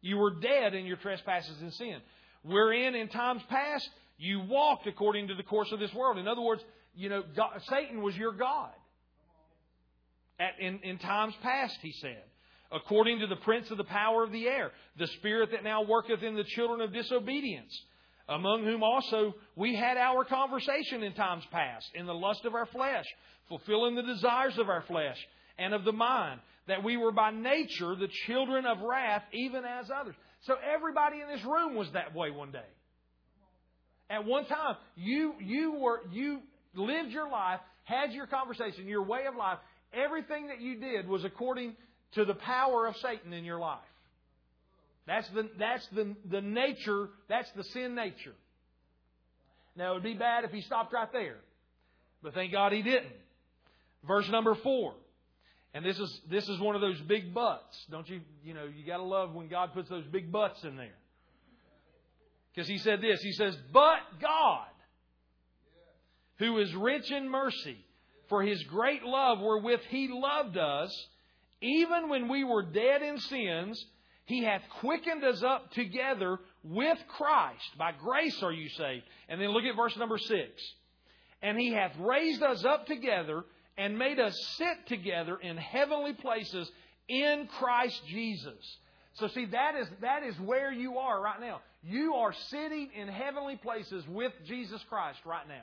You 0.00 0.18
were 0.18 0.36
dead 0.40 0.74
in 0.74 0.86
your 0.86 0.98
trespasses 0.98 1.60
and 1.62 1.72
sin. 1.72 1.96
Wherein 2.42 2.94
in 2.94 3.08
times 3.08 3.42
past 3.48 3.88
you 4.18 4.40
walked 4.40 4.86
according 4.86 5.28
to 5.28 5.34
the 5.34 5.42
course 5.42 5.72
of 5.72 5.80
this 5.80 5.92
world. 5.94 6.18
In 6.18 6.28
other 6.28 6.42
words, 6.42 6.62
you 6.94 7.08
know, 7.08 7.22
God, 7.34 7.60
Satan 7.68 8.02
was 8.02 8.16
your 8.16 8.32
God. 8.32 8.70
At, 10.40 10.58
in, 10.58 10.80
in 10.82 10.98
times 10.98 11.34
past, 11.42 11.76
he 11.80 11.92
said, 12.00 12.22
according 12.72 13.20
to 13.20 13.26
the 13.28 13.36
prince 13.36 13.70
of 13.70 13.76
the 13.76 13.84
power 13.84 14.24
of 14.24 14.32
the 14.32 14.48
air, 14.48 14.72
the 14.98 15.06
spirit 15.18 15.50
that 15.52 15.62
now 15.62 15.82
worketh 15.82 16.22
in 16.24 16.34
the 16.34 16.42
children 16.44 16.80
of 16.80 16.92
disobedience, 16.92 17.74
among 18.28 18.64
whom 18.64 18.82
also 18.82 19.34
we 19.54 19.76
had 19.76 19.96
our 19.96 20.24
conversation 20.24 21.02
in 21.04 21.12
times 21.14 21.44
past, 21.52 21.88
in 21.94 22.06
the 22.06 22.14
lust 22.14 22.44
of 22.44 22.54
our 22.54 22.66
flesh, 22.66 23.04
fulfilling 23.48 23.94
the 23.94 24.02
desires 24.02 24.58
of 24.58 24.68
our 24.68 24.82
flesh 24.82 25.18
and 25.58 25.72
of 25.72 25.84
the 25.84 25.92
mind, 25.92 26.40
that 26.66 26.82
we 26.82 26.96
were 26.96 27.12
by 27.12 27.30
nature 27.30 27.94
the 27.94 28.08
children 28.26 28.64
of 28.66 28.80
wrath, 28.80 29.22
even 29.32 29.64
as 29.64 29.88
others. 29.90 30.14
So 30.46 30.56
everybody 30.74 31.20
in 31.20 31.28
this 31.28 31.44
room 31.44 31.74
was 31.76 31.90
that 31.92 32.12
way 32.14 32.30
one 32.30 32.50
day. 32.50 32.66
At 34.10 34.24
one 34.24 34.46
time, 34.46 34.76
you 34.96 35.34
you 35.40 35.74
were 35.78 36.00
you 36.10 36.40
lived 36.74 37.10
your 37.12 37.28
life, 37.30 37.60
had 37.84 38.12
your 38.12 38.26
conversation, 38.26 38.86
your 38.88 39.02
way 39.04 39.24
of 39.28 39.36
life, 39.36 39.58
Everything 39.94 40.48
that 40.48 40.60
you 40.60 40.76
did 40.80 41.08
was 41.08 41.24
according 41.24 41.74
to 42.12 42.24
the 42.24 42.34
power 42.34 42.86
of 42.86 42.96
Satan 42.96 43.32
in 43.32 43.44
your 43.44 43.58
life. 43.60 43.78
That's 45.06 45.28
the, 45.30 45.48
that's 45.58 45.86
the, 45.88 46.16
the 46.28 46.40
nature, 46.40 47.10
that's 47.28 47.50
the 47.52 47.64
sin 47.64 47.94
nature. 47.94 48.34
Now, 49.76 49.92
it 49.92 49.94
would 49.94 50.02
be 50.02 50.14
bad 50.14 50.44
if 50.44 50.50
he 50.50 50.62
stopped 50.62 50.92
right 50.92 51.12
there. 51.12 51.36
But 52.22 52.34
thank 52.34 52.52
God 52.52 52.72
he 52.72 52.82
didn't. 52.82 53.12
Verse 54.06 54.28
number 54.30 54.54
four. 54.54 54.94
And 55.74 55.84
this 55.84 55.98
is, 55.98 56.20
this 56.30 56.48
is 56.48 56.58
one 56.60 56.74
of 56.74 56.80
those 56.80 57.00
big 57.02 57.34
buts. 57.34 57.84
Don't 57.90 58.08
you, 58.08 58.20
you 58.44 58.54
know, 58.54 58.64
you 58.64 58.86
gotta 58.86 59.02
love 59.02 59.34
when 59.34 59.48
God 59.48 59.74
puts 59.74 59.88
those 59.88 60.06
big 60.06 60.30
buts 60.32 60.62
in 60.64 60.76
there. 60.76 60.94
Because 62.54 62.68
he 62.68 62.78
said 62.78 63.00
this, 63.00 63.20
he 63.20 63.32
says, 63.32 63.56
but 63.72 63.98
God, 64.22 64.66
who 66.38 66.58
is 66.58 66.72
rich 66.74 67.10
in 67.10 67.28
mercy, 67.28 67.83
for 68.28 68.42
his 68.42 68.62
great 68.64 69.02
love 69.02 69.40
wherewith 69.40 69.82
he 69.88 70.08
loved 70.08 70.56
us, 70.56 71.08
even 71.60 72.08
when 72.08 72.28
we 72.28 72.44
were 72.44 72.62
dead 72.62 73.02
in 73.02 73.18
sins, 73.18 73.84
he 74.26 74.44
hath 74.44 74.62
quickened 74.80 75.22
us 75.24 75.42
up 75.42 75.70
together 75.72 76.38
with 76.62 76.98
Christ. 77.08 77.76
By 77.78 77.92
grace 77.92 78.42
are 78.42 78.52
you 78.52 78.68
saved. 78.70 79.04
And 79.28 79.40
then 79.40 79.48
look 79.50 79.64
at 79.64 79.76
verse 79.76 79.96
number 79.96 80.18
six. 80.18 80.50
And 81.42 81.58
he 81.60 81.72
hath 81.72 81.92
raised 81.98 82.42
us 82.42 82.64
up 82.64 82.86
together 82.86 83.44
and 83.76 83.98
made 83.98 84.18
us 84.18 84.34
sit 84.56 84.86
together 84.86 85.36
in 85.36 85.56
heavenly 85.58 86.14
places 86.14 86.70
in 87.08 87.46
Christ 87.58 88.00
Jesus. 88.06 88.78
So 89.14 89.28
see, 89.28 89.44
that 89.46 89.74
is, 89.74 89.86
that 90.00 90.22
is 90.22 90.38
where 90.40 90.72
you 90.72 90.98
are 90.98 91.20
right 91.20 91.40
now. 91.40 91.60
You 91.82 92.14
are 92.14 92.32
sitting 92.32 92.90
in 92.96 93.08
heavenly 93.08 93.56
places 93.56 94.04
with 94.08 94.32
Jesus 94.46 94.82
Christ 94.88 95.18
right 95.26 95.46
now. 95.46 95.62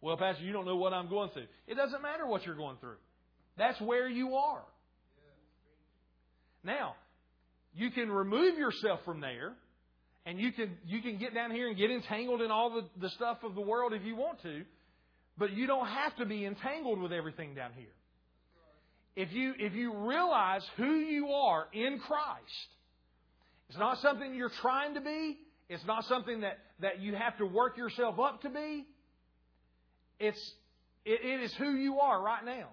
Well, 0.00 0.16
Pastor, 0.16 0.44
you 0.44 0.52
don't 0.52 0.64
know 0.64 0.76
what 0.76 0.92
I'm 0.94 1.08
going 1.08 1.30
through. 1.30 1.46
It 1.66 1.74
doesn't 1.74 2.02
matter 2.02 2.26
what 2.26 2.46
you're 2.46 2.54
going 2.54 2.76
through. 2.78 2.96
That's 3.56 3.80
where 3.80 4.08
you 4.08 4.34
are. 4.36 4.62
Now, 6.62 6.94
you 7.74 7.90
can 7.90 8.10
remove 8.10 8.58
yourself 8.58 9.00
from 9.04 9.20
there 9.20 9.54
and 10.26 10.38
you 10.38 10.52
can 10.52 10.76
you 10.86 11.00
can 11.00 11.18
get 11.18 11.32
down 11.34 11.50
here 11.52 11.68
and 11.68 11.76
get 11.76 11.90
entangled 11.90 12.42
in 12.42 12.50
all 12.50 12.70
the, 12.70 12.84
the 13.00 13.08
stuff 13.10 13.38
of 13.44 13.54
the 13.54 13.60
world 13.60 13.92
if 13.92 14.02
you 14.04 14.14
want 14.14 14.42
to, 14.42 14.62
but 15.36 15.52
you 15.52 15.66
don't 15.66 15.86
have 15.86 16.14
to 16.16 16.26
be 16.26 16.44
entangled 16.44 17.00
with 17.00 17.12
everything 17.12 17.54
down 17.54 17.70
here. 17.76 17.86
If 19.16 19.32
you 19.32 19.54
if 19.58 19.72
you 19.74 19.94
realize 19.94 20.64
who 20.76 20.96
you 20.98 21.28
are 21.28 21.66
in 21.72 21.98
Christ, 22.00 22.68
it's 23.70 23.78
not 23.78 23.98
something 23.98 24.34
you're 24.34 24.50
trying 24.60 24.94
to 24.94 25.00
be, 25.00 25.38
it's 25.68 25.84
not 25.86 26.04
something 26.04 26.40
that, 26.42 26.58
that 26.80 27.00
you 27.00 27.14
have 27.14 27.38
to 27.38 27.46
work 27.46 27.76
yourself 27.76 28.18
up 28.20 28.42
to 28.42 28.50
be. 28.50 28.86
It's, 30.20 30.52
it, 31.04 31.20
it 31.24 31.40
is 31.42 31.54
who 31.54 31.74
you 31.76 32.00
are 32.00 32.20
right 32.22 32.44
now. 32.44 32.68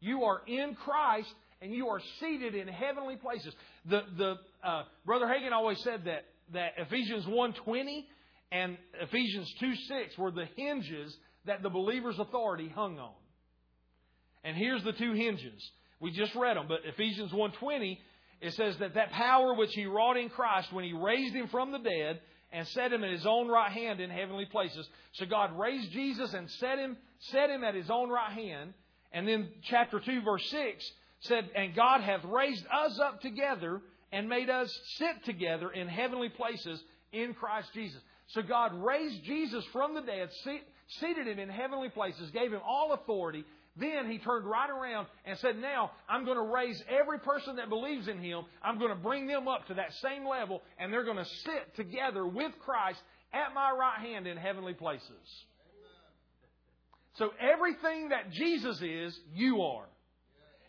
You 0.00 0.24
are 0.24 0.42
in 0.46 0.74
Christ 0.74 1.32
and 1.62 1.72
you 1.72 1.88
are 1.88 2.00
seated 2.20 2.54
in 2.54 2.68
heavenly 2.68 3.16
places. 3.16 3.54
The, 3.86 4.02
the, 4.16 4.34
uh, 4.66 4.84
Brother 5.06 5.26
Hagin 5.26 5.52
always 5.52 5.80
said 5.82 6.04
that, 6.06 6.24
that 6.52 6.72
Ephesians 6.78 7.24
1.20 7.26 8.04
and 8.52 8.76
Ephesians 9.00 9.50
2.6 9.62 10.18
were 10.18 10.30
the 10.30 10.46
hinges 10.56 11.16
that 11.46 11.62
the 11.62 11.70
believer's 11.70 12.18
authority 12.18 12.68
hung 12.68 12.98
on. 12.98 13.12
And 14.42 14.56
here's 14.56 14.84
the 14.84 14.92
two 14.92 15.12
hinges. 15.14 15.70
We 16.00 16.10
just 16.10 16.34
read 16.34 16.56
them, 16.56 16.66
but 16.68 16.80
Ephesians 16.84 17.32
1.20, 17.32 17.98
it 18.42 18.52
says 18.54 18.76
that 18.78 18.94
that 18.94 19.12
power 19.12 19.54
which 19.54 19.70
he 19.72 19.86
wrought 19.86 20.18
in 20.18 20.28
Christ 20.28 20.70
when 20.72 20.84
he 20.84 20.92
raised 20.92 21.34
him 21.34 21.48
from 21.48 21.70
the 21.70 21.78
dead– 21.78 22.20
and 22.54 22.66
set 22.68 22.92
him 22.92 23.02
at 23.02 23.10
his 23.10 23.26
own 23.26 23.48
right 23.48 23.72
hand 23.72 24.00
in 24.00 24.08
heavenly 24.10 24.44
places. 24.46 24.88
So 25.14 25.26
God 25.26 25.58
raised 25.58 25.90
Jesus 25.90 26.32
and 26.34 26.48
set 26.52 26.78
him, 26.78 26.96
set 27.32 27.50
him 27.50 27.64
at 27.64 27.74
his 27.74 27.90
own 27.90 28.10
right 28.10 28.30
hand. 28.32 28.74
And 29.12 29.26
then 29.26 29.48
chapter 29.64 29.98
2 29.98 30.22
verse 30.22 30.48
6 30.50 30.92
said, 31.22 31.50
And 31.56 31.74
God 31.74 32.00
hath 32.00 32.22
raised 32.24 32.64
us 32.72 32.98
up 33.00 33.20
together 33.20 33.80
and 34.12 34.28
made 34.28 34.50
us 34.50 34.70
sit 34.98 35.24
together 35.24 35.70
in 35.70 35.88
heavenly 35.88 36.28
places 36.28 36.80
in 37.12 37.34
Christ 37.34 37.70
Jesus. 37.74 38.00
So 38.28 38.40
God 38.40 38.72
raised 38.72 39.24
Jesus 39.24 39.64
from 39.72 39.94
the 39.96 40.02
dead, 40.02 40.30
seated 41.00 41.26
him 41.26 41.40
in 41.40 41.48
heavenly 41.48 41.88
places, 41.88 42.30
gave 42.30 42.52
him 42.52 42.60
all 42.64 42.92
authority, 42.92 43.44
then 43.76 44.08
he 44.10 44.18
turned 44.18 44.46
right 44.46 44.70
around 44.70 45.08
and 45.24 45.36
said, 45.38 45.56
Now 45.58 45.90
I'm 46.08 46.24
going 46.24 46.36
to 46.36 46.54
raise 46.54 46.80
every 46.88 47.18
person 47.18 47.56
that 47.56 47.68
believes 47.68 48.06
in 48.06 48.18
him. 48.20 48.44
I'm 48.62 48.78
going 48.78 48.90
to 48.90 48.96
bring 49.02 49.26
them 49.26 49.48
up 49.48 49.66
to 49.66 49.74
that 49.74 49.92
same 49.94 50.26
level, 50.26 50.62
and 50.78 50.92
they're 50.92 51.04
going 51.04 51.16
to 51.16 51.24
sit 51.24 51.74
together 51.74 52.24
with 52.24 52.52
Christ 52.64 53.00
at 53.32 53.52
my 53.52 53.72
right 53.72 54.00
hand 54.00 54.28
in 54.28 54.36
heavenly 54.36 54.74
places. 54.74 55.10
So 57.16 57.30
everything 57.40 58.10
that 58.10 58.30
Jesus 58.30 58.80
is, 58.80 59.18
you 59.34 59.62
are. 59.62 59.86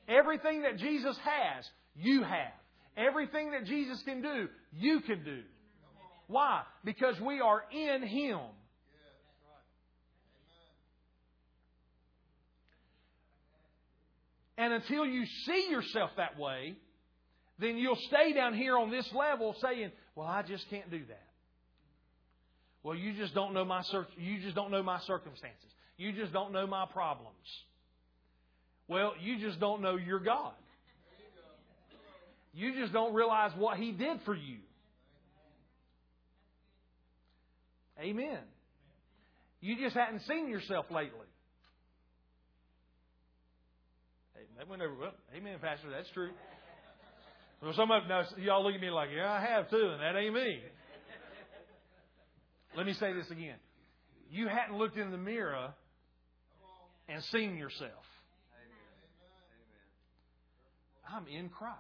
Everything 0.07 0.63
that 0.63 0.77
Jesus 0.77 1.17
has, 1.23 1.67
you 1.95 2.23
have. 2.23 2.53
Everything 2.97 3.51
that 3.51 3.65
Jesus 3.65 4.01
can 4.03 4.21
do, 4.21 4.47
you 4.71 5.01
can 5.01 5.23
do. 5.23 5.41
Why? 6.27 6.61
Because 6.83 7.19
we 7.19 7.39
are 7.39 7.63
in 7.71 8.03
Him. 8.03 8.39
And 14.57 14.73
until 14.73 15.05
you 15.05 15.25
see 15.45 15.67
yourself 15.69 16.11
that 16.17 16.39
way, 16.39 16.75
then 17.59 17.77
you'll 17.77 17.95
stay 18.07 18.33
down 18.33 18.53
here 18.53 18.77
on 18.77 18.89
this 18.89 19.11
level 19.13 19.53
saying, 19.61 19.91
"Well, 20.15 20.27
I 20.27 20.41
just 20.43 20.69
can't 20.69 20.89
do 20.89 21.03
that." 21.05 21.27
Well, 22.83 22.95
you 22.95 23.13
just 23.13 23.33
don't 23.33 23.53
know 23.53 23.65
my 23.65 23.83
you 24.17 24.39
just 24.39 24.55
don't 24.55 24.71
know 24.71 24.83
my 24.83 24.99
circumstances. 24.99 25.71
You 25.97 26.11
just 26.11 26.33
don't 26.33 26.51
know 26.51 26.67
my 26.67 26.85
problems. 26.85 27.63
Well, 28.87 29.15
you 29.19 29.39
just 29.39 29.59
don't 29.59 29.81
know 29.81 29.95
your 29.97 30.19
God. 30.19 30.53
You 32.53 32.75
just 32.75 32.93
don't 32.93 33.13
realize 33.13 33.53
what 33.55 33.77
he 33.77 33.91
did 33.91 34.21
for 34.21 34.35
you. 34.35 34.59
Amen. 37.99 38.39
You 39.59 39.77
just 39.77 39.95
hadn't 39.95 40.19
seen 40.21 40.49
yourself 40.49 40.89
lately. 40.91 41.24
That 44.57 44.67
went 44.69 44.81
over 44.81 44.95
well. 44.95 45.13
Amen, 45.35 45.59
Pastor. 45.59 45.89
That's 45.89 46.09
true. 46.11 46.31
Well, 47.61 47.73
some 47.73 47.91
of 47.91 48.07
now 48.07 48.23
y'all 48.37 48.63
look 48.63 48.73
at 48.75 48.79
me 48.81 48.89
like, 48.89 49.09
yeah, 49.15 49.31
I 49.31 49.41
have 49.41 49.69
too, 49.69 49.89
and 49.89 50.01
that 50.01 50.17
ain't 50.17 50.33
me. 50.33 50.59
Let 52.77 52.85
me 52.85 52.93
say 52.93 53.13
this 53.13 53.29
again. 53.31 53.55
You 54.29 54.47
hadn't 54.47 54.77
looked 54.77 54.97
in 54.97 55.11
the 55.11 55.17
mirror 55.17 55.73
and 57.07 57.23
seen 57.25 57.57
yourself. 57.57 58.03
I'm 61.09 61.27
in 61.27 61.49
Christ. 61.49 61.77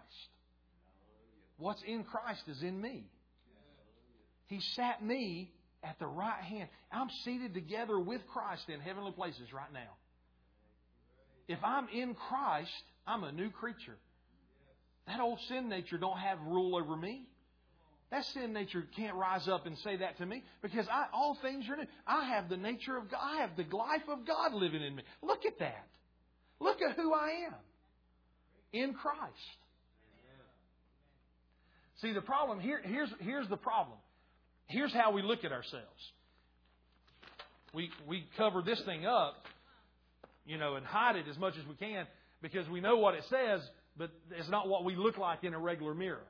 What's 1.57 1.81
in 1.83 2.03
Christ 2.03 2.43
is 2.47 2.61
in 2.61 2.79
me. 2.79 3.05
He 4.47 4.59
sat 4.75 5.03
me 5.03 5.51
at 5.83 5.97
the 5.99 6.07
right 6.07 6.41
hand. 6.43 6.69
I'm 6.91 7.09
seated 7.23 7.53
together 7.53 7.97
with 7.99 8.21
Christ 8.27 8.69
in 8.69 8.79
heavenly 8.79 9.11
places 9.13 9.51
right 9.53 9.71
now 9.73 9.91
if 11.47 11.59
I'm 11.63 11.87
in 11.89 12.13
Christ, 12.15 12.69
I'm 13.05 13.23
a 13.23 13.31
new 13.31 13.49
creature. 13.49 13.97
That 15.07 15.19
old 15.19 15.39
sin 15.47 15.69
nature 15.69 15.97
don't 15.97 16.17
have 16.17 16.39
rule 16.45 16.75
over 16.75 16.95
me. 16.95 17.27
That 18.11 18.23
sin 18.33 18.53
nature 18.53 18.83
can't 18.95 19.15
rise 19.15 19.47
up 19.47 19.65
and 19.65 19.77
say 19.79 19.97
that 19.97 20.17
to 20.17 20.25
me 20.25 20.43
because 20.61 20.87
I, 20.87 21.05
all 21.13 21.37
things 21.41 21.67
are 21.69 21.75
new. 21.75 21.85
I 22.07 22.29
have 22.35 22.49
the 22.49 22.57
nature 22.57 22.97
of 22.97 23.09
God. 23.09 23.19
I 23.21 23.41
have 23.41 23.51
the 23.57 23.75
life 23.75 24.03
of 24.07 24.25
God 24.27 24.53
living 24.53 24.81
in 24.81 24.95
me. 24.95 25.03
Look 25.21 25.45
at 25.45 25.59
that. 25.59 25.87
Look 26.59 26.79
at 26.81 26.95
who 26.95 27.13
I 27.13 27.29
am 27.47 27.55
in 28.71 28.93
Christ. 28.93 29.57
See, 32.01 32.13
the 32.13 32.21
problem 32.21 32.59
here, 32.59 32.79
here's, 32.83 33.09
here's 33.19 33.47
the 33.49 33.57
problem. 33.57 33.97
Here's 34.67 34.93
how 34.93 35.11
we 35.11 35.21
look 35.21 35.43
at 35.43 35.51
ourselves. 35.51 35.85
We, 37.73 37.89
we 38.07 38.25
cover 38.37 38.61
this 38.61 38.79
thing 38.81 39.05
up 39.05 39.35
you 40.45 40.57
know, 40.57 40.75
and 40.75 40.85
hide 40.85 41.15
it 41.15 41.25
as 41.27 41.37
much 41.37 41.57
as 41.57 41.65
we 41.65 41.75
can 41.75 42.05
because 42.41 42.69
we 42.69 42.79
know 42.81 42.97
what 42.97 43.15
it 43.15 43.23
says, 43.25 43.67
but 43.97 44.11
it's 44.31 44.49
not 44.49 44.67
what 44.67 44.85
we 44.85 44.95
look 44.95 45.17
like 45.17 45.43
in 45.43 45.53
a 45.53 45.59
regular 45.59 45.93
mirror. 45.93 46.23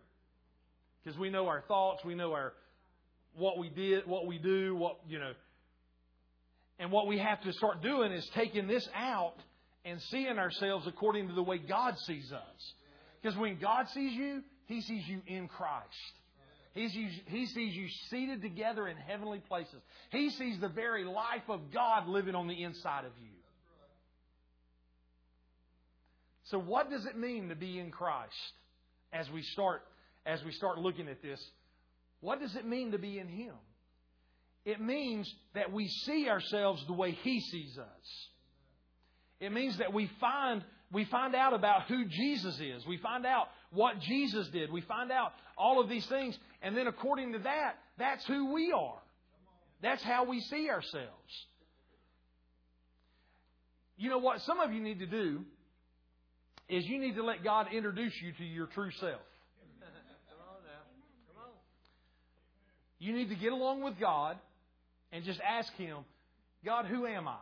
Because 1.03 1.19
we 1.19 1.29
know 1.29 1.47
our 1.47 1.61
thoughts, 1.67 2.03
we 2.05 2.15
know 2.15 2.31
our 2.31 2.53
what 3.37 3.57
we 3.59 3.67
did, 3.69 4.07
what 4.07 4.25
we 4.25 4.37
do, 4.39 4.75
what 4.75 4.97
you 5.07 5.19
know. 5.19 5.33
And 6.79 6.91
what 6.91 7.07
we 7.07 7.17
have 7.19 7.41
to 7.43 7.53
start 7.53 7.81
doing 7.81 8.11
is 8.11 8.25
taking 8.33 8.67
this 8.67 8.87
out 8.95 9.35
and 9.83 10.01
seeing 10.03 10.37
ourselves 10.39 10.87
according 10.87 11.27
to 11.27 11.33
the 11.33 11.43
way 11.43 11.57
God 11.57 11.95
sees 12.07 12.31
us. 12.31 12.73
Because 13.21 13.37
when 13.37 13.59
God 13.59 13.87
sees 13.89 14.13
you, 14.13 14.41
He 14.65 14.81
sees 14.81 15.07
you 15.07 15.21
in 15.27 15.47
Christ. 15.47 15.85
He 16.73 16.89
sees, 16.89 17.19
he 17.27 17.45
sees 17.45 17.73
you 17.73 17.87
seated 18.09 18.41
together 18.41 18.85
in 18.87 18.97
heavenly 18.97 19.39
places. 19.39 19.81
He 20.11 20.29
sees 20.31 20.59
the 20.59 20.67
very 20.67 21.05
life 21.05 21.43
of 21.47 21.71
God 21.73 22.09
living 22.09 22.35
on 22.35 22.47
the 22.47 22.63
inside 22.63 23.05
of 23.05 23.11
you. 23.23 23.29
So 26.45 26.59
what 26.59 26.89
does 26.91 27.05
it 27.05 27.17
mean 27.17 27.49
to 27.49 27.55
be 27.55 27.79
in 27.79 27.91
Christ? 27.91 28.53
As 29.11 29.29
we 29.31 29.41
start 29.41 29.81
as 30.25 30.43
we 30.43 30.51
start 30.51 30.79
looking 30.79 31.07
at 31.07 31.21
this, 31.21 31.39
what 32.19 32.39
does 32.39 32.55
it 32.55 32.65
mean 32.65 32.91
to 32.91 32.97
be 32.97 33.19
in 33.19 33.27
him? 33.27 33.53
It 34.65 34.81
means 34.81 35.31
that 35.53 35.71
we 35.71 35.87
see 35.87 36.27
ourselves 36.27 36.83
the 36.87 36.93
way 36.93 37.11
he 37.11 37.39
sees 37.39 37.77
us. 37.77 38.27
It 39.39 39.51
means 39.51 39.77
that 39.77 39.93
we 39.93 40.07
find 40.19 40.63
we 40.91 41.05
find 41.05 41.33
out 41.35 41.53
about 41.53 41.83
who 41.87 42.05
Jesus 42.05 42.59
is. 42.59 42.85
We 42.85 42.97
find 42.97 43.25
out 43.25 43.47
what 43.71 43.99
Jesus 43.99 44.47
did. 44.49 44.71
We 44.71 44.81
find 44.81 45.11
out 45.11 45.33
all 45.57 45.79
of 45.81 45.89
these 45.89 46.05
things. 46.07 46.37
And 46.61 46.75
then 46.77 46.87
according 46.87 47.33
to 47.33 47.39
that, 47.39 47.75
that's 47.97 48.25
who 48.25 48.53
we 48.53 48.71
are. 48.71 48.99
That's 49.81 50.03
how 50.03 50.23
we 50.25 50.41
see 50.41 50.69
ourselves. 50.69 51.47
You 53.97 54.09
know 54.09 54.19
what? 54.19 54.41
Some 54.41 54.59
of 54.59 54.73
you 54.73 54.81
need 54.81 54.99
to 54.99 55.05
do 55.05 55.45
is 56.69 56.85
you 56.85 56.99
need 56.99 57.15
to 57.15 57.23
let 57.23 57.43
God 57.43 57.67
introduce 57.73 58.13
you 58.21 58.31
to 58.33 58.43
your 58.43 58.67
true 58.67 58.91
self. 58.99 59.21
You 62.97 63.13
need 63.13 63.29
to 63.29 63.35
get 63.35 63.51
along 63.51 63.83
with 63.83 63.99
God 63.99 64.37
and 65.11 65.23
just 65.25 65.39
ask 65.41 65.71
Him, 65.75 65.97
God, 66.63 66.85
who 66.85 67.05
am 67.05 67.27
I? 67.27 67.37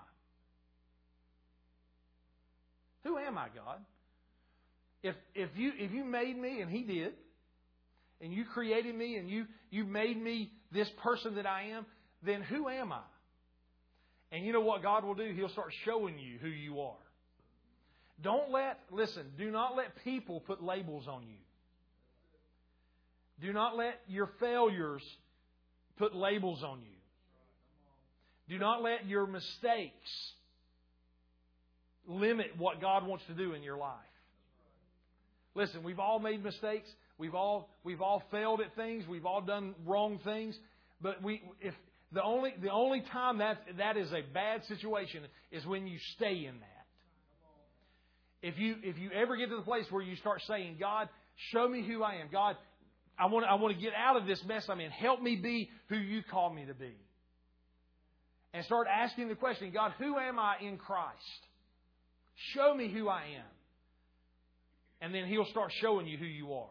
Who 3.04 3.18
am 3.18 3.38
I, 3.38 3.48
God? 3.56 3.80
If, 5.04 5.16
if, 5.36 5.50
you, 5.56 5.72
if 5.78 5.92
you 5.92 6.04
made 6.04 6.38
me, 6.38 6.62
and 6.62 6.72
He 6.72 6.82
did, 6.84 7.14
and 8.20 8.34
you 8.34 8.46
created 8.46 8.96
me, 8.96 9.16
and 9.18 9.30
you, 9.30 9.46
you 9.70 9.86
made 9.86 10.22
me 10.22 10.52
this 10.72 10.90
person 11.02 11.36
that 11.36 11.46
I 11.46 11.66
am, 11.76 11.86
then 12.24 12.42
who 12.42 12.68
am 12.68 12.92
I? 12.92 13.02
And 14.32 14.46
you 14.46 14.54
know 14.54 14.62
what 14.62 14.82
God 14.82 15.04
will 15.04 15.14
do? 15.16 15.32
He'll 15.36 15.50
start 15.50 15.72
showing 15.86 16.18
you 16.18 16.40
who 16.40 16.48
you 16.48 16.82
are. 16.82 16.98
Don't 18.24 18.52
let, 18.52 18.80
listen, 18.90 19.24
do 19.38 19.52
not 19.52 19.76
let 19.76 19.88
people 20.06 20.40
put 20.40 20.64
labels 20.64 21.08
on 21.08 21.24
you. 21.28 21.36
Do 23.46 23.52
not 23.52 23.76
let 23.76 24.00
your 24.08 24.30
failures 24.40 25.04
put 25.98 26.16
labels 26.16 26.64
on 26.64 26.80
you. 26.82 26.88
Do 28.48 28.58
not 28.60 28.82
let 28.82 29.06
your 29.08 29.28
mistakes 29.28 30.32
limit 32.08 32.54
what 32.58 32.80
God 32.80 33.06
wants 33.06 33.26
to 33.28 33.34
do 33.34 33.54
in 33.54 33.62
your 33.62 33.78
life. 33.78 33.96
Listen, 35.56 35.84
we've 35.84 36.00
all 36.00 36.20
made 36.20 36.42
mistakes. 36.44 36.88
We've 37.18 37.36
all, 37.36 37.70
we've 37.84 38.02
all 38.02 38.24
failed 38.32 38.62
at 38.62 38.74
things. 38.76 39.06
We've 39.08 39.26
all 39.26 39.42
done 39.42 39.76
wrong 39.86 40.20
things. 40.24 40.58
But 41.02 41.22
we, 41.22 41.42
if, 41.62 41.74
the 42.14 42.24
only, 42.24 42.54
the 42.62 42.72
only 42.72 43.02
time 43.12 43.40
that, 43.40 43.58
that 43.78 43.98
is 43.98 44.12
a 44.14 44.22
bad 44.34 44.64
situation 44.66 45.24
is 45.52 45.66
when 45.66 45.88
you 45.88 45.98
stay 46.16 46.46
in 46.46 46.60
that. 46.60 46.68
If 48.44 48.60
you, 48.60 48.76
if 48.84 49.00
you 49.00 49.10
ever 49.12 49.38
get 49.38 49.50
to 49.50 49.56
the 49.56 49.62
place 49.62 49.86
where 49.89 50.04
you 50.04 50.18
start 50.18 50.41
saying, 50.50 50.76
God, 50.78 51.08
show 51.54 51.66
me 51.68 51.82
who 51.82 52.04
I 52.04 52.16
am. 52.16 52.28
God, 52.30 52.58
I 53.18 53.28
want, 53.28 53.46
I 53.46 53.56
want 53.56 53.74
to 53.74 53.82
get 53.82 53.94
out 53.96 54.18
of 54.18 54.28
this 54.28 54.44
mess 54.44 54.68
I'm 54.68 54.82
in. 54.82 54.91
Help 54.91 55.22
me 55.22 55.38
be 55.38 55.70
who 55.88 55.96
you 55.96 56.22
call 56.30 56.54
me 56.54 56.66
to 56.66 56.74
be. 56.74 56.94
And 58.54 58.66
start 58.66 58.88
asking 58.94 59.30
the 59.30 59.36
question, 59.36 59.72
God, 59.74 59.94
who 59.98 60.18
am 60.20 60.39
I 60.39 60.56
in 60.62 60.78
Christ? 60.78 61.16
Show 62.54 62.76
me 62.76 62.89
who 62.89 63.08
I 63.08 63.22
am. 63.38 63.52
And 65.00 65.16
then 65.16 65.26
He'll 65.28 65.46
start 65.46 65.72
showing 65.80 66.06
you 66.06 66.18
who 66.18 66.26
you 66.26 66.54
are. 66.54 66.68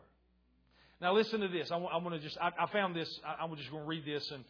Now, 1.01 1.15
listen 1.15 1.41
to 1.41 1.49
this. 1.49 1.71
I 1.73 1.77
want, 1.77 1.95
I 1.95 1.97
want 1.99 2.15
to 2.17 2.21
just, 2.21 2.37
I, 2.41 2.51
I, 2.59 2.67
found 2.71 2.95
this. 2.95 3.09
I, 3.27 3.43
am 3.45 3.57
just 3.57 3.71
going 3.71 3.83
to 3.83 3.89
read 3.89 4.05
this. 4.05 4.31
And, 4.31 4.45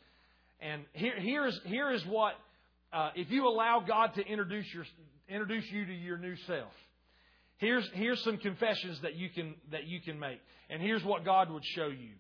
and 0.61 0.83
here, 0.93 1.19
here, 1.21 1.47
is, 1.47 1.59
here 1.67 1.91
is 1.93 2.05
what, 2.05 2.35
uh, 2.93 3.11
if 3.15 3.31
you 3.31 3.47
allow 3.47 3.79
God 3.79 4.15
to 4.17 4.23
introduce, 4.27 4.67
your, 4.75 4.85
introduce 5.29 5.65
you 5.71 5.87
to 5.87 5.95
your 5.95 6.19
new 6.19 6.35
self, 6.49 6.71
Here's, 7.63 7.89
here's 7.95 8.21
some 8.25 8.39
confessions 8.39 9.01
that 9.03 9.15
you 9.15 9.29
can, 9.31 9.55
that 9.71 9.85
you 9.87 10.01
can 10.01 10.19
make. 10.19 10.41
And 10.69 10.83
here's 10.83 11.05
what 11.05 11.25
God 11.25 11.49
would 11.53 11.65
show 11.65 11.87
you. 11.87 12.15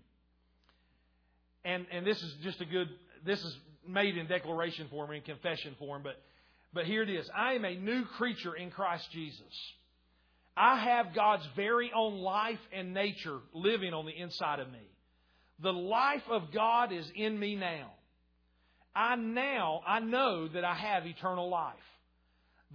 And, 1.64 1.84
and 1.90 2.06
this 2.06 2.22
is 2.22 2.36
just 2.44 2.60
a 2.60 2.64
good, 2.64 2.86
this 3.26 3.40
is 3.42 3.58
made 3.84 4.16
in 4.16 4.28
declaration 4.28 4.86
form, 4.88 5.10
in 5.10 5.20
confession 5.22 5.74
form, 5.80 6.04
but, 6.04 6.14
but 6.72 6.84
here 6.84 7.02
it 7.02 7.10
is. 7.10 7.28
I 7.36 7.54
am 7.54 7.64
a 7.64 7.74
new 7.74 8.04
creature 8.04 8.54
in 8.54 8.70
Christ 8.70 9.08
Jesus. 9.10 9.40
I 10.56 10.78
have 10.80 11.12
God's 11.12 11.48
very 11.56 11.90
own 11.92 12.18
life 12.18 12.60
and 12.72 12.94
nature 12.94 13.38
living 13.52 13.92
on 13.94 14.06
the 14.06 14.16
inside 14.16 14.60
of 14.60 14.70
me. 14.70 14.88
The 15.58 15.72
life 15.72 16.22
of 16.30 16.52
God 16.54 16.92
is 16.92 17.10
in 17.16 17.36
me 17.36 17.56
now. 17.56 17.90
I 18.94 19.16
now, 19.16 19.80
I 19.88 19.98
know 19.98 20.46
that 20.54 20.64
I 20.64 20.74
have 20.74 21.04
eternal 21.04 21.50
life. 21.50 21.74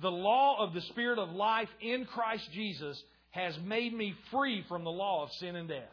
The 0.02 0.12
law 0.12 0.58
of 0.60 0.74
the 0.74 0.82
Spirit 0.82 1.18
of 1.18 1.32
life 1.32 1.70
in 1.82 2.06
Christ 2.06 2.50
Jesus 2.52 3.02
has 3.32 3.58
made 3.66 3.94
me 3.94 4.14
free 4.32 4.64
from 4.70 4.84
the 4.84 4.92
law 4.92 5.24
of 5.24 5.32
sin 5.34 5.56
and 5.56 5.68
death. 5.68 5.84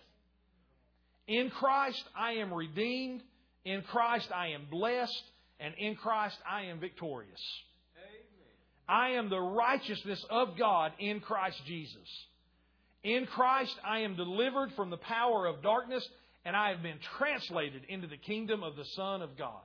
In 1.26 1.50
Christ, 1.50 2.02
I 2.16 2.32
am 2.32 2.52
redeemed. 2.52 3.22
In 3.64 3.80
Christ, 3.82 4.30
I 4.30 4.48
am 4.48 4.66
blessed. 4.70 5.22
And 5.58 5.74
in 5.78 5.94
Christ, 5.96 6.36
I 6.50 6.62
am 6.66 6.80
victorious. 6.80 7.40
I 8.86 9.10
am 9.10 9.30
the 9.30 9.40
righteousness 9.40 10.22
of 10.28 10.58
God 10.58 10.92
in 10.98 11.20
Christ 11.20 11.60
Jesus. 11.66 12.26
In 13.02 13.24
Christ, 13.26 13.74
I 13.86 14.00
am 14.00 14.16
delivered 14.16 14.72
from 14.76 14.90
the 14.90 14.98
power 14.98 15.46
of 15.46 15.62
darkness, 15.62 16.06
and 16.44 16.54
I 16.54 16.70
have 16.70 16.82
been 16.82 16.98
translated 17.16 17.82
into 17.88 18.06
the 18.06 18.18
kingdom 18.18 18.62
of 18.62 18.76
the 18.76 18.84
Son 18.96 19.22
of 19.22 19.38
God. 19.38 19.62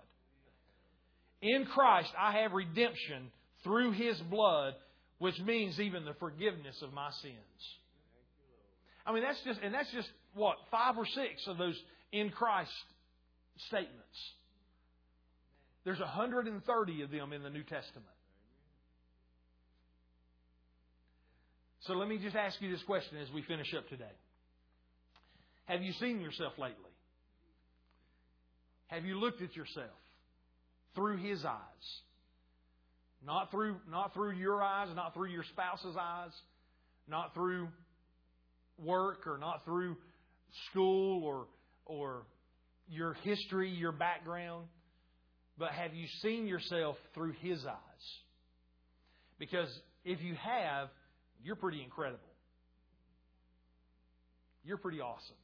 In 1.41 1.65
Christ, 1.65 2.11
I 2.17 2.31
have 2.43 2.53
redemption 2.53 3.31
through 3.64 3.91
His 3.91 4.18
blood, 4.22 4.74
which 5.20 5.38
means 5.39 5.80
even 5.80 6.05
the 6.05 6.14
forgiveness 6.20 6.82
of 6.82 6.93
my 6.93 7.12
sins. 7.22 7.78
I 9.05 9.14
mean, 9.14 9.24
that's 9.24 9.41
just, 9.43 9.60
and 9.64 9.74
that's 9.74 9.91
just 9.91 10.07
what, 10.36 10.57
five 10.72 10.97
or 10.97 11.05
six 11.05 11.45
of 11.47 11.57
those 11.57 11.80
in 12.12 12.30
Christ 12.30 12.72
statements. 13.68 13.93
There's 15.86 15.99
130 15.99 17.01
of 17.01 17.12
them 17.12 17.34
in 17.34 17.41
the 17.43 17.49
New 17.49 17.64
Testament. 17.64 18.05
So 21.84 21.93
let 21.93 22.07
me 22.07 22.20
just 22.20 22.36
ask 22.36 22.62
you 22.62 22.70
this 22.70 22.84
question 22.84 23.18
as 23.18 23.32
we 23.34 23.41
finish 23.43 23.74
up 23.76 23.88
today. 23.89 24.05
Have 25.66 25.82
you 25.82 25.93
seen 25.93 26.20
yourself 26.20 26.53
lately? 26.57 26.76
Have 28.88 29.05
you 29.05 29.20
looked 29.20 29.41
at 29.41 29.55
yourself 29.55 29.86
through 30.95 31.18
His 31.18 31.45
eyes? 31.45 32.01
Not 33.26 33.51
through, 33.51 33.78
not 33.89 34.13
through 34.13 34.32
your 34.34 34.61
eyes, 34.63 34.89
not 34.95 35.13
through 35.13 35.30
your 35.30 35.43
spouse's 35.43 35.95
eyes, 35.99 36.32
not 37.07 37.34
through 37.34 37.67
work 38.78 39.28
or 39.28 39.38
not 39.38 39.65
through 39.65 39.97
school 40.72 41.24
or, 41.24 41.47
or 41.86 42.24
your 42.88 43.13
history, 43.15 43.70
your 43.70 43.91
background, 43.91 44.67
but 45.57 45.72
have 45.72 45.93
you 45.93 46.07
seen 46.22 46.47
yourself 46.47 46.95
through 47.13 47.34
His 47.41 47.65
eyes? 47.65 47.76
Because 49.38 49.70
if 50.05 50.22
you 50.22 50.36
have, 50.36 50.88
you're 51.43 51.55
pretty 51.57 51.84
incredible. 51.84 52.20
You're 54.63 54.78
pretty 54.78 55.01
awesome. 55.01 55.36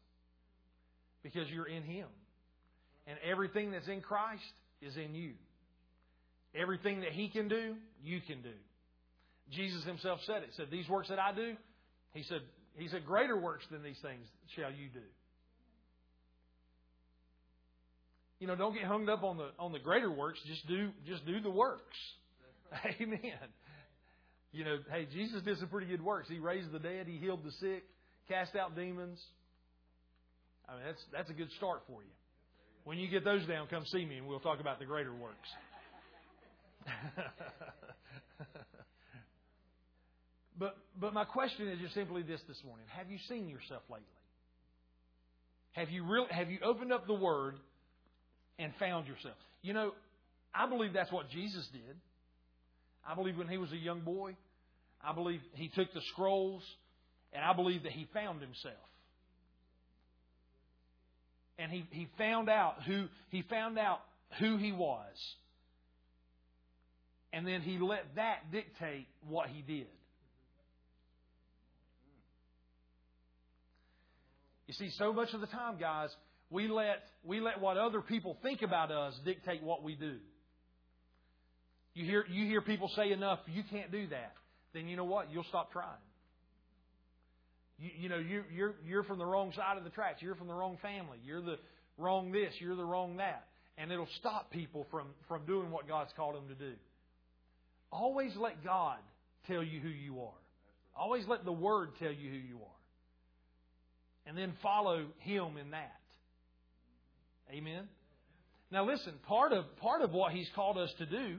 Because 1.23 1.49
you're 1.49 1.67
in 1.67 1.83
Him. 1.83 2.07
And 3.07 3.17
everything 3.29 3.71
that's 3.71 3.87
in 3.89 4.01
Christ 4.01 4.41
is 4.81 4.95
in 4.95 5.13
you. 5.13 5.33
Everything 6.57 7.01
that 7.01 7.11
he 7.11 7.27
can 7.29 7.47
do, 7.47 7.75
you 8.03 8.21
can 8.21 8.41
do. 8.41 8.53
Jesus 9.51 9.83
himself 9.83 10.19
said 10.25 10.37
it. 10.43 10.49
said, 10.55 10.67
These 10.71 10.87
works 10.87 11.09
that 11.09 11.19
I 11.19 11.33
do, 11.33 11.55
he 12.13 12.23
said, 12.23 12.41
he 12.77 12.87
said, 12.87 13.05
Greater 13.05 13.37
works 13.37 13.65
than 13.71 13.83
these 13.83 13.99
things 14.01 14.25
shall 14.55 14.71
you 14.71 14.87
do. 14.93 15.01
You 18.39 18.47
know, 18.47 18.55
don't 18.55 18.73
get 18.73 18.83
hung 18.83 19.07
up 19.09 19.23
on 19.23 19.37
the 19.37 19.49
on 19.59 19.71
the 19.73 19.79
greater 19.79 20.09
works, 20.11 20.39
just 20.47 20.65
do 20.67 20.89
just 21.07 21.25
do 21.25 21.39
the 21.41 21.49
works. 21.49 21.95
Amen. 23.01 23.19
You 24.51 24.63
know, 24.65 24.77
hey, 24.91 25.07
Jesus 25.11 25.41
did 25.43 25.57
some 25.59 25.67
pretty 25.67 25.87
good 25.87 26.01
works. 26.01 26.29
He 26.29 26.39
raised 26.39 26.71
the 26.71 26.79
dead, 26.79 27.07
he 27.07 27.17
healed 27.17 27.43
the 27.43 27.51
sick, 27.53 27.83
cast 28.29 28.55
out 28.55 28.75
demons. 28.75 29.21
I 30.69 30.73
mean, 30.75 30.83
that's 30.85 31.01
that's 31.13 31.29
a 31.29 31.33
good 31.33 31.51
start 31.57 31.81
for 31.87 32.01
you. 32.01 32.09
When 32.85 32.97
you 32.97 33.09
get 33.09 33.23
those 33.25 33.45
down, 33.45 33.67
come 33.67 33.85
see 33.87 34.05
me 34.05 34.17
and 34.17 34.27
we'll 34.27 34.39
talk 34.39 34.59
about 34.61 34.79
the 34.79 34.85
greater 34.85 35.13
works. 35.13 35.47
but, 40.57 40.77
but 40.99 41.13
my 41.13 41.23
question 41.25 41.67
is 41.67 41.77
just 41.79 41.93
simply 41.93 42.21
this 42.23 42.41
this 42.47 42.59
morning 42.65 42.85
Have 42.89 43.09
you 43.11 43.17
seen 43.27 43.49
yourself 43.49 43.81
lately? 43.89 44.01
Have 45.71 45.89
you, 45.89 46.05
really, 46.05 46.27
have 46.29 46.49
you 46.49 46.59
opened 46.63 46.93
up 46.93 47.05
the 47.07 47.13
Word 47.13 47.55
and 48.57 48.71
found 48.79 49.07
yourself? 49.09 49.35
You 49.61 49.73
know, 49.73 49.91
I 50.53 50.69
believe 50.69 50.93
that's 50.93 51.11
what 51.11 51.29
Jesus 51.31 51.67
did. 51.73 51.81
I 53.05 53.13
believe 53.13 53.35
when 53.37 53.49
he 53.49 53.57
was 53.57 53.73
a 53.73 53.77
young 53.77 53.99
boy, 54.01 54.37
I 55.03 55.11
believe 55.13 55.41
he 55.55 55.67
took 55.67 55.91
the 55.93 55.99
scrolls, 56.13 56.63
and 57.33 57.43
I 57.43 57.51
believe 57.53 57.83
that 57.83 57.91
he 57.91 58.07
found 58.13 58.39
himself. 58.41 58.73
And 61.59 61.69
he, 61.71 61.85
he 61.91 62.07
found 62.17 62.49
out 62.49 62.83
who 62.83 63.05
he 63.29 63.41
found 63.41 63.77
out 63.77 63.99
who 64.39 64.55
he 64.57 64.71
was. 64.71 65.35
And 67.35 67.45
then 67.45 67.59
he 67.61 67.77
let 67.79 68.15
that 68.15 68.49
dictate 68.49 69.07
what 69.27 69.49
he 69.49 69.61
did. 69.61 69.87
You 74.67 74.73
see, 74.75 74.89
so 74.91 75.11
much 75.11 75.33
of 75.33 75.41
the 75.41 75.47
time, 75.47 75.77
guys, 75.77 76.15
we 76.49 76.69
let, 76.69 77.03
we 77.25 77.41
let 77.41 77.59
what 77.59 77.75
other 77.75 77.99
people 77.99 78.37
think 78.41 78.61
about 78.61 78.89
us 78.89 79.19
dictate 79.25 79.61
what 79.63 79.83
we 79.83 79.95
do. 79.95 80.15
You 81.93 82.05
hear, 82.05 82.25
you 82.31 82.45
hear 82.47 82.61
people 82.61 82.89
say 82.95 83.11
enough, 83.11 83.39
you 83.47 83.63
can't 83.69 83.91
do 83.91 84.07
that. 84.07 84.31
Then 84.73 84.87
you 84.87 84.95
know 84.95 85.03
what? 85.03 85.29
You'll 85.29 85.43
stop 85.49 85.73
trying. 85.73 85.87
You, 87.77 87.89
you 87.99 88.09
know, 88.09 88.17
you, 88.17 88.43
you're, 88.55 88.73
you're 88.87 89.03
from 89.03 89.17
the 89.17 89.25
wrong 89.25 89.51
side 89.53 89.77
of 89.77 89.83
the 89.83 89.89
tracks. 89.89 90.21
You're 90.21 90.35
from 90.35 90.47
the 90.47 90.53
wrong 90.53 90.77
family. 90.81 91.17
You're 91.25 91.41
the 91.41 91.57
wrong 91.97 92.31
this. 92.31 92.53
You're 92.59 92.77
the 92.77 92.85
wrong 92.85 93.17
that. 93.17 93.43
And 93.77 93.91
it'll 93.91 94.07
stop 94.21 94.51
people 94.51 94.87
from, 94.89 95.07
from 95.27 95.45
doing 95.45 95.69
what 95.69 95.85
God's 95.85 96.13
called 96.15 96.35
them 96.35 96.47
to 96.47 96.55
do. 96.55 96.71
Always 97.91 98.35
let 98.35 98.63
God 98.63 98.97
tell 99.47 99.63
you 99.63 99.79
who 99.79 99.89
you 99.89 100.19
are. 100.21 100.39
Always 100.95 101.27
let 101.27 101.45
the 101.45 101.51
Word 101.51 101.89
tell 101.99 102.11
you 102.11 102.29
who 102.29 102.37
you 102.37 102.55
are. 102.55 102.69
And 104.27 104.37
then 104.37 104.53
follow 104.61 105.05
Him 105.19 105.57
in 105.57 105.71
that. 105.71 105.91
Amen? 107.51 107.87
Now 108.71 108.85
listen, 108.85 109.13
part 109.27 109.51
of, 109.51 109.65
part 109.77 110.01
of 110.01 110.11
what 110.11 110.31
He's 110.33 110.49
called 110.55 110.77
us 110.77 110.91
to 110.97 111.05
do 111.05 111.37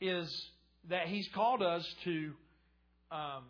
is 0.00 0.48
that 0.88 1.08
He's 1.08 1.28
called 1.34 1.62
us 1.62 1.86
to, 2.04 2.32
um, 3.10 3.44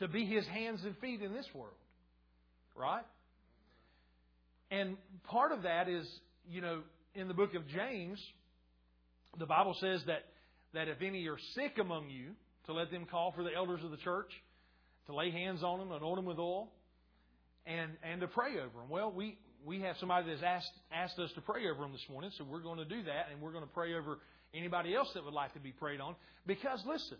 to 0.00 0.08
be 0.08 0.24
His 0.24 0.46
hands 0.48 0.82
and 0.84 0.96
feet 0.98 1.22
in 1.22 1.32
this 1.32 1.46
world. 1.54 1.74
Right? 2.74 3.04
And 4.70 4.96
part 5.28 5.52
of 5.52 5.62
that 5.62 5.88
is, 5.88 6.08
you 6.50 6.60
know, 6.60 6.82
in 7.14 7.28
the 7.28 7.34
book 7.34 7.54
of 7.54 7.66
James, 7.68 8.22
the 9.38 9.46
Bible 9.46 9.74
says 9.80 10.02
that 10.06 10.22
that 10.74 10.88
if 10.88 11.00
any 11.02 11.26
are 11.28 11.38
sick 11.54 11.78
among 11.80 12.10
you, 12.10 12.32
to 12.66 12.72
let 12.74 12.90
them 12.90 13.06
call 13.10 13.32
for 13.32 13.42
the 13.42 13.54
elders 13.54 13.80
of 13.82 13.90
the 13.90 13.96
church, 13.98 14.30
to 15.06 15.14
lay 15.14 15.30
hands 15.30 15.62
on 15.62 15.78
them, 15.78 15.90
anoint 15.90 16.16
them 16.16 16.26
with 16.26 16.38
oil, 16.38 16.70
and, 17.66 17.92
and 18.02 18.20
to 18.20 18.26
pray 18.28 18.52
over 18.58 18.80
them. 18.80 18.90
Well, 18.90 19.10
we, 19.10 19.38
we 19.64 19.80
have 19.82 19.96
somebody 19.98 20.28
that's 20.30 20.42
asked, 20.42 20.70
asked 20.92 21.18
us 21.18 21.30
to 21.34 21.40
pray 21.40 21.68
over 21.70 21.82
them 21.82 21.92
this 21.92 22.04
morning, 22.10 22.30
so 22.36 22.44
we're 22.44 22.60
going 22.62 22.78
to 22.78 22.84
do 22.84 23.02
that, 23.04 23.28
and 23.32 23.40
we're 23.40 23.52
going 23.52 23.64
to 23.64 23.70
pray 23.72 23.94
over 23.94 24.18
anybody 24.54 24.94
else 24.94 25.08
that 25.14 25.24
would 25.24 25.34
like 25.34 25.54
to 25.54 25.60
be 25.60 25.72
prayed 25.72 26.00
on. 26.00 26.14
Because, 26.46 26.82
listen, 26.86 27.16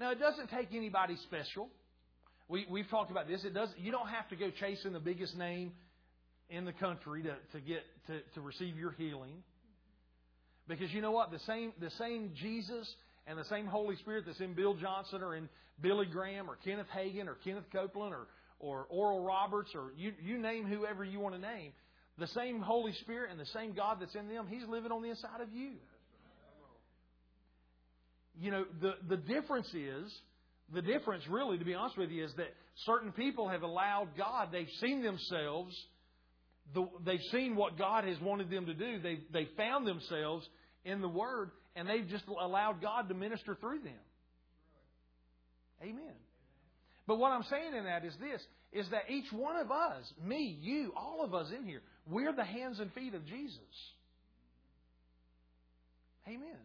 now 0.00 0.10
it 0.10 0.18
doesn't 0.18 0.48
take 0.50 0.68
anybody 0.74 1.16
special. 1.22 1.68
We, 2.48 2.66
we've 2.68 2.88
talked 2.90 3.12
about 3.12 3.28
this. 3.28 3.44
It 3.44 3.54
does. 3.54 3.68
You 3.78 3.92
don't 3.92 4.08
have 4.08 4.28
to 4.30 4.36
go 4.36 4.50
chasing 4.58 4.92
the 4.92 4.98
biggest 5.00 5.36
name 5.36 5.72
in 6.48 6.64
the 6.64 6.72
country 6.72 7.22
to, 7.22 7.36
to 7.52 7.60
get 7.60 7.82
to, 8.08 8.14
to 8.34 8.40
receive 8.40 8.76
your 8.76 8.90
healing. 8.90 9.44
Because 10.68 10.92
you 10.92 11.00
know 11.00 11.10
what? 11.10 11.30
The 11.30 11.38
same, 11.40 11.72
the 11.80 11.90
same 11.90 12.32
Jesus 12.36 12.92
and 13.26 13.38
the 13.38 13.44
same 13.44 13.66
Holy 13.66 13.96
Spirit 13.96 14.24
that's 14.26 14.40
in 14.40 14.54
Bill 14.54 14.74
Johnson 14.74 15.22
or 15.22 15.36
in 15.36 15.48
Billy 15.80 16.06
Graham 16.06 16.50
or 16.50 16.56
Kenneth 16.56 16.88
Hagin 16.94 17.26
or 17.26 17.34
Kenneth 17.44 17.64
Copeland 17.72 18.14
or, 18.14 18.26
or 18.58 18.86
Oral 18.88 19.24
Roberts 19.24 19.70
or 19.74 19.92
you, 19.96 20.12
you 20.22 20.38
name 20.38 20.66
whoever 20.66 21.04
you 21.04 21.20
want 21.20 21.34
to 21.34 21.40
name, 21.40 21.72
the 22.18 22.26
same 22.28 22.60
Holy 22.60 22.92
Spirit 23.02 23.30
and 23.30 23.40
the 23.40 23.46
same 23.46 23.72
God 23.72 23.98
that's 24.00 24.14
in 24.14 24.28
them, 24.28 24.46
He's 24.48 24.66
living 24.68 24.92
on 24.92 25.02
the 25.02 25.08
inside 25.10 25.40
of 25.40 25.52
you. 25.52 25.72
You 28.38 28.50
know, 28.50 28.64
the, 28.80 28.94
the 29.08 29.16
difference 29.16 29.68
is, 29.74 30.12
the 30.72 30.82
difference 30.82 31.26
really, 31.28 31.58
to 31.58 31.64
be 31.64 31.74
honest 31.74 31.98
with 31.98 32.10
you, 32.10 32.24
is 32.24 32.32
that 32.36 32.46
certain 32.86 33.12
people 33.12 33.48
have 33.48 33.62
allowed 33.62 34.10
God, 34.16 34.48
they've 34.52 34.68
seen 34.80 35.02
themselves 35.02 35.74
the, 36.74 36.88
they've 37.04 37.22
seen 37.32 37.56
what 37.56 37.78
God 37.78 38.04
has 38.04 38.18
wanted 38.20 38.50
them 38.50 38.66
to 38.66 38.74
do. 38.74 38.98
They 39.00 39.20
they 39.32 39.48
found 39.56 39.86
themselves 39.86 40.46
in 40.84 41.00
the 41.00 41.08
Word, 41.08 41.50
and 41.76 41.88
they've 41.88 42.08
just 42.08 42.24
allowed 42.28 42.80
God 42.80 43.08
to 43.08 43.14
minister 43.14 43.56
through 43.60 43.80
them. 43.80 44.00
Amen. 45.82 46.16
But 47.06 47.18
what 47.18 47.32
I'm 47.32 47.42
saying 47.44 47.74
in 47.76 47.84
that 47.84 48.04
is 48.04 48.14
this: 48.20 48.40
is 48.72 48.88
that 48.90 49.10
each 49.10 49.32
one 49.32 49.56
of 49.56 49.70
us, 49.70 50.02
me, 50.24 50.56
you, 50.60 50.92
all 50.96 51.24
of 51.24 51.34
us 51.34 51.48
in 51.56 51.64
here, 51.66 51.82
we're 52.06 52.32
the 52.32 52.44
hands 52.44 52.78
and 52.78 52.92
feet 52.92 53.14
of 53.14 53.26
Jesus. 53.26 53.58
Amen. 56.28 56.60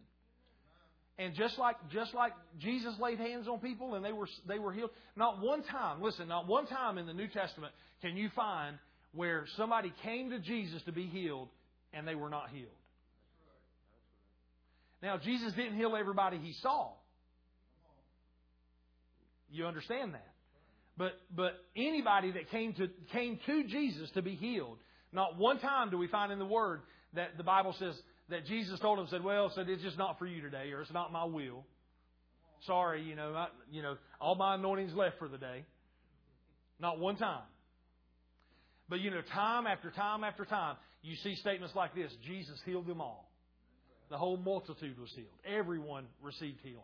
And 1.18 1.34
just 1.34 1.58
like 1.58 1.76
just 1.92 2.14
like 2.14 2.32
Jesus 2.60 2.94
laid 3.02 3.18
hands 3.18 3.48
on 3.48 3.58
people 3.58 3.94
and 3.94 4.04
they 4.04 4.12
were 4.12 4.28
they 4.46 4.58
were 4.58 4.72
healed, 4.72 4.90
not 5.16 5.40
one 5.40 5.62
time, 5.64 6.02
listen, 6.02 6.28
not 6.28 6.46
one 6.46 6.66
time 6.66 6.98
in 6.98 7.06
the 7.06 7.14
New 7.14 7.26
Testament 7.26 7.72
can 8.02 8.16
you 8.18 8.28
find 8.36 8.76
where 9.16 9.46
somebody 9.56 9.92
came 10.02 10.30
to 10.30 10.38
Jesus 10.38 10.82
to 10.82 10.92
be 10.92 11.06
healed 11.06 11.48
and 11.92 12.06
they 12.06 12.14
were 12.14 12.28
not 12.28 12.50
healed. 12.50 12.68
Now, 15.02 15.18
Jesus 15.18 15.52
didn't 15.54 15.76
heal 15.76 15.96
everybody 15.96 16.38
he 16.38 16.52
saw. 16.62 16.90
You 19.50 19.66
understand 19.66 20.14
that. 20.14 20.28
But, 20.98 21.12
but 21.34 21.52
anybody 21.76 22.32
that 22.32 22.50
came 22.50 22.72
to, 22.74 22.88
came 23.12 23.38
to 23.46 23.64
Jesus 23.64 24.10
to 24.14 24.22
be 24.22 24.34
healed, 24.34 24.78
not 25.12 25.38
one 25.38 25.58
time 25.60 25.90
do 25.90 25.98
we 25.98 26.08
find 26.08 26.32
in 26.32 26.38
the 26.38 26.44
Word 26.46 26.80
that 27.14 27.36
the 27.36 27.44
Bible 27.44 27.74
says 27.78 27.94
that 28.30 28.46
Jesus 28.46 28.80
told 28.80 28.98
him, 28.98 29.06
said, 29.10 29.22
well, 29.22 29.52
said, 29.54 29.68
it's 29.68 29.82
just 29.82 29.98
not 29.98 30.18
for 30.18 30.26
you 30.26 30.40
today, 30.42 30.72
or 30.72 30.80
it's 30.80 30.92
not 30.92 31.12
my 31.12 31.24
will. 31.24 31.64
Sorry, 32.66 33.02
you 33.02 33.14
know, 33.14 33.34
I, 33.34 33.48
you 33.70 33.82
know, 33.82 33.96
all 34.20 34.34
my 34.34 34.54
anointing's 34.54 34.94
left 34.94 35.18
for 35.18 35.28
the 35.28 35.38
day. 35.38 35.64
Not 36.80 36.98
one 36.98 37.16
time. 37.16 37.42
But 38.88 39.00
you 39.00 39.10
know, 39.10 39.22
time 39.32 39.66
after 39.66 39.90
time 39.90 40.22
after 40.24 40.44
time, 40.44 40.76
you 41.02 41.16
see 41.16 41.34
statements 41.36 41.74
like 41.74 41.94
this 41.94 42.12
Jesus 42.26 42.56
healed 42.64 42.86
them 42.86 43.00
all. 43.00 43.28
The 44.10 44.16
whole 44.18 44.36
multitude 44.36 44.98
was 44.98 45.10
healed, 45.14 45.36
everyone 45.56 46.06
received 46.22 46.58
healing. 46.62 46.82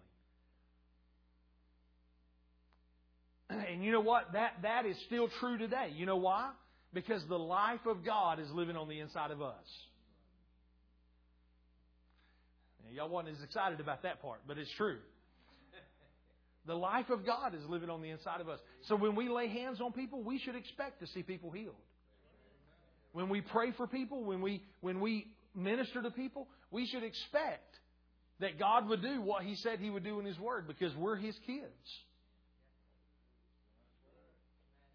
And 3.69 3.85
you 3.85 3.93
know 3.93 4.01
what? 4.01 4.33
That, 4.33 4.53
that 4.63 4.87
is 4.87 4.97
still 5.09 5.29
true 5.41 5.59
today. 5.59 5.91
You 5.95 6.07
know 6.07 6.17
why? 6.17 6.51
Because 6.95 7.23
the 7.29 7.39
life 7.39 7.81
of 7.87 8.03
God 8.03 8.39
is 8.39 8.51
living 8.51 8.77
on 8.77 8.89
the 8.89 9.01
inside 9.01 9.31
of 9.31 9.43
us. 9.43 9.55
Now, 12.85 12.93
y'all 12.95 13.09
wasn't 13.11 13.37
as 13.37 13.43
excited 13.45 13.79
about 13.81 14.05
that 14.05 14.23
part, 14.23 14.41
but 14.49 14.57
it's 14.57 14.71
true. 14.79 14.97
The 16.67 16.75
life 16.75 17.11
of 17.11 17.27
God 17.27 17.55
is 17.55 17.65
living 17.69 17.91
on 17.91 18.03
the 18.03 18.11
inside 18.11 18.41
of 18.41 18.49
us. 18.49 18.61
So 18.83 18.95
when 18.95 19.17
we 19.17 19.29
lay 19.29 19.49
hands 19.49 19.81
on 19.81 19.93
people, 19.93 20.23
we 20.23 20.39
should 20.39 20.55
expect 20.55 21.01
to 21.01 21.07
see 21.09 21.23
people 21.23 21.51
healed. 21.51 21.75
When 23.13 23.29
we 23.29 23.41
pray 23.41 23.73
for 23.73 23.87
people, 23.87 24.25
when 24.25 24.41
we, 24.41 24.63
when 24.81 25.01
we 25.01 25.27
minister 25.55 26.03
to 26.03 26.11
people, 26.11 26.49
we 26.71 26.87
should 26.87 27.03
expect 27.03 27.77
that 28.41 28.59
God 28.59 28.89
would 28.89 29.03
do 29.03 29.21
what 29.21 29.43
He 29.43 29.57
said 29.57 29.81
He 29.81 29.91
would 29.91 30.05
do 30.05 30.21
in 30.21 30.25
His 30.25 30.39
Word 30.39 30.67
because 30.69 30.95
we're 30.97 31.17
His 31.17 31.37
kids. 31.47 32.01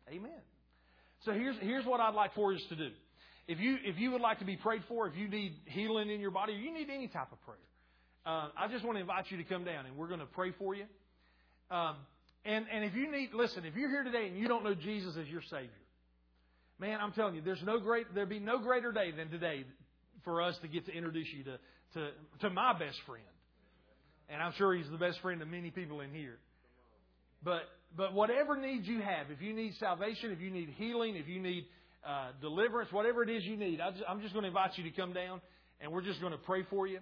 Amen. 0.10 0.32
So 1.26 1.34
here's, 1.34 1.58
here's 1.58 1.86
what 1.86 2.00
I'd 2.00 2.16
like 2.16 2.34
for 2.34 2.54
us 2.54 2.62
to 2.70 2.76
do. 2.76 2.92
If 3.48 3.60
you, 3.60 3.78
if 3.84 4.00
you 4.00 4.12
would 4.12 4.22
like 4.22 4.40
to 4.40 4.46
be 4.46 4.56
prayed 4.56 4.84
for, 4.88 5.08
if 5.08 5.16
you 5.18 5.28
need 5.28 5.54
healing 5.66 6.10
in 6.10 6.22
your 6.22 6.32
body, 6.32 6.54
or 6.54 6.58
you 6.58 6.74
need 6.74 6.90
any 6.90 7.08
type 7.08 7.32
of 7.32 7.42
prayer, 7.44 7.58
uh, 8.26 8.48
I 8.58 8.68
just 8.70 8.86
want 8.86 8.98
to 8.98 9.02
invite 9.02 9.30
you 9.32 9.38
to 9.38 9.44
come 9.44 9.66
down 9.66 9.86
and 9.86 9.96
we're 9.98 10.08
going 10.08 10.20
to 10.22 10.26
pray 10.26 10.52
for 10.58 10.74
you. 10.74 10.86
Um, 11.70 11.96
and, 12.46 12.66
and 12.72 12.84
if 12.86 12.96
you 12.96 13.12
need, 13.12 13.32
listen, 13.34 13.66
if 13.66 13.76
you're 13.76 13.90
here 13.90 14.04
today 14.04 14.28
and 14.28 14.38
you 14.38 14.48
don't 14.48 14.64
know 14.64 14.74
Jesus 14.76 15.16
as 15.22 15.28
your 15.28 15.42
Savior, 15.50 15.68
man, 16.80 17.00
I'm 17.02 17.12
telling 17.12 17.36
you, 17.36 17.42
there's 17.42 17.64
no 17.64 17.80
great, 17.80 18.14
there'd 18.16 18.30
be 18.30 18.40
no 18.40 18.60
greater 18.60 18.92
day 18.92 19.12
than 19.12 19.30
today 19.30 19.66
for 20.24 20.42
us 20.42 20.58
to 20.62 20.68
get 20.68 20.86
to 20.86 20.94
introduce 20.94 21.28
you 21.38 21.44
to, 21.44 21.60
to, 21.96 22.08
to 22.42 22.50
my 22.50 22.72
best 22.74 22.98
friend. 23.06 23.26
And 24.30 24.42
I'm 24.42 24.54
sure 24.58 24.74
he's 24.74 24.90
the 24.90 24.98
best 24.98 25.20
friend 25.22 25.42
of 25.42 25.48
many 25.48 25.72
people 25.72 26.02
in 26.02 26.12
here. 26.14 26.38
But, 27.44 27.62
but 27.96 28.14
whatever 28.14 28.58
needs 28.58 28.88
you 28.88 29.02
have, 29.02 29.30
if 29.30 29.42
you 29.42 29.54
need 29.54 29.74
salvation, 29.80 30.32
if 30.32 30.40
you 30.42 30.50
need 30.52 30.70
healing, 30.78 31.16
if 31.16 31.28
you 31.28 31.42
need 31.42 31.66
uh, 32.06 32.32
deliverance, 32.42 32.92
whatever 32.92 33.24
it 33.24 33.30
is 33.30 33.44
you 33.44 33.58
need, 33.58 33.78
just, 33.78 34.04
I'm 34.08 34.22
just 34.22 34.34
going 34.34 34.44
to 34.44 34.48
invite 34.50 34.78
you 34.78 34.84
to 34.86 34.92
come 34.92 35.14
down 35.14 35.42
and 35.82 35.92
we're 35.92 36.02
just 36.04 36.20
going 36.22 36.32
to 36.34 36.40
pray 36.40 36.64
for 36.70 36.88
you 36.88 37.00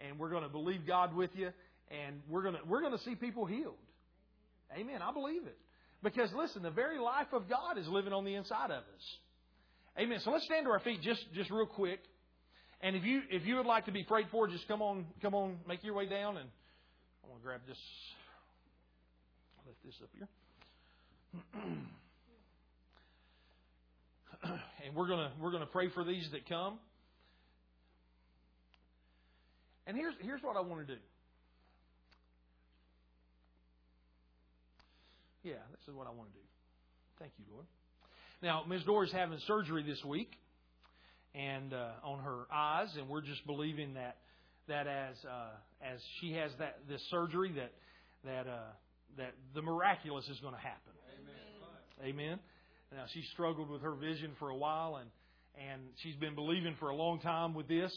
and 0.00 0.18
we're 0.18 0.30
going 0.30 0.42
to 0.42 0.48
believe 0.48 0.86
God 0.86 1.14
with 1.14 1.30
you 1.34 1.50
and 1.90 2.20
we're 2.28 2.42
going 2.42 2.54
to, 2.54 2.60
we're 2.68 2.80
going 2.80 2.96
to 2.96 3.02
see 3.04 3.14
people 3.14 3.46
healed. 3.46 3.76
Amen. 4.76 5.00
I 5.02 5.12
believe 5.12 5.46
it. 5.46 5.56
Because 6.02 6.32
listen, 6.34 6.62
the 6.62 6.70
very 6.70 6.98
life 6.98 7.28
of 7.32 7.48
God 7.48 7.78
is 7.78 7.86
living 7.88 8.12
on 8.12 8.24
the 8.24 8.34
inside 8.34 8.66
of 8.70 8.78
us. 8.82 9.06
Amen. 9.98 10.18
So 10.24 10.30
let's 10.30 10.44
stand 10.44 10.66
to 10.66 10.70
our 10.70 10.80
feet 10.80 11.00
just, 11.00 11.24
just 11.34 11.48
real 11.50 11.64
quick. 11.66 12.00
And 12.80 12.96
if 12.96 13.04
you 13.04 13.22
if 13.30 13.46
you 13.46 13.54
would 13.56 13.66
like 13.66 13.86
to 13.86 13.92
be 13.92 14.02
prayed 14.02 14.26
for, 14.30 14.46
just 14.48 14.68
come 14.68 14.82
on, 14.82 15.06
come 15.22 15.34
on, 15.34 15.56
make 15.66 15.82
your 15.84 15.94
way 15.94 16.06
down 16.08 16.36
and 16.36 16.50
I'm 17.24 17.30
gonna 17.30 17.40
grab 17.42 17.60
this 17.66 17.78
lift 19.66 19.82
this 19.82 19.94
up 20.02 20.10
here. 20.12 20.28
and 24.86 24.92
we're 24.94 25.08
gonna 25.08 25.32
we're 25.40 25.50
gonna 25.52 25.64
pray 25.64 25.88
for 25.90 26.04
these 26.04 26.28
that 26.32 26.46
come. 26.48 26.78
And 29.86 29.96
here's 29.96 30.14
here's 30.20 30.42
what 30.42 30.56
I 30.58 30.60
want 30.60 30.86
to 30.86 30.94
do. 30.96 31.00
Yeah, 35.44 35.60
this 35.76 35.80
is 35.86 35.94
what 35.94 36.06
I 36.06 36.10
want 36.10 36.30
to 36.32 36.38
do. 36.38 36.44
Thank 37.18 37.32
you, 37.38 37.44
Lord. 37.52 37.66
Now, 38.42 38.64
Ms. 38.64 38.80
is 39.06 39.12
having 39.12 39.38
surgery 39.46 39.82
this 39.86 40.02
week 40.02 40.32
and 41.34 41.72
uh, 41.74 41.90
on 42.02 42.20
her 42.20 42.46
eyes, 42.50 42.88
and 42.96 43.10
we're 43.10 43.20
just 43.20 43.46
believing 43.46 43.92
that 43.94 44.16
that 44.68 44.86
as 44.86 45.14
uh, 45.30 45.50
as 45.84 46.00
she 46.20 46.32
has 46.32 46.50
that 46.58 46.76
this 46.88 47.02
surgery 47.10 47.52
that 47.56 47.72
that 48.24 48.50
uh, 48.50 48.72
that 49.18 49.34
the 49.54 49.60
miraculous 49.60 50.26
is 50.28 50.38
going 50.40 50.54
to 50.54 50.60
happen. 50.60 50.92
Amen. 52.00 52.10
Amen. 52.16 52.38
Now 52.90 53.04
she 53.12 53.22
struggled 53.34 53.68
with 53.68 53.82
her 53.82 53.94
vision 53.96 54.30
for 54.38 54.48
a 54.48 54.56
while, 54.56 54.96
and 54.96 55.10
and 55.70 55.82
she's 56.02 56.16
been 56.16 56.34
believing 56.34 56.74
for 56.80 56.88
a 56.88 56.94
long 56.96 57.20
time 57.20 57.52
with 57.52 57.68
this, 57.68 57.94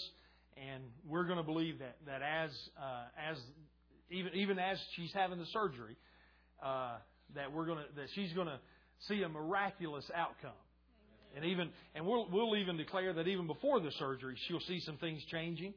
and 0.57 0.83
we're 1.07 1.23
going 1.23 1.37
to 1.37 1.43
believe 1.45 1.79
that 1.79 1.95
that 2.07 2.21
as 2.21 2.49
uh, 2.77 3.31
as 3.31 3.37
even 4.11 4.33
even 4.35 4.59
as 4.59 4.77
she's 4.97 5.13
having 5.13 5.39
the 5.39 5.45
surgery, 5.53 5.95
uh, 6.61 6.97
that 7.35 7.51
we're 7.51 7.65
going 7.65 7.79
to 7.79 7.85
that 8.01 8.07
she's 8.15 8.31
going 8.33 8.47
to 8.47 8.59
see 9.07 9.21
a 9.23 9.29
miraculous 9.29 10.05
outcome. 10.15 10.51
And 11.35 11.45
even 11.45 11.69
and 11.93 12.05
we'll 12.05 12.27
we'll 12.31 12.55
even 12.55 12.77
declare 12.77 13.13
that 13.13 13.27
even 13.27 13.47
before 13.47 13.79
the 13.79 13.91
surgery 13.99 14.35
she'll 14.47 14.61
see 14.61 14.79
some 14.81 14.97
things 14.97 15.21
changing. 15.31 15.73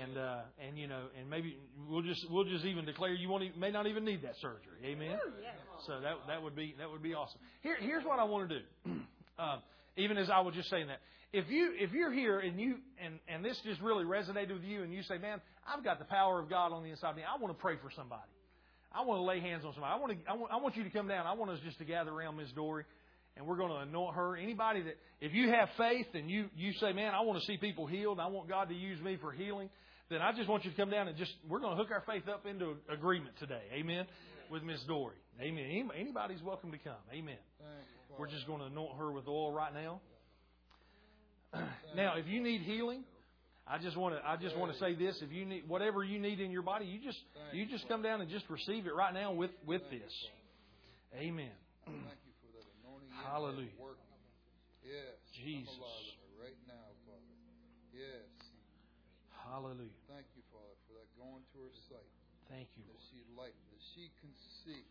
And 0.00 0.16
uh, 0.16 0.40
and 0.66 0.78
you 0.78 0.86
know 0.88 1.04
and 1.20 1.28
maybe 1.28 1.56
we'll 1.88 2.02
just 2.02 2.24
we'll 2.30 2.44
just 2.44 2.64
even 2.64 2.86
declare 2.86 3.12
you 3.12 3.28
won't 3.28 3.42
even, 3.44 3.60
may 3.60 3.70
not 3.70 3.86
even 3.86 4.04
need 4.04 4.22
that 4.22 4.34
surgery. 4.40 4.80
Amen. 4.84 5.10
Ooh, 5.10 5.32
yeah. 5.42 5.50
So 5.86 6.00
that 6.00 6.14
that 6.28 6.42
would 6.42 6.56
be 6.56 6.74
that 6.78 6.90
would 6.90 7.02
be 7.02 7.12
awesome. 7.14 7.38
Here 7.60 7.76
here's 7.78 8.02
what 8.04 8.18
I 8.18 8.24
want 8.24 8.48
to 8.48 8.58
do. 8.58 8.90
um, 9.38 9.62
even 9.98 10.16
as 10.16 10.30
I 10.30 10.40
was 10.40 10.54
just 10.54 10.70
saying 10.70 10.86
that, 10.86 11.00
if 11.34 11.44
you 11.50 11.74
if 11.76 11.92
you're 11.92 12.10
here 12.12 12.38
and 12.40 12.58
you 12.58 12.76
and 13.04 13.18
and 13.28 13.44
this 13.44 13.60
just 13.66 13.82
really 13.82 14.04
resonated 14.04 14.54
with 14.54 14.64
you 14.64 14.82
and 14.82 14.94
you 14.94 15.02
say, 15.02 15.18
man, 15.18 15.42
I've 15.68 15.84
got 15.84 15.98
the 15.98 16.06
power 16.06 16.40
of 16.40 16.48
God 16.48 16.72
on 16.72 16.82
the 16.82 16.88
inside 16.88 17.10
of 17.10 17.16
me. 17.16 17.22
I 17.22 17.38
want 17.40 17.54
to 17.54 17.60
pray 17.60 17.74
for 17.82 17.90
somebody. 17.94 18.22
I 18.94 19.02
want 19.02 19.20
to 19.20 19.24
lay 19.24 19.40
hands 19.40 19.64
on 19.64 19.72
somebody. 19.72 19.92
I 19.94 19.98
want 19.98 20.12
to, 20.12 20.30
I 20.30 20.34
want, 20.34 20.52
I 20.52 20.56
want 20.56 20.76
you 20.76 20.84
to 20.84 20.90
come 20.90 21.08
down. 21.08 21.26
I 21.26 21.32
want 21.34 21.50
us 21.50 21.58
just 21.64 21.78
to 21.78 21.84
gather 21.84 22.10
around 22.12 22.36
Miss 22.36 22.50
Dory 22.54 22.84
and 23.36 23.46
we're 23.46 23.56
going 23.56 23.70
to 23.70 23.76
anoint 23.76 24.14
her. 24.16 24.36
Anybody 24.36 24.82
that, 24.82 24.96
if 25.20 25.32
you 25.32 25.48
have 25.50 25.68
faith 25.78 26.06
and 26.14 26.30
you, 26.30 26.46
you 26.54 26.72
say, 26.74 26.92
man, 26.92 27.14
I 27.14 27.22
want 27.22 27.40
to 27.40 27.46
see 27.46 27.56
people 27.56 27.86
healed. 27.86 28.20
I 28.20 28.26
want 28.26 28.48
God 28.48 28.68
to 28.68 28.74
use 28.74 29.00
me 29.00 29.16
for 29.20 29.32
healing. 29.32 29.70
Then 30.10 30.20
I 30.20 30.32
just 30.36 30.48
want 30.48 30.64
you 30.64 30.70
to 30.70 30.76
come 30.76 30.90
down 30.90 31.08
and 31.08 31.16
just, 31.16 31.32
we're 31.48 31.60
going 31.60 31.76
to 31.76 31.82
hook 31.82 31.90
our 31.90 32.02
faith 32.06 32.28
up 32.28 32.44
into 32.44 32.74
agreement 32.90 33.34
today. 33.38 33.62
Amen. 33.74 34.04
With 34.50 34.62
Miss 34.62 34.82
Dory. 34.86 35.16
Amen. 35.40 35.88
Anybody's 35.98 36.42
welcome 36.42 36.72
to 36.72 36.78
come. 36.78 36.92
Amen. 37.12 37.38
We're 38.18 38.28
just 38.28 38.46
going 38.46 38.58
to 38.60 38.66
anoint 38.66 38.96
her 38.98 39.10
with 39.10 39.26
oil 39.28 39.52
right 39.52 39.72
now. 39.74 40.00
Now, 41.94 42.14
if 42.16 42.26
you 42.26 42.42
need 42.42 42.62
healing, 42.62 43.04
I 43.62 43.78
just 43.78 43.96
want 43.96 44.18
to 44.18 44.20
I 44.26 44.36
just 44.36 44.58
want 44.58 44.72
to 44.74 44.78
say 44.78 44.94
this: 44.94 45.14
if 45.22 45.30
you 45.30 45.46
need 45.46 45.68
whatever 45.68 46.02
you 46.02 46.18
need 46.18 46.40
in 46.42 46.50
your 46.50 46.66
body, 46.66 46.84
you 46.86 46.98
just 46.98 47.18
you 47.54 47.66
just 47.66 47.86
come 47.86 48.02
down 48.02 48.20
and 48.20 48.28
just 48.30 48.48
receive 48.50 48.86
it 48.90 48.94
right 48.94 49.14
now 49.14 49.32
with 49.32 49.54
with 49.66 49.82
this. 49.90 50.12
Amen. 51.14 51.54
Hallelujah. 53.26 53.70
Yes. 54.82 55.14
Jesus. 55.38 55.92
Right 56.42 56.58
now, 56.66 56.90
Father. 57.06 57.38
Yes. 57.94 58.26
Hallelujah. 59.46 59.94
Thank 60.10 60.26
you, 60.34 60.42
Father, 60.50 60.74
for 60.90 60.98
that 60.98 61.06
going 61.14 61.44
to 61.54 61.58
her 61.62 61.74
sight. 61.86 62.10
Thank 62.50 62.66
you. 62.74 62.82
That 62.90 62.98
she 63.14 63.22
light, 63.38 63.54
that 63.54 63.82
she 63.94 64.10
can 64.18 64.32
see. 64.66 64.82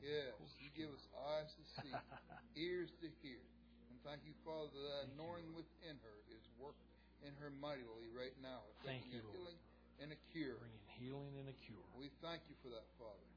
Yes, 0.00 0.32
you 0.64 0.70
give 0.72 0.88
us 0.88 1.04
eyes 1.36 1.50
to 1.52 1.62
see, 1.76 1.92
ears 2.70 2.88
to 3.04 3.08
hear. 3.20 3.42
And 3.92 3.98
thank 4.08 4.24
you, 4.24 4.32
Father, 4.40 4.72
that 4.72 5.12
anointing 5.12 5.52
within 5.52 6.00
her 6.00 6.16
is 6.32 6.40
working 6.56 6.86
in 7.24 7.32
her 7.40 7.48
mightily 7.62 8.10
right 8.12 8.34
now. 8.42 8.66
Thank 8.84 9.06
you, 9.08 9.22
Lord. 9.32 9.56
And 10.02 10.12
a 10.12 10.18
cure. 10.34 10.60
Bringing 10.60 10.92
healing 11.00 11.32
and 11.40 11.48
a 11.48 11.56
cure. 11.64 11.86
We 11.96 12.10
thank 12.20 12.42
you 12.50 12.56
for 12.60 12.68
that, 12.74 12.84
Father. 13.00 13.30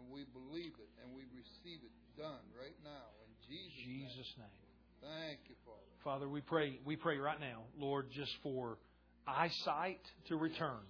And 0.00 0.08
we 0.08 0.24
believe 0.30 0.72
it 0.78 0.90
and 1.02 1.12
we 1.12 1.26
receive 1.34 1.82
it 1.82 1.92
done 2.16 2.46
right 2.56 2.76
now 2.86 3.06
in 3.26 3.30
Jesus', 3.50 3.78
Jesus 3.82 4.30
name. 4.38 4.46
name. 4.46 5.02
Thank 5.02 5.38
you, 5.48 5.56
Father. 5.66 5.94
Father, 6.04 6.28
we 6.28 6.40
pray, 6.40 6.78
we 6.84 6.96
pray 6.96 7.18
right 7.18 7.40
now, 7.40 7.62
Lord, 7.78 8.06
just 8.12 8.32
for 8.42 8.78
eyesight 9.26 10.00
to 10.28 10.36
return. 10.36 10.82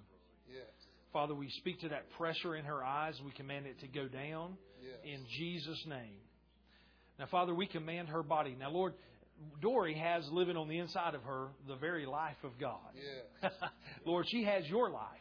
Yes. 0.48 0.64
Father, 1.12 1.34
we 1.34 1.48
speak 1.60 1.80
to 1.80 1.88
that 1.90 2.10
pressure 2.18 2.54
in 2.56 2.64
her 2.64 2.84
eyes. 2.84 3.20
We 3.24 3.32
command 3.32 3.66
it 3.66 3.80
to 3.80 3.88
go 3.88 4.08
down 4.08 4.56
yes. 4.82 4.96
in 5.04 5.24
Jesus' 5.38 5.82
name. 5.86 6.20
Now, 7.18 7.26
Father, 7.30 7.54
we 7.54 7.66
command 7.66 8.08
her 8.08 8.22
body. 8.22 8.56
Now, 8.58 8.70
Lord, 8.70 8.94
Dory 9.60 9.94
has 9.94 10.30
living 10.30 10.56
on 10.56 10.68
the 10.68 10.78
inside 10.78 11.14
of 11.14 11.22
her 11.24 11.48
the 11.66 11.76
very 11.76 12.06
life 12.06 12.36
of 12.44 12.58
God. 12.58 12.78
Yeah. 13.42 13.48
Lord, 14.06 14.28
she 14.28 14.44
has 14.44 14.68
your 14.68 14.90
life. 14.90 15.12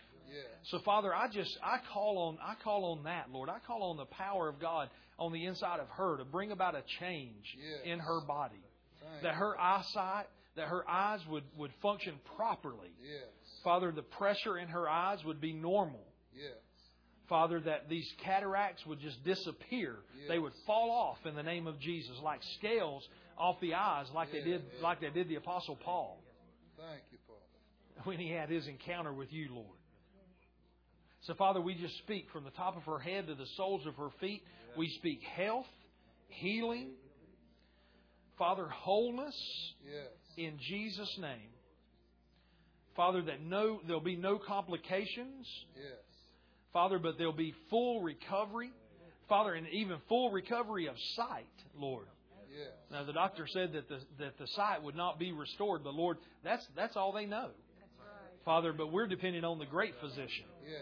So 0.63 0.79
Father, 0.79 1.15
I 1.15 1.29
just 1.29 1.57
I 1.63 1.79
call 1.93 2.17
on 2.27 2.37
I 2.43 2.55
call 2.61 2.91
on 2.91 3.05
that, 3.05 3.27
Lord. 3.31 3.47
I 3.49 3.59
call 3.65 3.91
on 3.91 3.97
the 3.97 4.05
power 4.05 4.49
of 4.49 4.59
God 4.59 4.89
on 5.17 5.31
the 5.31 5.45
inside 5.45 5.79
of 5.79 5.87
her 5.89 6.17
to 6.17 6.25
bring 6.25 6.51
about 6.51 6.75
a 6.75 6.83
change 6.99 7.57
yes. 7.57 7.79
in 7.85 7.99
her 7.99 8.19
body. 8.27 8.59
Thanks. 9.01 9.23
That 9.23 9.35
her 9.35 9.59
eyesight, 9.59 10.25
that 10.57 10.67
her 10.67 10.87
eyes 10.87 11.21
would, 11.27 11.45
would 11.57 11.71
function 11.81 12.15
properly. 12.35 12.89
Yes. 13.01 13.23
Father, 13.63 13.91
the 13.91 14.03
pressure 14.03 14.57
in 14.59 14.67
her 14.67 14.87
eyes 14.89 15.23
would 15.23 15.39
be 15.39 15.53
normal. 15.53 16.03
Yes. 16.35 16.51
Father, 17.29 17.59
that 17.61 17.87
these 17.89 18.13
cataracts 18.19 18.85
would 18.85 18.99
just 18.99 19.23
disappear. 19.23 19.95
Yes. 20.19 20.27
They 20.27 20.39
would 20.39 20.53
fall 20.67 20.91
off 20.91 21.25
in 21.25 21.35
the 21.35 21.43
name 21.43 21.65
of 21.65 21.79
Jesus, 21.79 22.15
like 22.21 22.41
scales 22.59 23.07
off 23.37 23.59
the 23.61 23.73
eyes 23.75 24.07
like 24.13 24.29
yeah, 24.33 24.39
they 24.43 24.49
did 24.49 24.61
yeah. 24.75 24.83
like 24.87 24.99
they 25.01 25.09
did 25.09 25.29
the 25.29 25.35
apostle 25.35 25.75
Paul. 25.83 26.21
Thank 26.77 27.01
you, 27.11 27.17
When 28.03 28.17
he 28.19 28.31
had 28.31 28.49
his 28.49 28.67
encounter 28.67 29.13
with 29.13 29.31
you, 29.31 29.49
Lord. 29.51 29.67
So, 31.21 31.33
Father, 31.33 31.59
we 31.59 31.75
just 31.75 31.97
speak 31.99 32.27
from 32.31 32.43
the 32.43 32.51
top 32.51 32.77
of 32.77 32.83
her 32.83 32.99
head 32.99 33.27
to 33.27 33.35
the 33.35 33.47
soles 33.57 33.85
of 33.85 33.95
her 33.95 34.09
feet. 34.21 34.43
We 34.77 34.87
speak 34.99 35.21
health, 35.35 35.65
healing, 36.29 36.91
Father, 38.37 38.67
wholeness 38.67 39.35
yes. 39.83 40.05
in 40.37 40.59
Jesus' 40.69 41.13
name. 41.19 41.49
Father, 42.95 43.23
that 43.23 43.41
no 43.41 43.81
there'll 43.85 44.01
be 44.01 44.15
no 44.15 44.37
complications. 44.39 45.47
Yes. 45.75 45.99
Father, 46.73 46.99
but 46.99 47.17
there'll 47.17 47.33
be 47.33 47.53
full 47.69 48.01
recovery. 48.01 48.71
Father, 49.27 49.53
and 49.53 49.67
even 49.69 49.97
full 50.07 50.31
recovery 50.31 50.87
of 50.87 50.95
sight, 51.15 51.45
Lord. 51.77 52.05
Yes. 52.51 52.69
Now 52.91 53.03
the 53.03 53.13
doctor 53.13 53.47
said 53.47 53.73
that 53.73 53.89
the 53.89 53.99
that 54.19 54.37
the 54.37 54.47
sight 54.47 54.81
would 54.83 54.95
not 54.95 55.19
be 55.19 55.31
restored, 55.31 55.83
but 55.83 55.93
Lord, 55.93 56.17
that's 56.43 56.65
that's 56.75 56.95
all 56.95 57.11
they 57.11 57.25
know. 57.25 57.49
Father, 58.45 58.71
but 58.71 58.93
we're 58.93 59.07
dependent 59.07 59.43
on 59.43 59.59
the 59.59 59.65
great 59.65 59.93
physician. 59.99 60.45
Yes. 60.65 60.81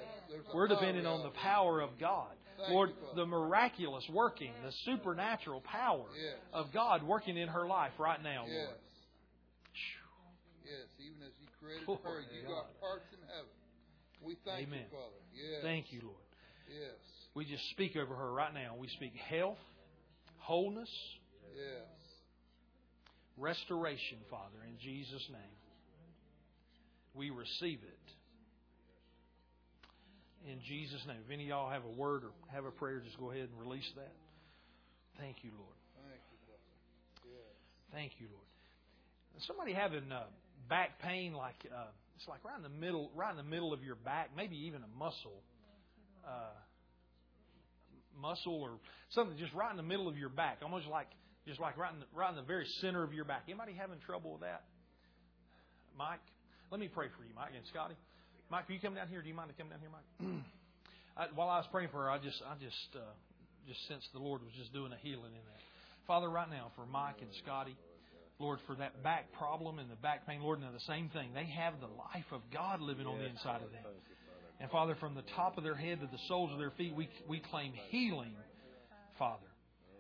We're 0.53 0.68
dependent 0.68 1.07
on 1.07 1.24
the 1.24 1.32
power 1.32 1.80
of 1.82 1.97
God. 1.99 2.28
Thank 2.57 2.70
Lord, 2.70 2.89
you, 2.89 2.95
the 3.16 3.26
miraculous 3.26 4.07
working, 4.13 4.51
the 4.63 4.72
supernatural 4.86 5.61
power 5.61 6.05
yes. 6.16 6.36
of 6.53 6.72
God 6.72 7.01
working 7.01 7.38
in 7.38 7.47
her 7.49 7.66
life 7.66 7.91
right 7.97 8.22
now, 8.22 8.45
yes. 8.47 8.55
Lord. 8.66 8.78
Yes, 10.63 10.76
even 10.99 11.22
as 11.24 11.34
you 11.41 11.47
created 11.59 11.88
her, 11.88 12.20
you 12.34 12.43
God. 12.43 12.49
got 12.70 12.80
parts 12.80 13.05
in 13.11 13.20
heaven. 13.28 13.49
We 14.22 14.38
thank 14.45 14.68
Amen. 14.68 14.80
you, 14.80 14.86
Father. 14.97 15.20
Yes. 15.34 15.61
Thank 15.63 15.91
you, 15.91 16.01
Lord. 16.03 16.26
Yes. 16.70 16.91
We 17.34 17.45
just 17.45 17.68
speak 17.72 17.97
over 17.97 18.13
her 18.16 18.32
right 18.32 18.53
now. 18.53 18.76
We 18.80 18.88
speak 18.89 19.13
health, 19.28 19.57
wholeness, 20.38 20.89
Yes. 21.55 21.87
Restoration, 23.37 24.17
Father, 24.29 24.59
in 24.67 24.75
Jesus' 24.79 25.23
name. 25.31 25.57
We 27.15 27.29
receive 27.29 27.79
it. 27.81 28.05
In 30.51 30.59
Jesus' 30.67 31.01
name. 31.07 31.17
If 31.25 31.31
any 31.31 31.43
of 31.43 31.49
y'all 31.49 31.71
have 31.71 31.85
a 31.85 31.95
word 31.97 32.23
or 32.23 32.31
have 32.51 32.65
a 32.65 32.71
prayer, 32.71 32.99
just 32.99 33.17
go 33.17 33.31
ahead 33.31 33.47
and 33.49 33.57
release 33.59 33.87
that. 33.95 34.13
Thank 35.19 35.37
you, 35.43 35.51
Lord. 35.57 35.75
Thank 36.09 36.19
you, 37.23 37.39
Thank 37.91 38.11
you 38.19 38.27
Lord. 38.31 38.45
Somebody 39.47 39.73
having 39.73 40.11
uh, 40.11 40.23
back 40.69 40.99
pain, 40.99 41.33
like 41.33 41.55
uh, 41.73 41.87
it's 42.17 42.27
like 42.27 42.39
right 42.45 42.55
in 42.55 42.63
the 42.63 42.69
middle, 42.69 43.09
right 43.15 43.31
in 43.31 43.37
the 43.37 43.43
middle 43.43 43.73
of 43.73 43.83
your 43.83 43.95
back, 43.95 44.31
maybe 44.35 44.55
even 44.67 44.81
a 44.81 44.97
muscle. 44.99 45.41
Uh, 46.25 46.53
muscle 48.19 48.61
or 48.61 48.71
something 49.11 49.37
just 49.37 49.53
right 49.53 49.71
in 49.71 49.77
the 49.77 49.83
middle 49.83 50.07
of 50.07 50.17
your 50.17 50.29
back, 50.29 50.59
almost 50.63 50.87
like 50.87 51.07
just 51.47 51.59
like 51.59 51.77
right 51.77 51.93
in, 51.93 51.99
the, 52.01 52.05
right 52.13 52.29
in 52.31 52.35
the 52.35 52.41
very 52.49 52.65
center 52.81 53.03
of 53.03 53.13
your 53.13 53.23
back. 53.25 53.43
Anybody 53.47 53.73
having 53.77 53.99
trouble 53.99 54.31
with 54.33 54.41
that? 54.41 54.63
Mike, 55.97 56.19
let 56.71 56.81
me 56.81 56.87
pray 56.89 57.05
for 57.15 57.23
you, 57.23 57.29
Mike 57.35 57.51
and 57.55 57.63
Scotty. 57.69 57.93
Mike, 58.49 58.67
will 58.67 58.75
you 58.75 58.81
come 58.81 58.95
down 58.95 59.07
here? 59.07 59.21
Do 59.21 59.27
you 59.29 59.35
mind 59.37 59.51
to 59.53 59.55
come 59.55 59.69
down 59.69 59.77
here, 59.79 59.91
Mike? 59.93 60.41
I, 61.29 61.35
while 61.35 61.49
I 61.49 61.57
was 61.61 61.67
praying 61.71 61.89
for 61.93 62.01
her, 62.01 62.09
I 62.09 62.17
just, 62.17 62.41
I 62.43 62.55
just, 62.57 62.89
uh, 62.97 63.13
just 63.69 63.79
sensed 63.87 64.09
the 64.11 64.19
Lord 64.19 64.41
was 64.41 64.51
just 64.57 64.73
doing 64.73 64.91
a 64.91 64.97
healing 65.05 65.37
in 65.37 65.45
that. 65.45 65.61
Father, 66.07 66.29
right 66.29 66.49
now 66.49 66.71
for 66.75 66.85
Mike 66.85 67.17
and 67.21 67.29
Scotty, 67.45 67.75
Lord, 68.39 68.59
for 68.65 68.75
that 68.77 69.01
back 69.03 69.31
problem 69.33 69.77
and 69.79 69.89
the 69.89 69.95
back 69.97 70.25
pain, 70.27 70.41
Lord, 70.41 70.59
now 70.59 70.71
the 70.73 70.89
same 70.91 71.09
thing. 71.09 71.29
They 71.33 71.45
have 71.55 71.79
the 71.79 71.87
life 71.93 72.25
of 72.31 72.41
God 72.51 72.81
living 72.81 73.05
on 73.05 73.19
the 73.19 73.25
inside 73.25 73.61
of 73.61 73.69
them. 73.71 73.85
And 74.59 74.69
Father, 74.71 74.95
from 74.99 75.13
the 75.13 75.23
top 75.35 75.57
of 75.57 75.63
their 75.63 75.75
head 75.75 75.99
to 76.01 76.07
the 76.07 76.19
soles 76.27 76.51
of 76.51 76.57
their 76.57 76.71
feet, 76.71 76.95
we 76.95 77.09
we 77.27 77.41
claim 77.51 77.73
healing, 77.89 78.31
Father. 79.19 79.43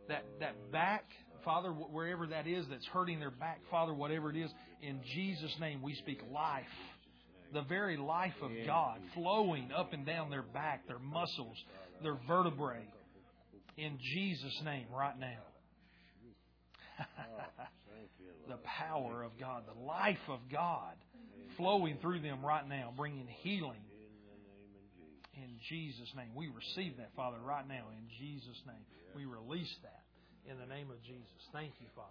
That 0.07 0.23
that 0.39 0.71
back 0.71 1.03
Father, 1.45 1.69
wherever 1.69 2.25
that 2.27 2.47
is 2.47 2.65
that's 2.69 2.85
hurting 2.87 3.19
their 3.19 3.29
back, 3.29 3.61
Father, 3.69 3.93
whatever 3.93 4.31
it 4.31 4.35
is, 4.35 4.49
in 4.81 4.99
Jesus' 5.13 5.55
name 5.59 5.83
we 5.83 5.93
speak 5.93 6.19
life. 6.33 6.65
The 7.53 7.61
very 7.61 7.95
life 7.97 8.33
of 8.41 8.49
God 8.65 8.97
flowing 9.13 9.71
up 9.71 9.93
and 9.93 10.05
down 10.05 10.31
their 10.31 10.41
back, 10.41 10.87
their 10.87 10.97
muscles, 10.99 11.55
their 12.01 12.17
vertebrae. 12.27 12.83
In 13.77 13.99
Jesus' 14.01 14.59
name, 14.65 14.87
right 14.91 15.17
now. 15.19 15.45
the 18.49 18.57
power 18.63 19.21
of 19.21 19.37
God, 19.39 19.63
the 19.71 19.79
life 19.79 20.17
of 20.27 20.39
God 20.51 20.95
flowing 21.57 21.97
through 22.01 22.21
them 22.21 22.43
right 22.43 22.67
now, 22.67 22.91
bringing 22.97 23.27
healing. 23.43 23.81
In 25.35 25.57
Jesus' 25.69 26.09
name. 26.17 26.29
We 26.33 26.47
receive 26.47 26.97
that, 26.97 27.11
Father, 27.15 27.37
right 27.45 27.67
now. 27.67 27.85
In 27.95 28.07
Jesus' 28.19 28.61
name. 28.65 28.81
We 29.15 29.25
release 29.25 29.73
that 29.83 30.04
in 30.49 30.57
the 30.59 30.65
name 30.65 30.91
of 30.91 31.01
Jesus. 31.03 31.41
Thank 31.53 31.71
you, 31.79 31.87
Father. 31.95 32.05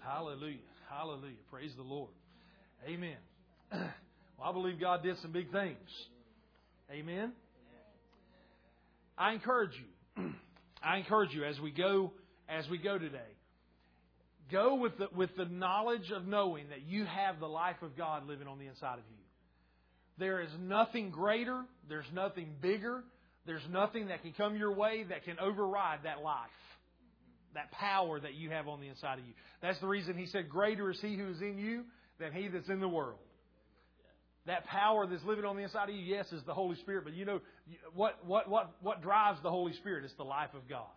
Hallelujah. 0.00 0.58
Hallelujah. 0.90 1.36
Praise 1.50 1.72
the 1.76 1.82
Lord. 1.82 2.10
Amen. 2.88 3.16
Well, 4.36 4.50
I 4.50 4.52
believe 4.52 4.80
God 4.80 5.04
did 5.04 5.14
some 5.22 5.30
big 5.30 5.52
things. 5.52 5.78
Amen. 6.90 7.30
I 9.16 9.32
encourage 9.32 9.70
you. 10.16 10.32
I 10.82 10.96
encourage 10.96 11.32
you 11.32 11.44
as 11.44 11.60
we 11.60 11.70
go 11.70 12.10
as 12.48 12.68
we 12.68 12.78
go 12.78 12.98
today. 12.98 13.30
Go 14.50 14.74
with 14.74 14.98
the, 14.98 15.06
with 15.14 15.30
the 15.36 15.44
knowledge 15.44 16.10
of 16.12 16.26
knowing 16.26 16.70
that 16.70 16.82
you 16.82 17.04
have 17.04 17.38
the 17.38 17.46
life 17.46 17.76
of 17.80 17.96
God 17.96 18.26
living 18.26 18.48
on 18.48 18.58
the 18.58 18.66
inside 18.66 18.94
of 18.94 19.04
you. 19.08 19.22
There 20.18 20.40
is 20.40 20.50
nothing 20.60 21.10
greater, 21.12 21.62
there's 21.88 22.04
nothing 22.12 22.54
bigger, 22.60 23.04
there's 23.46 23.62
nothing 23.70 24.08
that 24.08 24.22
can 24.22 24.32
come 24.32 24.56
your 24.56 24.72
way 24.74 25.04
that 25.10 25.24
can 25.24 25.38
override 25.38 26.00
that 26.02 26.22
life 26.24 26.50
that 27.54 27.70
power 27.72 28.20
that 28.20 28.34
you 28.34 28.50
have 28.50 28.68
on 28.68 28.80
the 28.80 28.88
inside 28.88 29.18
of 29.18 29.24
you. 29.24 29.32
That's 29.62 29.78
the 29.80 29.86
reason 29.86 30.16
he 30.16 30.26
said, 30.26 30.48
Greater 30.48 30.90
is 30.90 31.00
he 31.00 31.16
who 31.16 31.28
is 31.28 31.40
in 31.40 31.58
you 31.58 31.84
than 32.20 32.32
he 32.32 32.48
that's 32.48 32.68
in 32.68 32.80
the 32.80 32.88
world. 32.88 33.18
That 34.46 34.66
power 34.66 35.06
that's 35.06 35.24
living 35.24 35.46
on 35.46 35.56
the 35.56 35.62
inside 35.62 35.88
of 35.88 35.94
you, 35.94 36.02
yes, 36.02 36.26
is 36.30 36.42
the 36.46 36.52
Holy 36.52 36.76
Spirit. 36.76 37.04
But 37.04 37.14
you 37.14 37.24
know 37.24 37.40
what 37.94 38.24
what 38.26 38.48
what 38.48 38.72
what 38.82 39.02
drives 39.02 39.38
the 39.42 39.50
Holy 39.50 39.72
Spirit? 39.74 40.04
It's 40.04 40.12
the 40.18 40.22
life 40.24 40.50
of 40.54 40.68
God. 40.68 40.90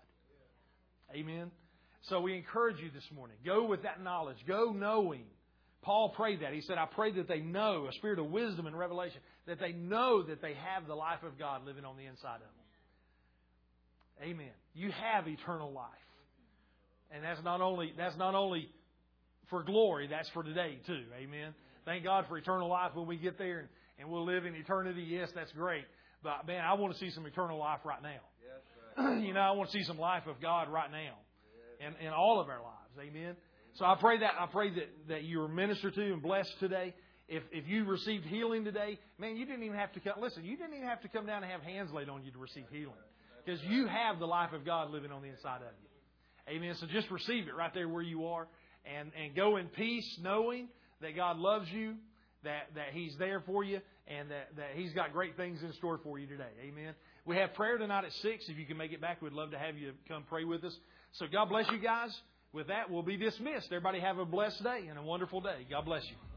Amen. 1.15 1.49
So 2.09 2.19
we 2.19 2.35
encourage 2.35 2.79
you 2.79 2.89
this 2.93 3.07
morning. 3.15 3.37
Go 3.45 3.65
with 3.65 3.83
that 3.83 4.03
knowledge. 4.03 4.37
Go 4.47 4.73
knowing. 4.77 5.23
Paul 5.81 6.09
prayed 6.09 6.41
that. 6.41 6.51
He 6.51 6.61
said, 6.61 6.77
I 6.77 6.85
pray 6.85 7.11
that 7.13 7.29
they 7.29 7.39
know 7.39 7.87
a 7.89 7.93
spirit 7.93 8.19
of 8.19 8.29
wisdom 8.29 8.65
and 8.67 8.77
revelation, 8.77 9.19
that 9.45 9.59
they 9.59 9.71
know 9.71 10.21
that 10.23 10.41
they 10.41 10.53
have 10.55 10.85
the 10.87 10.95
life 10.95 11.23
of 11.23 11.39
God 11.39 11.65
living 11.65 11.85
on 11.85 11.95
the 11.95 12.05
inside 12.05 12.35
of 12.35 14.21
them. 14.21 14.29
Amen. 14.29 14.51
You 14.73 14.91
have 14.91 15.27
eternal 15.27 15.71
life. 15.71 15.87
And 17.11 17.23
that's 17.23 17.41
not 17.43 17.61
only 17.61 17.93
that's 17.97 18.17
not 18.17 18.35
only 18.35 18.69
for 19.49 19.63
glory, 19.63 20.07
that's 20.07 20.29
for 20.29 20.43
today 20.43 20.79
too. 20.85 21.03
Amen. 21.19 21.53
Thank 21.85 22.03
God 22.03 22.25
for 22.27 22.37
eternal 22.37 22.67
life 22.67 22.91
when 22.95 23.07
we 23.07 23.15
get 23.17 23.37
there 23.37 23.59
and, 23.59 23.67
and 23.99 24.09
we'll 24.09 24.25
live 24.25 24.45
in 24.45 24.53
eternity. 24.55 25.05
Yes, 25.07 25.31
that's 25.33 25.51
great. 25.53 25.85
But 26.23 26.47
man, 26.47 26.63
I 26.63 26.73
want 26.73 26.93
to 26.93 26.99
see 26.99 27.09
some 27.11 27.25
eternal 27.25 27.57
life 27.57 27.79
right 27.85 28.01
now. 28.01 28.09
Yes, 28.09 28.63
right. 29.05 29.21
you 29.25 29.33
know, 29.33 29.39
I 29.39 29.51
want 29.51 29.69
to 29.71 29.77
see 29.77 29.83
some 29.83 29.97
life 29.99 30.27
of 30.27 30.41
God 30.41 30.69
right 30.69 30.91
now. 30.91 30.97
Yes. 31.79 31.93
In, 32.01 32.07
in 32.07 32.13
all 32.13 32.39
of 32.41 32.49
our 32.49 32.61
lives. 32.61 32.75
Amen. 32.99 33.11
Amen. 33.23 33.35
So 33.75 33.85
I 33.85 33.95
pray 33.99 34.19
that 34.19 34.31
I 34.39 34.47
pray 34.47 34.73
that, 34.75 34.89
that 35.09 35.23
you 35.23 35.39
are 35.41 35.47
ministered 35.47 35.93
to 35.95 36.13
and 36.13 36.21
blessed 36.21 36.53
today. 36.59 36.93
If 37.29 37.43
if 37.51 37.67
you 37.67 37.85
received 37.85 38.25
healing 38.25 38.65
today, 38.65 38.99
man, 39.17 39.37
you 39.37 39.45
didn't 39.45 39.63
even 39.63 39.77
have 39.77 39.91
to 39.93 39.99
come 40.01 40.13
listen, 40.21 40.43
you 40.43 40.57
didn't 40.57 40.75
even 40.75 40.87
have 40.87 41.01
to 41.01 41.07
come 41.09 41.25
down 41.25 41.43
and 41.43 41.51
have 41.51 41.61
hands 41.61 41.91
laid 41.93 42.09
on 42.09 42.23
you 42.23 42.31
to 42.31 42.37
receive 42.37 42.65
healing. 42.71 42.95
Because 43.45 43.61
you 43.63 43.87
have 43.87 44.19
the 44.19 44.25
life 44.25 44.51
of 44.51 44.65
God 44.65 44.91
living 44.91 45.09
on 45.11 45.21
the 45.21 45.29
inside 45.29 45.57
of 45.57 45.71
you. 45.81 45.86
Amen. 46.49 46.75
So 46.75 46.87
just 46.87 47.09
receive 47.11 47.47
it 47.47 47.55
right 47.55 47.73
there 47.73 47.89
where 47.89 48.01
you 48.01 48.27
are 48.27 48.47
and, 48.97 49.11
and 49.21 49.35
go 49.35 49.57
in 49.57 49.67
peace 49.67 50.17
knowing 50.21 50.69
that 51.01 51.15
God 51.15 51.37
loves 51.37 51.69
you, 51.71 51.95
that, 52.43 52.69
that 52.75 52.87
He's 52.93 53.15
there 53.17 53.41
for 53.41 53.63
you, 53.63 53.81
and 54.07 54.31
that, 54.31 54.55
that 54.55 54.69
He's 54.75 54.93
got 54.93 55.11
great 55.11 55.35
things 55.35 55.61
in 55.61 55.73
store 55.73 55.99
for 56.03 56.17
you 56.19 56.25
today. 56.27 56.51
Amen. 56.65 56.93
We 57.25 57.35
have 57.35 57.53
prayer 57.53 57.77
tonight 57.77 58.05
at 58.05 58.13
6. 58.13 58.45
If 58.47 58.57
you 58.57 58.65
can 58.65 58.77
make 58.77 58.93
it 58.93 59.01
back, 59.01 59.21
we'd 59.21 59.33
love 59.33 59.51
to 59.51 59.59
have 59.59 59.77
you 59.77 59.91
come 60.07 60.23
pray 60.29 60.45
with 60.45 60.63
us. 60.63 60.75
So 61.13 61.25
God 61.31 61.49
bless 61.49 61.69
you 61.71 61.79
guys. 61.79 62.17
With 62.53 62.67
that, 62.67 62.89
we'll 62.89 63.03
be 63.03 63.17
dismissed. 63.17 63.67
Everybody 63.67 63.99
have 63.99 64.17
a 64.19 64.25
blessed 64.25 64.63
day 64.63 64.85
and 64.89 64.97
a 64.97 65.03
wonderful 65.03 65.41
day. 65.41 65.67
God 65.69 65.83
bless 65.83 66.03
you. 66.05 66.36